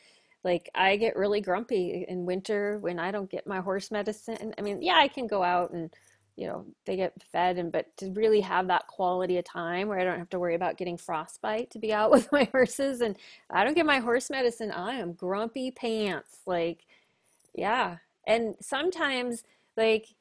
like 0.44 0.68
i 0.74 0.96
get 0.96 1.16
really 1.16 1.40
grumpy 1.40 2.04
in 2.08 2.26
winter 2.26 2.78
when 2.80 2.98
i 2.98 3.10
don't 3.10 3.30
get 3.30 3.46
my 3.46 3.60
horse 3.60 3.90
medicine 3.90 4.54
i 4.58 4.62
mean 4.62 4.82
yeah 4.82 4.96
i 4.96 5.08
can 5.08 5.26
go 5.26 5.42
out 5.42 5.72
and 5.72 5.94
you 6.36 6.46
know 6.46 6.64
they 6.84 6.96
get 6.96 7.12
fed 7.32 7.56
and 7.58 7.72
but 7.72 7.94
to 7.96 8.10
really 8.12 8.40
have 8.40 8.66
that 8.68 8.86
quality 8.86 9.38
of 9.38 9.44
time 9.44 9.88
where 9.88 9.98
i 9.98 10.04
don't 10.04 10.18
have 10.18 10.30
to 10.30 10.38
worry 10.38 10.54
about 10.54 10.76
getting 10.76 10.96
frostbite 10.96 11.70
to 11.70 11.78
be 11.78 11.92
out 11.92 12.10
with 12.12 12.30
my 12.30 12.44
horses 12.52 13.00
and 13.00 13.16
i 13.50 13.64
don't 13.64 13.74
get 13.74 13.86
my 13.86 13.98
horse 13.98 14.30
medicine 14.30 14.70
i 14.70 14.94
am 14.94 15.12
grumpy 15.12 15.70
pants 15.70 16.40
like 16.46 16.84
yeah 17.54 17.96
and 18.26 18.54
sometimes 18.60 19.44
like 19.76 20.14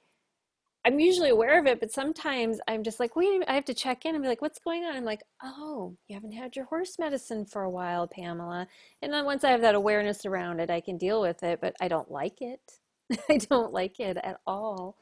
i'm 0.85 0.99
usually 0.99 1.29
aware 1.29 1.59
of 1.59 1.65
it 1.67 1.79
but 1.79 1.91
sometimes 1.91 2.59
i'm 2.67 2.83
just 2.83 2.99
like 2.99 3.15
wait 3.15 3.41
i 3.47 3.53
have 3.53 3.65
to 3.65 3.73
check 3.73 4.05
in 4.05 4.15
and 4.15 4.23
be 4.23 4.27
like 4.27 4.41
what's 4.41 4.59
going 4.59 4.83
on? 4.85 4.95
I'm 4.95 5.05
like 5.05 5.23
oh 5.43 5.95
you 6.07 6.15
haven't 6.15 6.31
had 6.33 6.55
your 6.55 6.65
horse 6.65 6.97
medicine 6.99 7.45
for 7.45 7.63
a 7.63 7.69
while 7.69 8.07
pamela. 8.07 8.67
And 9.01 9.11
then 9.11 9.25
once 9.25 9.43
i 9.43 9.51
have 9.51 9.61
that 9.61 9.75
awareness 9.75 10.25
around 10.25 10.59
it 10.59 10.69
i 10.69 10.81
can 10.81 10.97
deal 10.97 11.21
with 11.21 11.43
it 11.43 11.59
but 11.61 11.75
i 11.81 11.87
don't 11.87 12.11
like 12.11 12.41
it. 12.41 12.61
I 13.29 13.37
don't 13.37 13.73
like 13.73 13.99
it 13.99 14.17
at 14.17 14.39
all. 14.47 14.97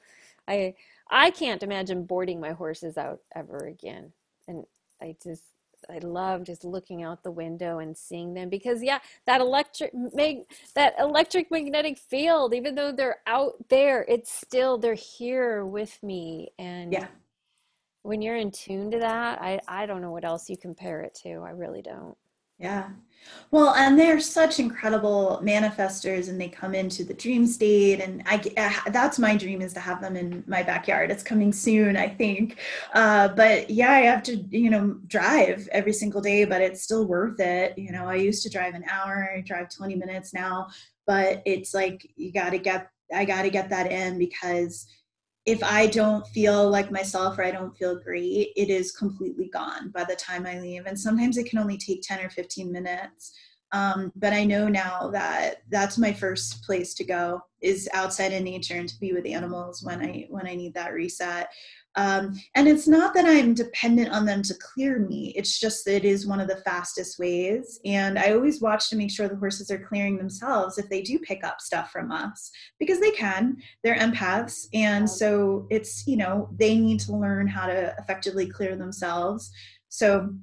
I 0.48 0.76
I 1.10 1.32
can't 1.32 1.64
imagine 1.64 2.06
boarding 2.06 2.40
my 2.40 2.52
horses 2.52 2.98
out 2.98 3.20
ever 3.36 3.58
again. 3.68 4.12
And 4.48 4.66
I 5.02 5.16
just 5.24 5.44
I 5.90 6.00
love 6.00 6.44
just 6.44 6.64
looking 6.64 7.04
out 7.04 7.24
the 7.24 7.32
window 7.32 7.80
and 7.80 7.98
seeing 7.98 8.34
them 8.34 8.50
because 8.50 8.84
yeah, 8.84 9.00
that 9.26 9.42
electric 9.42 9.92
mag, 9.94 10.38
that 10.76 10.96
electric 11.00 11.52
magnetic 11.52 11.98
field, 11.98 12.54
even 12.54 12.76
though 12.76 12.92
they're 12.92 13.20
out 13.28 13.54
there, 13.70 14.06
it's 14.08 14.32
still 14.32 14.78
they're 14.78 14.94
here 14.94 15.66
with 15.66 16.02
me. 16.04 16.52
And 16.60 16.94
yeah. 16.94 17.08
when 18.02 18.22
you're 18.22 18.38
in 18.38 18.52
tune 18.52 18.92
to 18.92 19.00
that, 19.00 19.42
I 19.42 19.60
I 19.68 19.86
don't 19.86 20.02
know 20.02 20.12
what 20.12 20.26
else 20.26 20.50
you 20.50 20.58
compare 20.58 21.02
it 21.02 21.16
to. 21.24 21.44
I 21.46 21.52
really 21.52 21.82
don't. 21.82 22.18
Yeah. 22.64 22.92
Well, 23.52 23.76
and 23.76 24.00
they're 24.00 24.22
such 24.22 24.58
incredible 24.58 25.42
manifestors 25.44 26.30
and 26.30 26.40
they 26.40 26.48
come 26.48 26.74
into 26.74 27.04
the 27.04 27.14
dream 27.14 27.46
state. 27.46 28.00
And 28.00 28.24
I, 28.26 28.42
uh, 28.56 28.90
that's 28.90 29.20
my 29.20 29.36
dream 29.36 29.62
is 29.62 29.74
to 29.74 29.82
have 29.82 30.00
them 30.00 30.16
in 30.16 30.46
my 30.48 30.64
backyard. 30.64 31.12
It's 31.12 31.24
coming 31.24 31.52
soon, 31.52 31.98
I 31.98 32.08
think. 32.08 32.60
Uh, 32.94 33.28
but 33.28 33.70
yeah, 33.70 33.92
I 33.92 34.00
have 34.00 34.24
to, 34.24 34.38
you 34.50 34.70
know, 34.70 34.98
drive 35.08 35.68
every 35.74 35.92
single 35.92 36.22
day, 36.22 36.46
but 36.46 36.62
it's 36.62 36.84
still 36.84 37.06
worth 37.06 37.38
it. 37.42 37.78
You 37.78 37.92
know, 37.92 38.08
I 38.08 38.16
used 38.16 38.44
to 38.44 38.50
drive 38.50 38.76
an 38.76 38.86
hour, 38.90 39.30
I 39.36 39.42
drive 39.42 39.68
20 39.70 39.96
minutes 39.96 40.34
now, 40.34 40.70
but 41.06 41.44
it's 41.46 41.74
like, 41.74 42.10
you 42.16 42.32
got 42.32 42.52
to 42.52 42.58
get, 42.58 42.90
I 43.14 43.26
got 43.26 43.42
to 43.42 43.50
get 43.50 43.70
that 43.72 43.92
in 43.92 44.18
because 44.18 44.88
if 45.46 45.62
I 45.62 45.88
don't 45.88 46.26
feel 46.28 46.70
like 46.70 46.92
myself 46.92 47.38
or 47.38 47.44
I 47.44 47.52
don't 47.52 47.76
feel 47.78 48.00
great, 48.00 48.54
it 48.56 48.70
is 48.70 48.94
completely 48.94 49.50
gone 49.50 49.90
by 49.90 50.06
the 50.06 50.16
time 50.16 50.46
I 50.46 50.60
leave. 50.60 50.86
And 50.86 50.98
sometimes 50.98 51.38
it 51.38 51.50
can 51.50 51.60
only 51.60 51.78
take 51.78 52.02
10 52.02 52.26
or 52.26 52.30
15 52.30 52.72
minutes. 52.72 53.34
Um, 53.74 54.12
but 54.16 54.34
I 54.34 54.46
know 54.46 54.68
now 54.68 55.10
that 55.10 55.64
that's 55.70 55.98
my 55.98 56.14
first 56.14 56.64
place 56.64 56.94
to 56.94 57.04
go 57.04 57.42
is 57.60 57.90
outside 57.94 58.32
in 58.32 58.44
nature 58.44 58.76
and 58.76 58.88
to 58.88 59.00
be 59.00 59.14
with 59.14 59.26
animals 59.26 59.82
when 59.84 60.00
I 60.00 60.28
when 60.30 60.48
I 60.48 60.54
need 60.54 60.76
that 60.76 60.94
reset. 60.94 61.50
Um, 61.96 62.40
and 62.56 62.68
it's 62.68 62.88
not 62.88 63.14
that 63.14 63.26
I'm 63.26 63.54
dependent 63.54 64.12
on 64.12 64.26
them 64.26 64.42
to 64.44 64.56
clear 64.56 65.00
me, 65.00 65.34
it's 65.36 65.60
just 65.60 65.86
that 65.86 65.98
it 65.98 66.06
is 66.06 66.28
one 66.28 66.40
of 66.40 66.48
the 66.48 66.58
fastest 66.58 67.20
ways. 67.20 67.80
And 67.86 68.18
I 68.18 68.34
always 68.34 68.62
watch 68.62 68.90
to 68.90 68.96
make 68.96 69.12
sure 69.12 69.28
the 69.28 69.36
horses 69.36 69.70
are 69.70 69.78
clearing 69.80 70.18
themselves 70.18 70.78
if 70.78 70.90
they 70.90 71.02
do 71.02 71.20
pick 71.20 71.44
up 71.44 71.62
stuff 71.62 71.92
from 71.92 72.12
us, 72.12 72.52
because 72.80 73.00
they 73.00 73.12
can. 73.12 73.58
They're 73.84 73.96
empaths. 73.96 74.68
And 74.74 75.10
so 75.10 75.68
it's, 75.70 76.08
you 76.08 76.18
know, 76.18 76.50
they 76.58 76.78
need 76.78 77.00
to 77.02 77.16
learn 77.16 77.48
how 77.48 77.68
to 77.68 77.96
effectively 78.00 78.48
clear 78.48 78.76
themselves. 78.76 79.52
So 79.90 80.34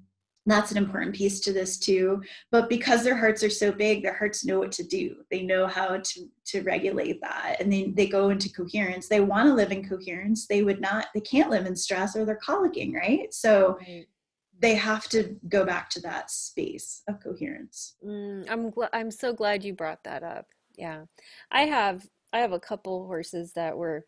that's 0.46 0.70
an 0.70 0.76
important 0.76 1.14
piece 1.14 1.40
to 1.40 1.52
this 1.52 1.78
too. 1.78 2.22
But 2.50 2.68
because 2.68 3.04
their 3.04 3.16
hearts 3.16 3.42
are 3.42 3.50
so 3.50 3.70
big 3.70 4.02
their 4.02 4.14
hearts 4.14 4.44
know 4.44 4.58
what 4.58 4.72
to 4.72 4.82
do. 4.82 5.16
They 5.30 5.42
know 5.42 5.66
how 5.66 5.98
to 5.98 6.28
to 6.46 6.62
regulate 6.62 7.20
that. 7.20 7.56
And 7.60 7.72
then 7.72 7.94
they 7.94 8.06
go 8.06 8.30
into 8.30 8.50
coherence. 8.50 9.08
They 9.08 9.20
want 9.20 9.48
to 9.48 9.54
live 9.54 9.72
in 9.72 9.86
coherence. 9.88 10.46
They 10.46 10.62
would 10.62 10.80
not 10.80 11.06
they 11.14 11.20
can't 11.20 11.50
live 11.50 11.66
in 11.66 11.76
stress 11.76 12.16
or 12.16 12.24
they're 12.24 12.40
colicking 12.44 12.94
right? 12.94 13.32
So 13.32 13.78
right. 13.80 14.06
they 14.58 14.74
have 14.74 15.08
to 15.10 15.36
go 15.48 15.64
back 15.64 15.90
to 15.90 16.00
that 16.00 16.30
space 16.30 17.02
of 17.08 17.22
coherence. 17.22 17.96
Mm, 18.04 18.50
i'm 18.50 18.72
gl- 18.72 18.90
i'm 18.92 19.10
so 19.10 19.32
glad 19.32 19.64
you 19.64 19.74
brought 19.74 20.02
that 20.04 20.22
up. 20.22 20.46
Yeah. 20.76 21.02
I 21.50 21.62
have 21.62 22.06
i 22.32 22.38
have 22.38 22.52
a 22.52 22.60
couple 22.60 23.06
horses 23.06 23.52
that 23.52 23.76
were 23.76 24.06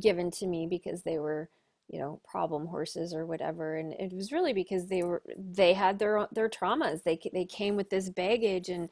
given 0.00 0.30
to 0.30 0.46
me 0.46 0.66
because 0.66 1.02
they 1.02 1.18
were 1.18 1.50
you 1.90 1.98
know 1.98 2.20
problem 2.24 2.66
horses 2.66 3.12
or 3.12 3.26
whatever 3.26 3.76
and 3.76 3.92
it 3.94 4.12
was 4.12 4.32
really 4.32 4.52
because 4.52 4.86
they 4.86 5.02
were 5.02 5.22
they 5.36 5.72
had 5.72 5.98
their 5.98 6.26
their 6.32 6.48
traumas 6.48 7.02
they 7.02 7.18
they 7.32 7.44
came 7.44 7.76
with 7.76 7.90
this 7.90 8.08
baggage 8.08 8.68
and 8.68 8.88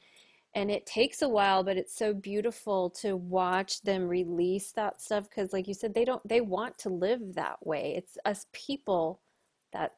and 0.54 0.70
it 0.70 0.86
takes 0.86 1.22
a 1.22 1.28
while 1.28 1.62
but 1.62 1.76
it's 1.76 1.96
so 1.96 2.12
beautiful 2.12 2.90
to 2.90 3.16
watch 3.16 3.80
them 3.82 4.08
release 4.08 4.72
that 4.72 5.00
stuff 5.00 5.28
because 5.28 5.52
like 5.52 5.68
you 5.68 5.74
said 5.74 5.94
they 5.94 6.04
don't 6.04 6.26
they 6.26 6.40
want 6.40 6.76
to 6.78 6.88
live 6.88 7.34
that 7.34 7.64
way. 7.64 7.94
It's 7.96 8.16
us 8.24 8.46
people 8.52 9.20
that 9.72 9.92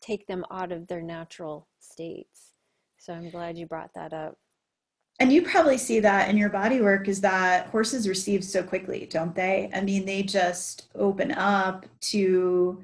take 0.00 0.26
them 0.26 0.44
out 0.50 0.72
of 0.72 0.86
their 0.86 1.02
natural 1.02 1.68
states. 1.78 2.54
So 2.98 3.12
i'm 3.12 3.30
glad 3.30 3.58
you 3.58 3.66
brought 3.66 3.94
that 3.94 4.12
up 4.12 4.38
and 5.20 5.30
you 5.30 5.42
probably 5.42 5.76
see 5.76 6.00
that 6.00 6.30
in 6.30 6.38
your 6.38 6.48
body 6.48 6.80
work 6.80 7.06
is 7.06 7.20
that 7.20 7.66
horses 7.66 8.08
receive 8.08 8.42
so 8.42 8.62
quickly, 8.62 9.06
don't 9.10 9.34
they? 9.34 9.70
I 9.74 9.82
mean, 9.82 10.06
they 10.06 10.22
just 10.22 10.88
open 10.94 11.32
up 11.32 11.84
to 12.12 12.82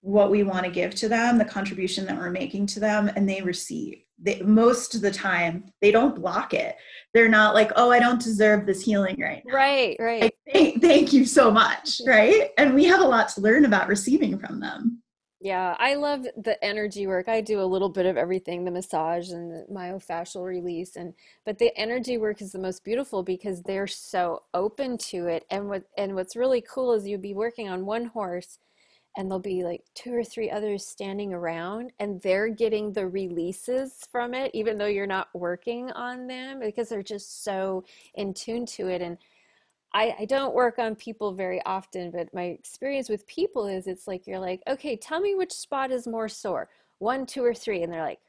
what 0.00 0.30
we 0.30 0.44
want 0.44 0.64
to 0.64 0.70
give 0.70 0.94
to 0.94 1.08
them, 1.08 1.38
the 1.38 1.44
contribution 1.44 2.06
that 2.06 2.16
we're 2.16 2.30
making 2.30 2.66
to 2.66 2.80
them, 2.80 3.10
and 3.16 3.28
they 3.28 3.42
receive. 3.42 3.98
They, 4.18 4.40
most 4.42 4.94
of 4.94 5.00
the 5.00 5.10
time, 5.10 5.72
they 5.80 5.90
don't 5.90 6.14
block 6.14 6.54
it. 6.54 6.76
They're 7.12 7.28
not 7.28 7.54
like, 7.54 7.72
"Oh, 7.74 7.90
I 7.90 7.98
don't 7.98 8.22
deserve 8.22 8.64
this 8.64 8.82
healing 8.82 9.20
right 9.20 9.42
now." 9.44 9.52
Right, 9.52 9.96
right. 9.98 10.22
Like, 10.22 10.36
thank, 10.52 10.80
thank 10.80 11.12
you 11.12 11.24
so 11.24 11.50
much, 11.50 12.00
right? 12.06 12.50
And 12.58 12.74
we 12.74 12.84
have 12.84 13.00
a 13.00 13.06
lot 13.06 13.28
to 13.30 13.40
learn 13.40 13.64
about 13.64 13.88
receiving 13.88 14.38
from 14.38 14.60
them. 14.60 15.01
Yeah, 15.42 15.74
I 15.80 15.94
love 15.96 16.24
the 16.36 16.62
energy 16.64 17.08
work. 17.08 17.28
I 17.28 17.40
do 17.40 17.60
a 17.60 17.64
little 17.66 17.88
bit 17.88 18.06
of 18.06 18.16
everything, 18.16 18.64
the 18.64 18.70
massage 18.70 19.30
and 19.30 19.50
the 19.50 19.66
myofascial 19.72 20.46
release 20.46 20.94
and 20.94 21.14
but 21.44 21.58
the 21.58 21.76
energy 21.76 22.16
work 22.16 22.40
is 22.40 22.52
the 22.52 22.60
most 22.60 22.84
beautiful 22.84 23.24
because 23.24 23.60
they're 23.62 23.88
so 23.88 24.42
open 24.54 24.96
to 24.98 25.26
it. 25.26 25.44
And 25.50 25.68
what 25.68 25.84
and 25.98 26.14
what's 26.14 26.36
really 26.36 26.60
cool 26.60 26.92
is 26.92 27.08
you'd 27.08 27.22
be 27.22 27.34
working 27.34 27.68
on 27.68 27.86
one 27.86 28.04
horse 28.06 28.58
and 29.16 29.30
there'll 29.30 29.40
be 29.40 29.64
like 29.64 29.82
two 29.94 30.14
or 30.14 30.24
three 30.24 30.50
others 30.50 30.86
standing 30.86 31.32
around 31.34 31.92
and 32.00 32.22
they're 32.22 32.48
getting 32.48 32.92
the 32.92 33.06
releases 33.08 34.06
from 34.12 34.34
it 34.34 34.50
even 34.54 34.78
though 34.78 34.86
you're 34.86 35.06
not 35.06 35.28
working 35.34 35.90
on 35.92 36.26
them 36.28 36.60
because 36.60 36.88
they're 36.88 37.02
just 37.02 37.44
so 37.44 37.84
in 38.14 38.32
tune 38.34 38.64
to 38.66 38.88
it 38.88 39.02
and 39.02 39.18
I, 39.94 40.16
I 40.20 40.24
don't 40.24 40.54
work 40.54 40.78
on 40.78 40.94
people 40.94 41.34
very 41.34 41.60
often, 41.66 42.10
but 42.10 42.32
my 42.32 42.44
experience 42.44 43.08
with 43.08 43.26
people 43.26 43.66
is 43.66 43.86
it's 43.86 44.06
like 44.06 44.26
you're 44.26 44.38
like, 44.38 44.62
okay, 44.66 44.96
tell 44.96 45.20
me 45.20 45.34
which 45.34 45.52
spot 45.52 45.90
is 45.90 46.06
more 46.06 46.28
sore, 46.28 46.70
one, 46.98 47.26
two, 47.26 47.44
or 47.44 47.54
three. 47.54 47.82
And 47.82 47.92
they're 47.92 48.02
like, 48.02 48.20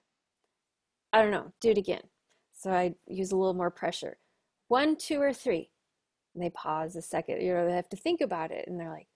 I 1.13 1.21
don't 1.21 1.32
know, 1.32 1.54
do 1.62 1.69
it 1.69 1.78
again. 1.78 2.02
So 2.58 2.71
I 2.71 2.95
use 3.08 3.32
a 3.32 3.38
little 3.38 3.54
more 3.54 3.71
pressure. 3.71 4.17
One, 4.67 4.97
two, 4.97 5.21
or 5.21 5.34
three. 5.34 5.69
And 6.34 6.43
they 6.43 6.49
pause 6.49 6.95
a 6.95 7.02
second, 7.02 7.41
you 7.41 7.54
know, 7.54 7.65
they 7.65 7.73
have 7.73 7.89
to 7.89 7.97
think 7.97 8.19
about 8.21 8.52
it. 8.52 8.67
And 8.67 8.80
they're 8.80 8.89
like, 8.89 9.08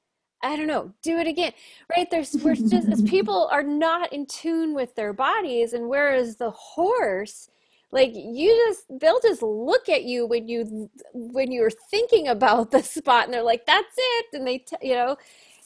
I 0.43 0.55
don't 0.55 0.67
know, 0.67 0.93
do 1.01 1.17
it 1.17 1.27
again. 1.27 1.51
Right? 1.95 2.09
There's 2.09 2.35
we're 2.43 2.55
just 2.55 2.87
as 2.87 3.01
people 3.09 3.49
are 3.51 3.63
not 3.63 4.13
in 4.13 4.25
tune 4.27 4.73
with 4.75 4.95
their 4.95 5.13
bodies, 5.13 5.73
and 5.73 5.89
whereas 5.89 6.35
the 6.35 6.51
horse 6.51 7.49
like 7.91 8.11
you 8.13 8.55
just 8.67 8.85
they'll 8.99 9.21
just 9.21 9.41
look 9.41 9.89
at 9.89 10.03
you 10.03 10.25
when 10.25 10.47
you 10.47 10.89
when 11.13 11.51
you're 11.51 11.71
thinking 11.71 12.27
about 12.27 12.71
the 12.71 12.83
spot 12.83 13.25
and 13.25 13.33
they're 13.33 13.43
like 13.43 13.65
that's 13.65 13.95
it 13.97 14.25
and 14.33 14.47
they 14.47 14.59
t- 14.59 14.75
you 14.81 14.95
know? 14.95 15.17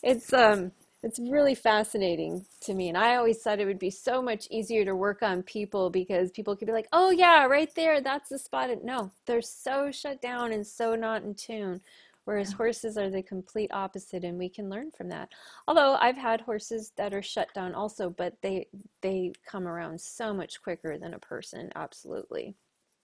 It's 0.03 0.33
um 0.33 0.71
it's 1.03 1.19
really 1.19 1.55
fascinating 1.55 2.45
to 2.61 2.73
me 2.73 2.87
and 2.89 2.97
i 2.97 3.15
always 3.15 3.39
thought 3.41 3.59
it 3.59 3.65
would 3.65 3.79
be 3.79 3.89
so 3.89 4.21
much 4.21 4.47
easier 4.51 4.85
to 4.85 4.95
work 4.95 5.23
on 5.23 5.41
people 5.43 5.89
because 5.89 6.31
people 6.31 6.55
could 6.55 6.67
be 6.67 6.71
like 6.71 6.87
oh 6.93 7.09
yeah 7.09 7.45
right 7.45 7.73
there 7.75 8.01
that's 8.01 8.29
the 8.29 8.37
spot 8.37 8.69
no 8.83 9.11
they're 9.25 9.41
so 9.41 9.91
shut 9.91 10.21
down 10.21 10.51
and 10.51 10.65
so 10.65 10.95
not 10.95 11.23
in 11.23 11.33
tune 11.33 11.81
whereas 12.25 12.51
horses 12.51 12.97
are 12.97 13.09
the 13.09 13.21
complete 13.23 13.71
opposite 13.73 14.23
and 14.23 14.37
we 14.37 14.49
can 14.49 14.69
learn 14.69 14.91
from 14.91 15.09
that. 15.09 15.29
Although 15.67 15.95
i've 15.95 16.17
had 16.17 16.41
horses 16.41 16.91
that 16.97 17.13
are 17.13 17.21
shut 17.21 17.53
down 17.53 17.73
also 17.73 18.09
but 18.09 18.33
they 18.41 18.67
they 19.01 19.33
come 19.45 19.67
around 19.67 19.99
so 19.99 20.33
much 20.33 20.61
quicker 20.61 20.97
than 20.97 21.13
a 21.13 21.19
person 21.19 21.71
absolutely. 21.75 22.55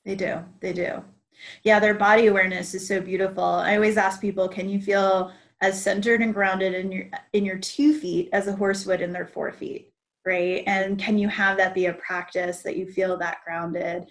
They 0.06 0.15
do 0.15 0.39
they 0.60 0.73
do. 0.73 1.03
Yeah 1.63 1.80
their 1.80 1.93
body 1.93 2.27
awareness 2.27 2.73
is 2.73 2.88
so 2.88 3.01
beautiful. 3.01 3.43
I 3.43 3.75
always 3.75 3.97
ask 3.97 4.21
people 4.21 4.47
can 4.47 4.69
you 4.69 4.82
feel 4.82 5.32
as 5.62 5.82
centered 5.82 6.21
and 6.21 6.34
grounded 6.34 6.73
in 6.73 6.91
your 6.91 7.10
in 7.34 7.45
your 7.45 7.58
two 7.58 7.94
feet 7.98 8.29
as 8.33 8.48
a 8.48 8.56
horse 8.56 8.85
would 8.85 9.02
in 9.02 9.12
their 9.12 9.27
four 9.27 9.52
feet? 9.52 9.92
Right? 10.25 10.63
And 10.67 11.00
can 11.00 11.17
you 11.17 11.29
have 11.29 11.58
that 11.58 11.73
be 11.73 11.85
a 11.85 11.94
practice 11.94 12.62
that 12.62 12.75
you 12.75 12.85
feel 12.85 13.17
that 13.17 13.37
grounded 13.46 14.08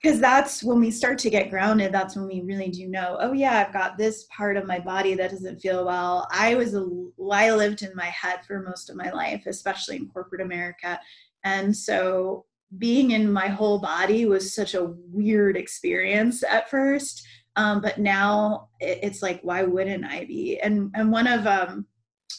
because 0.00 0.20
that's 0.20 0.62
when 0.62 0.80
we 0.80 0.90
start 0.90 1.18
to 1.18 1.30
get 1.30 1.50
grounded 1.50 1.92
that's 1.92 2.16
when 2.16 2.26
we 2.26 2.40
really 2.42 2.68
do 2.68 2.88
know 2.88 3.16
oh 3.20 3.32
yeah 3.32 3.58
i've 3.58 3.72
got 3.72 3.96
this 3.98 4.26
part 4.36 4.56
of 4.56 4.66
my 4.66 4.78
body 4.78 5.14
that 5.14 5.30
doesn't 5.30 5.60
feel 5.60 5.84
well 5.84 6.26
i 6.32 6.54
was 6.54 6.74
a 6.74 6.86
i 7.32 7.50
lived 7.52 7.82
in 7.82 7.94
my 7.94 8.06
head 8.06 8.40
for 8.46 8.62
most 8.62 8.90
of 8.90 8.96
my 8.96 9.10
life 9.10 9.44
especially 9.46 9.96
in 9.96 10.08
corporate 10.08 10.40
america 10.40 10.98
and 11.44 11.76
so 11.76 12.44
being 12.76 13.12
in 13.12 13.32
my 13.32 13.48
whole 13.48 13.78
body 13.78 14.26
was 14.26 14.54
such 14.54 14.74
a 14.74 14.92
weird 15.10 15.56
experience 15.56 16.42
at 16.42 16.68
first 16.70 17.26
Um, 17.58 17.80
but 17.80 17.98
now 17.98 18.68
it, 18.78 19.00
it's 19.02 19.20
like, 19.20 19.40
why 19.42 19.64
wouldn't 19.64 20.04
I 20.04 20.24
be? 20.24 20.60
And 20.60 20.92
and 20.94 21.10
one 21.10 21.26
of 21.26 21.46
um, 21.46 21.86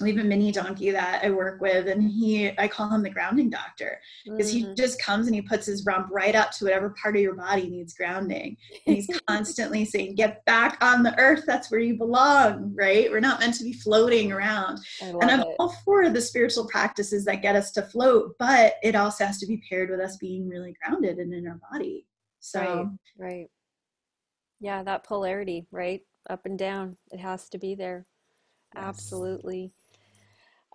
we 0.03 0.11
have 0.11 0.23
a 0.23 0.27
mini 0.27 0.51
donkey 0.51 0.91
that 0.91 1.23
I 1.23 1.29
work 1.29 1.59
with, 1.61 1.87
and 1.87 2.03
he, 2.03 2.51
I 2.57 2.67
call 2.67 2.89
him 2.89 3.03
the 3.03 3.09
grounding 3.09 3.49
doctor 3.49 3.99
because 4.25 4.53
mm-hmm. 4.53 4.69
he 4.69 4.75
just 4.75 5.01
comes 5.01 5.27
and 5.27 5.35
he 5.35 5.41
puts 5.41 5.65
his 5.65 5.85
rump 5.85 6.07
right 6.11 6.35
up 6.35 6.51
to 6.51 6.65
whatever 6.65 6.95
part 7.01 7.15
of 7.15 7.21
your 7.21 7.35
body 7.35 7.69
needs 7.69 7.93
grounding. 7.93 8.55
And 8.87 8.95
he's 8.95 9.09
constantly 9.27 9.85
saying, 9.85 10.15
Get 10.15 10.43
back 10.45 10.77
on 10.81 11.03
the 11.03 11.17
earth. 11.19 11.43
That's 11.45 11.69
where 11.69 11.81
you 11.81 11.97
belong, 11.97 12.73
right? 12.75 13.11
We're 13.11 13.19
not 13.19 13.39
meant 13.39 13.55
to 13.55 13.63
be 13.63 13.73
floating 13.73 14.31
around. 14.31 14.79
And 15.01 15.23
I'm 15.23 15.41
it. 15.41 15.55
all 15.59 15.75
for 15.83 16.09
the 16.09 16.21
spiritual 16.21 16.67
practices 16.67 17.25
that 17.25 17.41
get 17.41 17.55
us 17.55 17.71
to 17.71 17.81
float, 17.81 18.35
but 18.39 18.75
it 18.83 18.95
also 18.95 19.25
has 19.25 19.37
to 19.39 19.47
be 19.47 19.61
paired 19.69 19.89
with 19.89 19.99
us 19.99 20.17
being 20.17 20.47
really 20.47 20.73
grounded 20.83 21.17
and 21.17 21.33
in 21.33 21.47
our 21.47 21.59
body. 21.71 22.05
So, 22.39 22.89
right. 23.17 23.31
right. 23.31 23.47
Yeah, 24.59 24.83
that 24.83 25.03
polarity, 25.03 25.67
right? 25.71 26.01
Up 26.29 26.45
and 26.45 26.57
down. 26.57 26.97
It 27.11 27.19
has 27.19 27.49
to 27.49 27.57
be 27.57 27.75
there. 27.75 28.05
Yes. 28.75 28.83
Absolutely. 28.83 29.71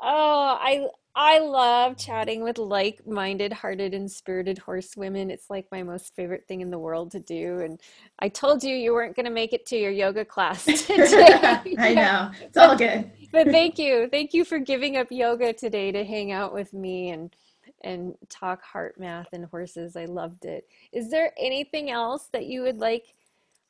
Oh, 0.00 0.58
I 0.60 0.88
I 1.16 1.38
love 1.38 1.96
chatting 1.96 2.42
with 2.42 2.58
like-minded, 2.58 3.52
hearted, 3.52 3.94
and 3.94 4.10
spirited 4.10 4.58
horsewomen. 4.58 5.30
It's 5.30 5.48
like 5.48 5.66
my 5.70 5.84
most 5.84 6.12
favorite 6.16 6.44
thing 6.48 6.60
in 6.60 6.72
the 6.72 6.78
world 6.78 7.12
to 7.12 7.20
do. 7.20 7.60
And 7.60 7.80
I 8.18 8.28
told 8.28 8.64
you 8.64 8.74
you 8.74 8.92
weren't 8.92 9.14
going 9.14 9.26
to 9.26 9.30
make 9.30 9.52
it 9.52 9.64
to 9.66 9.76
your 9.76 9.92
yoga 9.92 10.24
class 10.24 10.64
today. 10.86 11.76
I 11.78 11.94
know. 11.94 12.30
It's 12.42 12.56
all 12.56 12.76
good. 12.76 13.12
but 13.30 13.46
thank 13.46 13.78
you. 13.78 14.08
Thank 14.10 14.34
you 14.34 14.44
for 14.44 14.58
giving 14.58 14.96
up 14.96 15.06
yoga 15.10 15.52
today 15.52 15.92
to 15.92 16.04
hang 16.04 16.32
out 16.32 16.52
with 16.52 16.72
me 16.72 17.10
and 17.10 17.34
and 17.82 18.14
talk 18.28 18.62
HeartMath 18.74 19.26
and 19.32 19.44
horses. 19.44 19.94
I 19.94 20.06
loved 20.06 20.46
it. 20.46 20.66
Is 20.92 21.10
there 21.10 21.32
anything 21.38 21.90
else 21.90 22.28
that 22.32 22.46
you 22.46 22.62
would 22.62 22.78
like 22.78 23.14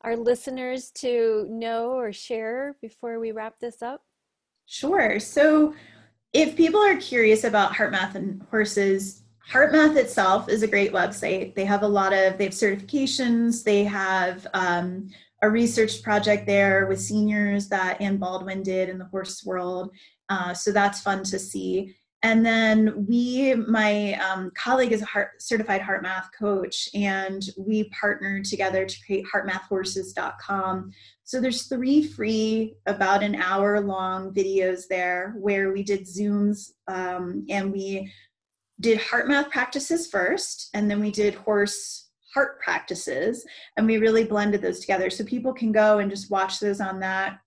our 0.03 0.16
listeners 0.16 0.91
to 0.93 1.47
know 1.51 1.91
or 1.91 2.12
share 2.12 2.77
before 2.81 3.18
we 3.18 3.33
wrap 3.33 3.59
this 3.61 3.83
up? 3.83 4.03
Sure. 4.66 5.18
So 5.18 5.75
if 6.35 6.57
people 6.57 6.80
are 6.80 6.97
curious 6.97 7.45
about 7.45 7.72
HeartMath 7.72 8.16
and 8.16 8.43
horses, 8.51 9.22
HeartMath 9.51 9.97
itself 9.97 10.49
is 10.49 10.62
a 10.62 10.68
great 10.68 10.93
website. 10.93 11.55
They 11.55 11.64
have 11.64 11.82
a 11.82 11.89
lot 11.89 12.12
of 12.12 12.37
they 12.37 12.45
have 12.45 12.53
certifications. 12.53 13.62
They 13.62 13.85
have 13.85 14.47
um, 14.53 15.09
a 15.43 15.49
research 15.49 16.03
project 16.03 16.47
there 16.47 16.87
with 16.87 17.01
seniors 17.01 17.68
that 17.68 18.01
Ann 18.01 18.16
Baldwin 18.16 18.62
did 18.62 18.89
in 18.89 18.99
the 18.99 19.05
horse 19.07 19.45
world. 19.45 19.95
Uh, 20.28 20.53
so 20.53 20.72
that's 20.72 21.01
fun 21.01 21.22
to 21.24 21.39
see. 21.39 21.95
And 22.24 22.45
then 22.45 23.07
we, 23.07 23.55
my 23.55 24.14
um, 24.14 24.51
colleague 24.57 24.93
is 24.93 25.03
a 25.03 25.05
heart, 25.05 25.43
certified 25.43 25.82
HeartMath 25.82 26.28
coach, 26.37 26.89
and 26.95 27.47
we 27.59 27.91
partnered 27.91 28.47
together 28.47 28.87
to 28.87 28.97
create 29.05 29.26
heartmathhorses.com. 29.32 30.91
So 31.25 31.41
there's 31.41 31.62
three 31.62 32.07
free, 32.07 32.77
about 32.87 33.22
an 33.22 33.35
hour 33.35 33.81
long 33.81 34.33
videos 34.33 34.83
there 34.89 35.35
where 35.39 35.72
we 35.72 35.83
did 35.83 36.03
Zooms 36.03 36.72
um, 36.87 37.47
and 37.49 37.72
we 37.72 38.12
did 38.81 38.99
HeartMath 38.99 39.51
practices 39.51 40.07
first, 40.07 40.68
and 40.75 40.91
then 40.91 41.01
we 41.01 41.11
did 41.11 41.35
horse 41.35 42.11
heart 42.35 42.61
practices, 42.61 43.47
and 43.77 43.87
we 43.87 43.99
really 43.99 44.25
blended 44.25 44.61
those 44.61 44.81
together. 44.81 45.09
So 45.09 45.25
people 45.25 45.55
can 45.55 45.72
go 45.72 45.99
and 45.99 46.11
just 46.11 46.31
watch 46.31 46.61
those 46.61 46.81
on 46.81 47.01
that 47.01 47.39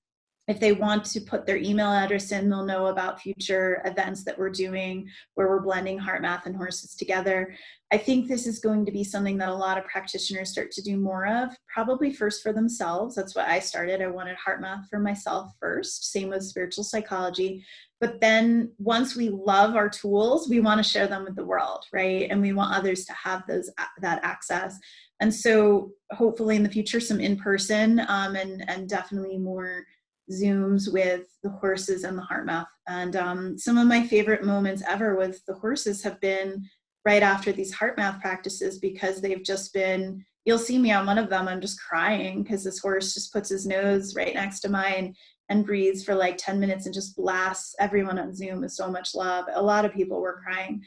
if 0.48 0.62
they 0.62 0.72
want 0.72 1.04
to 1.04 1.20
put 1.20 1.46
their 1.46 1.58
email 1.58 1.92
address 1.92 2.32
in, 2.32 2.50
they'll 2.50 2.66
know 2.66 2.88
about 2.88 3.22
future 3.22 3.82
events 3.84 4.24
that 4.24 4.38
we're 4.38 4.50
doing 4.50 5.10
where 5.36 5.50
we're 5.50 5.62
blending 5.62 6.00
HeartMath 6.00 6.46
and 6.46 6.56
horses 6.56 6.96
together. 6.96 7.54
I 7.92 7.98
think 7.98 8.28
this 8.28 8.48
is 8.48 8.60
going 8.60 8.86
to 8.86 8.92
be 8.92 9.04
something 9.04 9.38
that 9.38 9.50
a 9.50 9.54
lot 9.54 9.78
of 9.78 9.86
practitioners 9.86 10.50
start 10.50 10.72
to 10.72 10.82
do 10.82 10.98
more 10.98 11.28
of, 11.28 11.50
probably 11.68 12.14
first 12.14 12.42
for 12.42 12.54
themselves. 12.54 13.16
That's 13.16 13.36
what 13.36 13.48
I 13.48 13.60
started. 13.60 14.02
I 14.02 14.08
wanted 14.08 14.38
HeartMath 14.38 14.88
for 14.90 15.00
myself 15.00 15.52
first, 15.60 16.12
same 16.12 16.30
with 16.30 16.44
spiritual 16.44 16.84
psychology. 16.86 17.66
But 18.00 18.22
then 18.22 18.72
once 18.78 19.16
we 19.16 19.30
love 19.30 19.76
our 19.76 19.90
tools, 19.90 20.50
we 20.50 20.60
want 20.60 20.84
to 20.84 20.90
share 20.90 21.08
them 21.08 21.24
with 21.26 21.36
the 21.36 21.46
world, 21.46 21.86
right? 21.92 22.30
And 22.30 22.42
we 22.42 22.54
want 22.54 22.76
others 22.76 23.06
to 23.06 23.14
have 23.14 23.44
those 23.48 23.70
that 24.02 24.24
access. 24.24 24.78
And 25.20 25.34
so 25.34 25.92
hopefully 26.12 26.56
in 26.56 26.64
the 26.64 26.70
future, 26.70 27.00
some 27.00 27.20
in 27.20 27.38
person 27.38 28.02
um, 28.08 28.36
and, 28.36 28.70
and 28.70 28.88
definitely 28.88 29.38
more 29.38 29.86
Zooms 30.32 30.92
with 30.92 31.26
the 31.44 31.50
horses 31.50 32.04
and 32.04 32.18
the 32.18 32.28
HeartMath. 32.30 32.68
And 32.88 33.16
um, 33.16 33.58
some 33.58 33.78
of 33.78 33.88
my 33.88 34.06
favorite 34.06 34.44
moments 34.44 34.84
ever 34.88 35.16
with 35.16 35.44
the 35.46 35.54
horses 35.54 36.04
have 36.04 36.20
been 36.20 36.68
right 37.06 37.24
after 37.24 37.52
these 37.52 37.76
HeartMath 37.76 38.22
practices 38.22 38.80
because 38.80 39.22
they've 39.22 39.44
just 39.44 39.74
been, 39.74 40.24
you'll 40.46 40.58
see 40.58 40.78
me 40.78 40.92
on 40.92 41.06
one 41.06 41.18
of 41.18 41.30
them, 41.30 41.48
I'm 41.48 41.62
just 41.62 41.82
crying 41.82 42.44
because 42.44 42.64
this 42.64 42.80
horse 42.80 43.14
just 43.14 43.32
puts 43.32 43.50
his 43.50 43.66
nose 43.66 44.16
right 44.16 44.34
next 44.34 44.60
to 44.62 44.70
mine 44.70 45.16
and 45.50 45.66
breathes 45.66 46.04
for 46.04 46.14
like 46.14 46.38
10 46.38 46.60
minutes 46.60 46.86
and 46.86 46.94
just 46.94 47.16
blasts 47.16 47.74
everyone 47.80 48.20
on 48.20 48.36
Zoom 48.36 48.62
with 48.62 48.72
so 48.72 48.92
much 48.92 49.16
love. 49.16 49.46
A 49.54 49.62
lot 49.62 49.86
of 49.86 49.94
people 49.94 50.20
were 50.20 50.42
crying. 50.44 50.84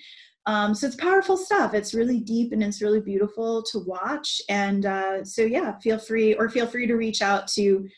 Um, 0.47 0.74
so 0.74 0.86
it's 0.86 0.97
powerful 0.97 1.36
stuff. 1.36 1.74
It's 1.74 1.95
really 1.95 2.20
deep 2.20 2.53
and 2.53 2.62
it's 2.62 2.82
really 2.82 3.01
beautiful 3.01 3.62
to 3.64 3.78
watch. 3.80 4.41
And 4.49 4.86
uh, 4.86 5.24
so, 5.24 5.43
yeah, 5.43 5.78
feel 5.78 5.99
free 5.99 6.34
or 6.34 6.49
feel 6.49 6.66
free 6.66 6.86
to 6.86 6.97
reach 6.97 7.22
out 7.22 7.47
to 7.49 7.88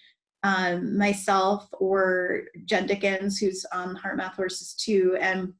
um, 0.43 0.97
myself 0.99 1.69
or 1.73 2.43
Jen 2.65 2.87
Dickens, 2.87 3.39
who's 3.39 3.65
on 3.73 3.97
HeartMath 3.97 4.35
Horses 4.35 4.75
too, 4.75 5.17
and 5.21 5.53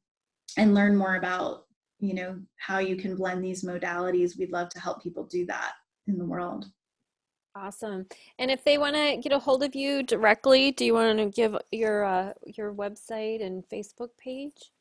and 0.57 0.73
learn 0.73 0.95
more 0.95 1.15
about 1.15 1.65
you 1.99 2.13
know 2.13 2.39
how 2.57 2.79
you 2.79 2.95
can 2.95 3.15
blend 3.15 3.43
these 3.43 3.63
modalities. 3.63 4.37
We'd 4.37 4.51
love 4.51 4.69
to 4.69 4.79
help 4.79 5.01
people 5.01 5.23
do 5.25 5.45
that 5.47 5.73
in 6.07 6.17
the 6.17 6.25
world. 6.25 6.65
Awesome. 7.55 8.07
And 8.39 8.49
if 8.49 8.63
they 8.63 8.79
want 8.79 8.95
to 8.95 9.17
get 9.17 9.31
a 9.31 9.37
hold 9.37 9.61
of 9.63 9.75
you 9.75 10.01
directly, 10.01 10.71
do 10.71 10.85
you 10.85 10.95
want 10.95 11.19
to 11.19 11.25
give 11.27 11.55
your 11.71 12.03
uh, 12.03 12.33
your 12.45 12.73
website 12.73 13.43
and 13.43 13.63
Facebook 13.71 14.09
page? 14.17 14.71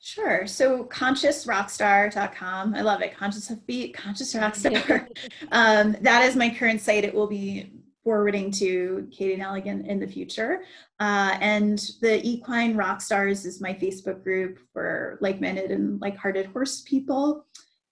Sure. 0.00 0.46
So 0.46 0.84
consciousrockstar.com. 0.84 2.74
I 2.74 2.82
love 2.82 3.02
it. 3.02 3.16
Conscious 3.16 3.48
Hoofbeat, 3.48 3.94
conscious 3.94 4.32
rockstar. 4.34 5.08
um, 5.52 5.96
that 6.02 6.24
is 6.24 6.36
my 6.36 6.54
current 6.54 6.80
site. 6.80 7.04
It 7.04 7.14
will 7.14 7.26
be 7.26 7.72
forwarding 8.08 8.50
to 8.50 9.06
Katie 9.10 9.36
Neligan 9.36 9.86
in 9.86 10.00
the 10.00 10.06
future. 10.06 10.62
Uh, 10.98 11.36
and 11.42 11.78
the 12.00 12.26
Equine 12.26 12.74
Rock 12.74 13.02
Stars 13.02 13.44
is 13.44 13.60
my 13.60 13.74
Facebook 13.74 14.24
group 14.24 14.58
for 14.72 15.18
like-minded 15.20 15.70
and 15.70 16.00
like-hearted 16.00 16.46
horse 16.46 16.80
people. 16.86 17.44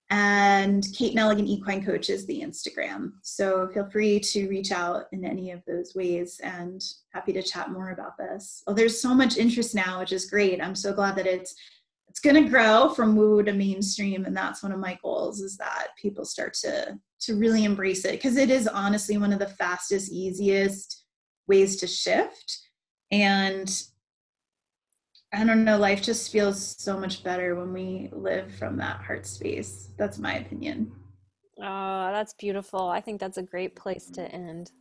And 0.09 0.83
Kate 0.97 1.15
Neligan 1.15 1.45
Equine 1.45 1.85
Coach 1.85 2.09
is 2.09 2.25
the 2.25 2.41
Instagram. 2.41 3.11
So 3.21 3.67
feel 3.71 3.87
free 3.91 4.19
to 4.21 4.49
reach 4.49 4.71
out 4.71 5.03
in 5.11 5.23
any 5.23 5.51
of 5.51 5.61
those 5.67 5.93
ways 5.93 6.41
and 6.43 6.81
happy 7.13 7.33
to 7.33 7.43
chat 7.43 7.69
more 7.69 7.91
about 7.91 8.17
this. 8.17 8.63
Well, 8.65 8.75
there's 8.75 8.99
so 8.99 9.13
much 9.13 9.37
interest 9.37 9.75
now, 9.75 9.99
which 9.99 10.13
is 10.13 10.31
great. 10.31 10.63
I'm 10.63 10.73
so 10.73 10.93
glad 10.93 11.15
that 11.17 11.27
it's 11.27 11.53
it's 12.17 12.33
going 12.33 12.43
to 12.43 12.49
grow 12.49 12.89
from 12.89 13.15
woo 13.15 13.43
to 13.43 13.53
mainstream 13.53 14.25
and 14.25 14.35
that's 14.35 14.63
one 14.63 14.71
of 14.71 14.79
my 14.79 14.97
goals 15.03 15.39
is 15.39 15.55
that 15.55 15.89
people 16.01 16.25
start 16.25 16.51
to 16.55 16.97
to 17.19 17.35
really 17.35 17.63
embrace 17.63 18.05
it 18.05 18.13
because 18.13 18.37
it 18.37 18.49
is 18.49 18.67
honestly 18.67 19.19
one 19.19 19.31
of 19.31 19.37
the 19.37 19.47
fastest 19.47 20.11
easiest 20.11 21.05
ways 21.47 21.75
to 21.75 21.85
shift. 21.85 22.59
And 23.11 23.71
i 25.31 25.43
don't 25.43 25.63
know 25.63 25.77
life 25.77 26.01
just 26.01 26.31
feels 26.31 26.81
so 26.81 26.97
much 26.99 27.23
better 27.23 27.53
when 27.53 27.71
we 27.71 28.09
live 28.11 28.51
from 28.55 28.77
that 28.77 28.99
heart 29.01 29.27
space. 29.27 29.89
That's 29.99 30.17
my 30.17 30.37
opinion. 30.37 30.91
Oh 31.59 32.11
that's 32.11 32.33
beautiful. 32.33 32.87
I 32.87 32.99
think 32.99 33.19
that's 33.19 33.37
a 33.37 33.43
great 33.43 33.75
place 33.75 34.09
to 34.15 34.23
end. 34.23 34.71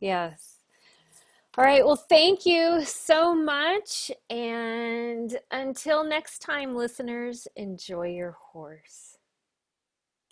Yes 0.00 0.55
all 1.58 1.64
right. 1.64 1.84
Well, 1.84 1.96
thank 1.96 2.44
you 2.44 2.82
so 2.84 3.34
much. 3.34 4.10
And 4.28 5.38
until 5.50 6.04
next 6.04 6.40
time, 6.40 6.74
listeners, 6.74 7.48
enjoy 7.56 8.08
your 8.08 8.32
horse. 8.32 9.15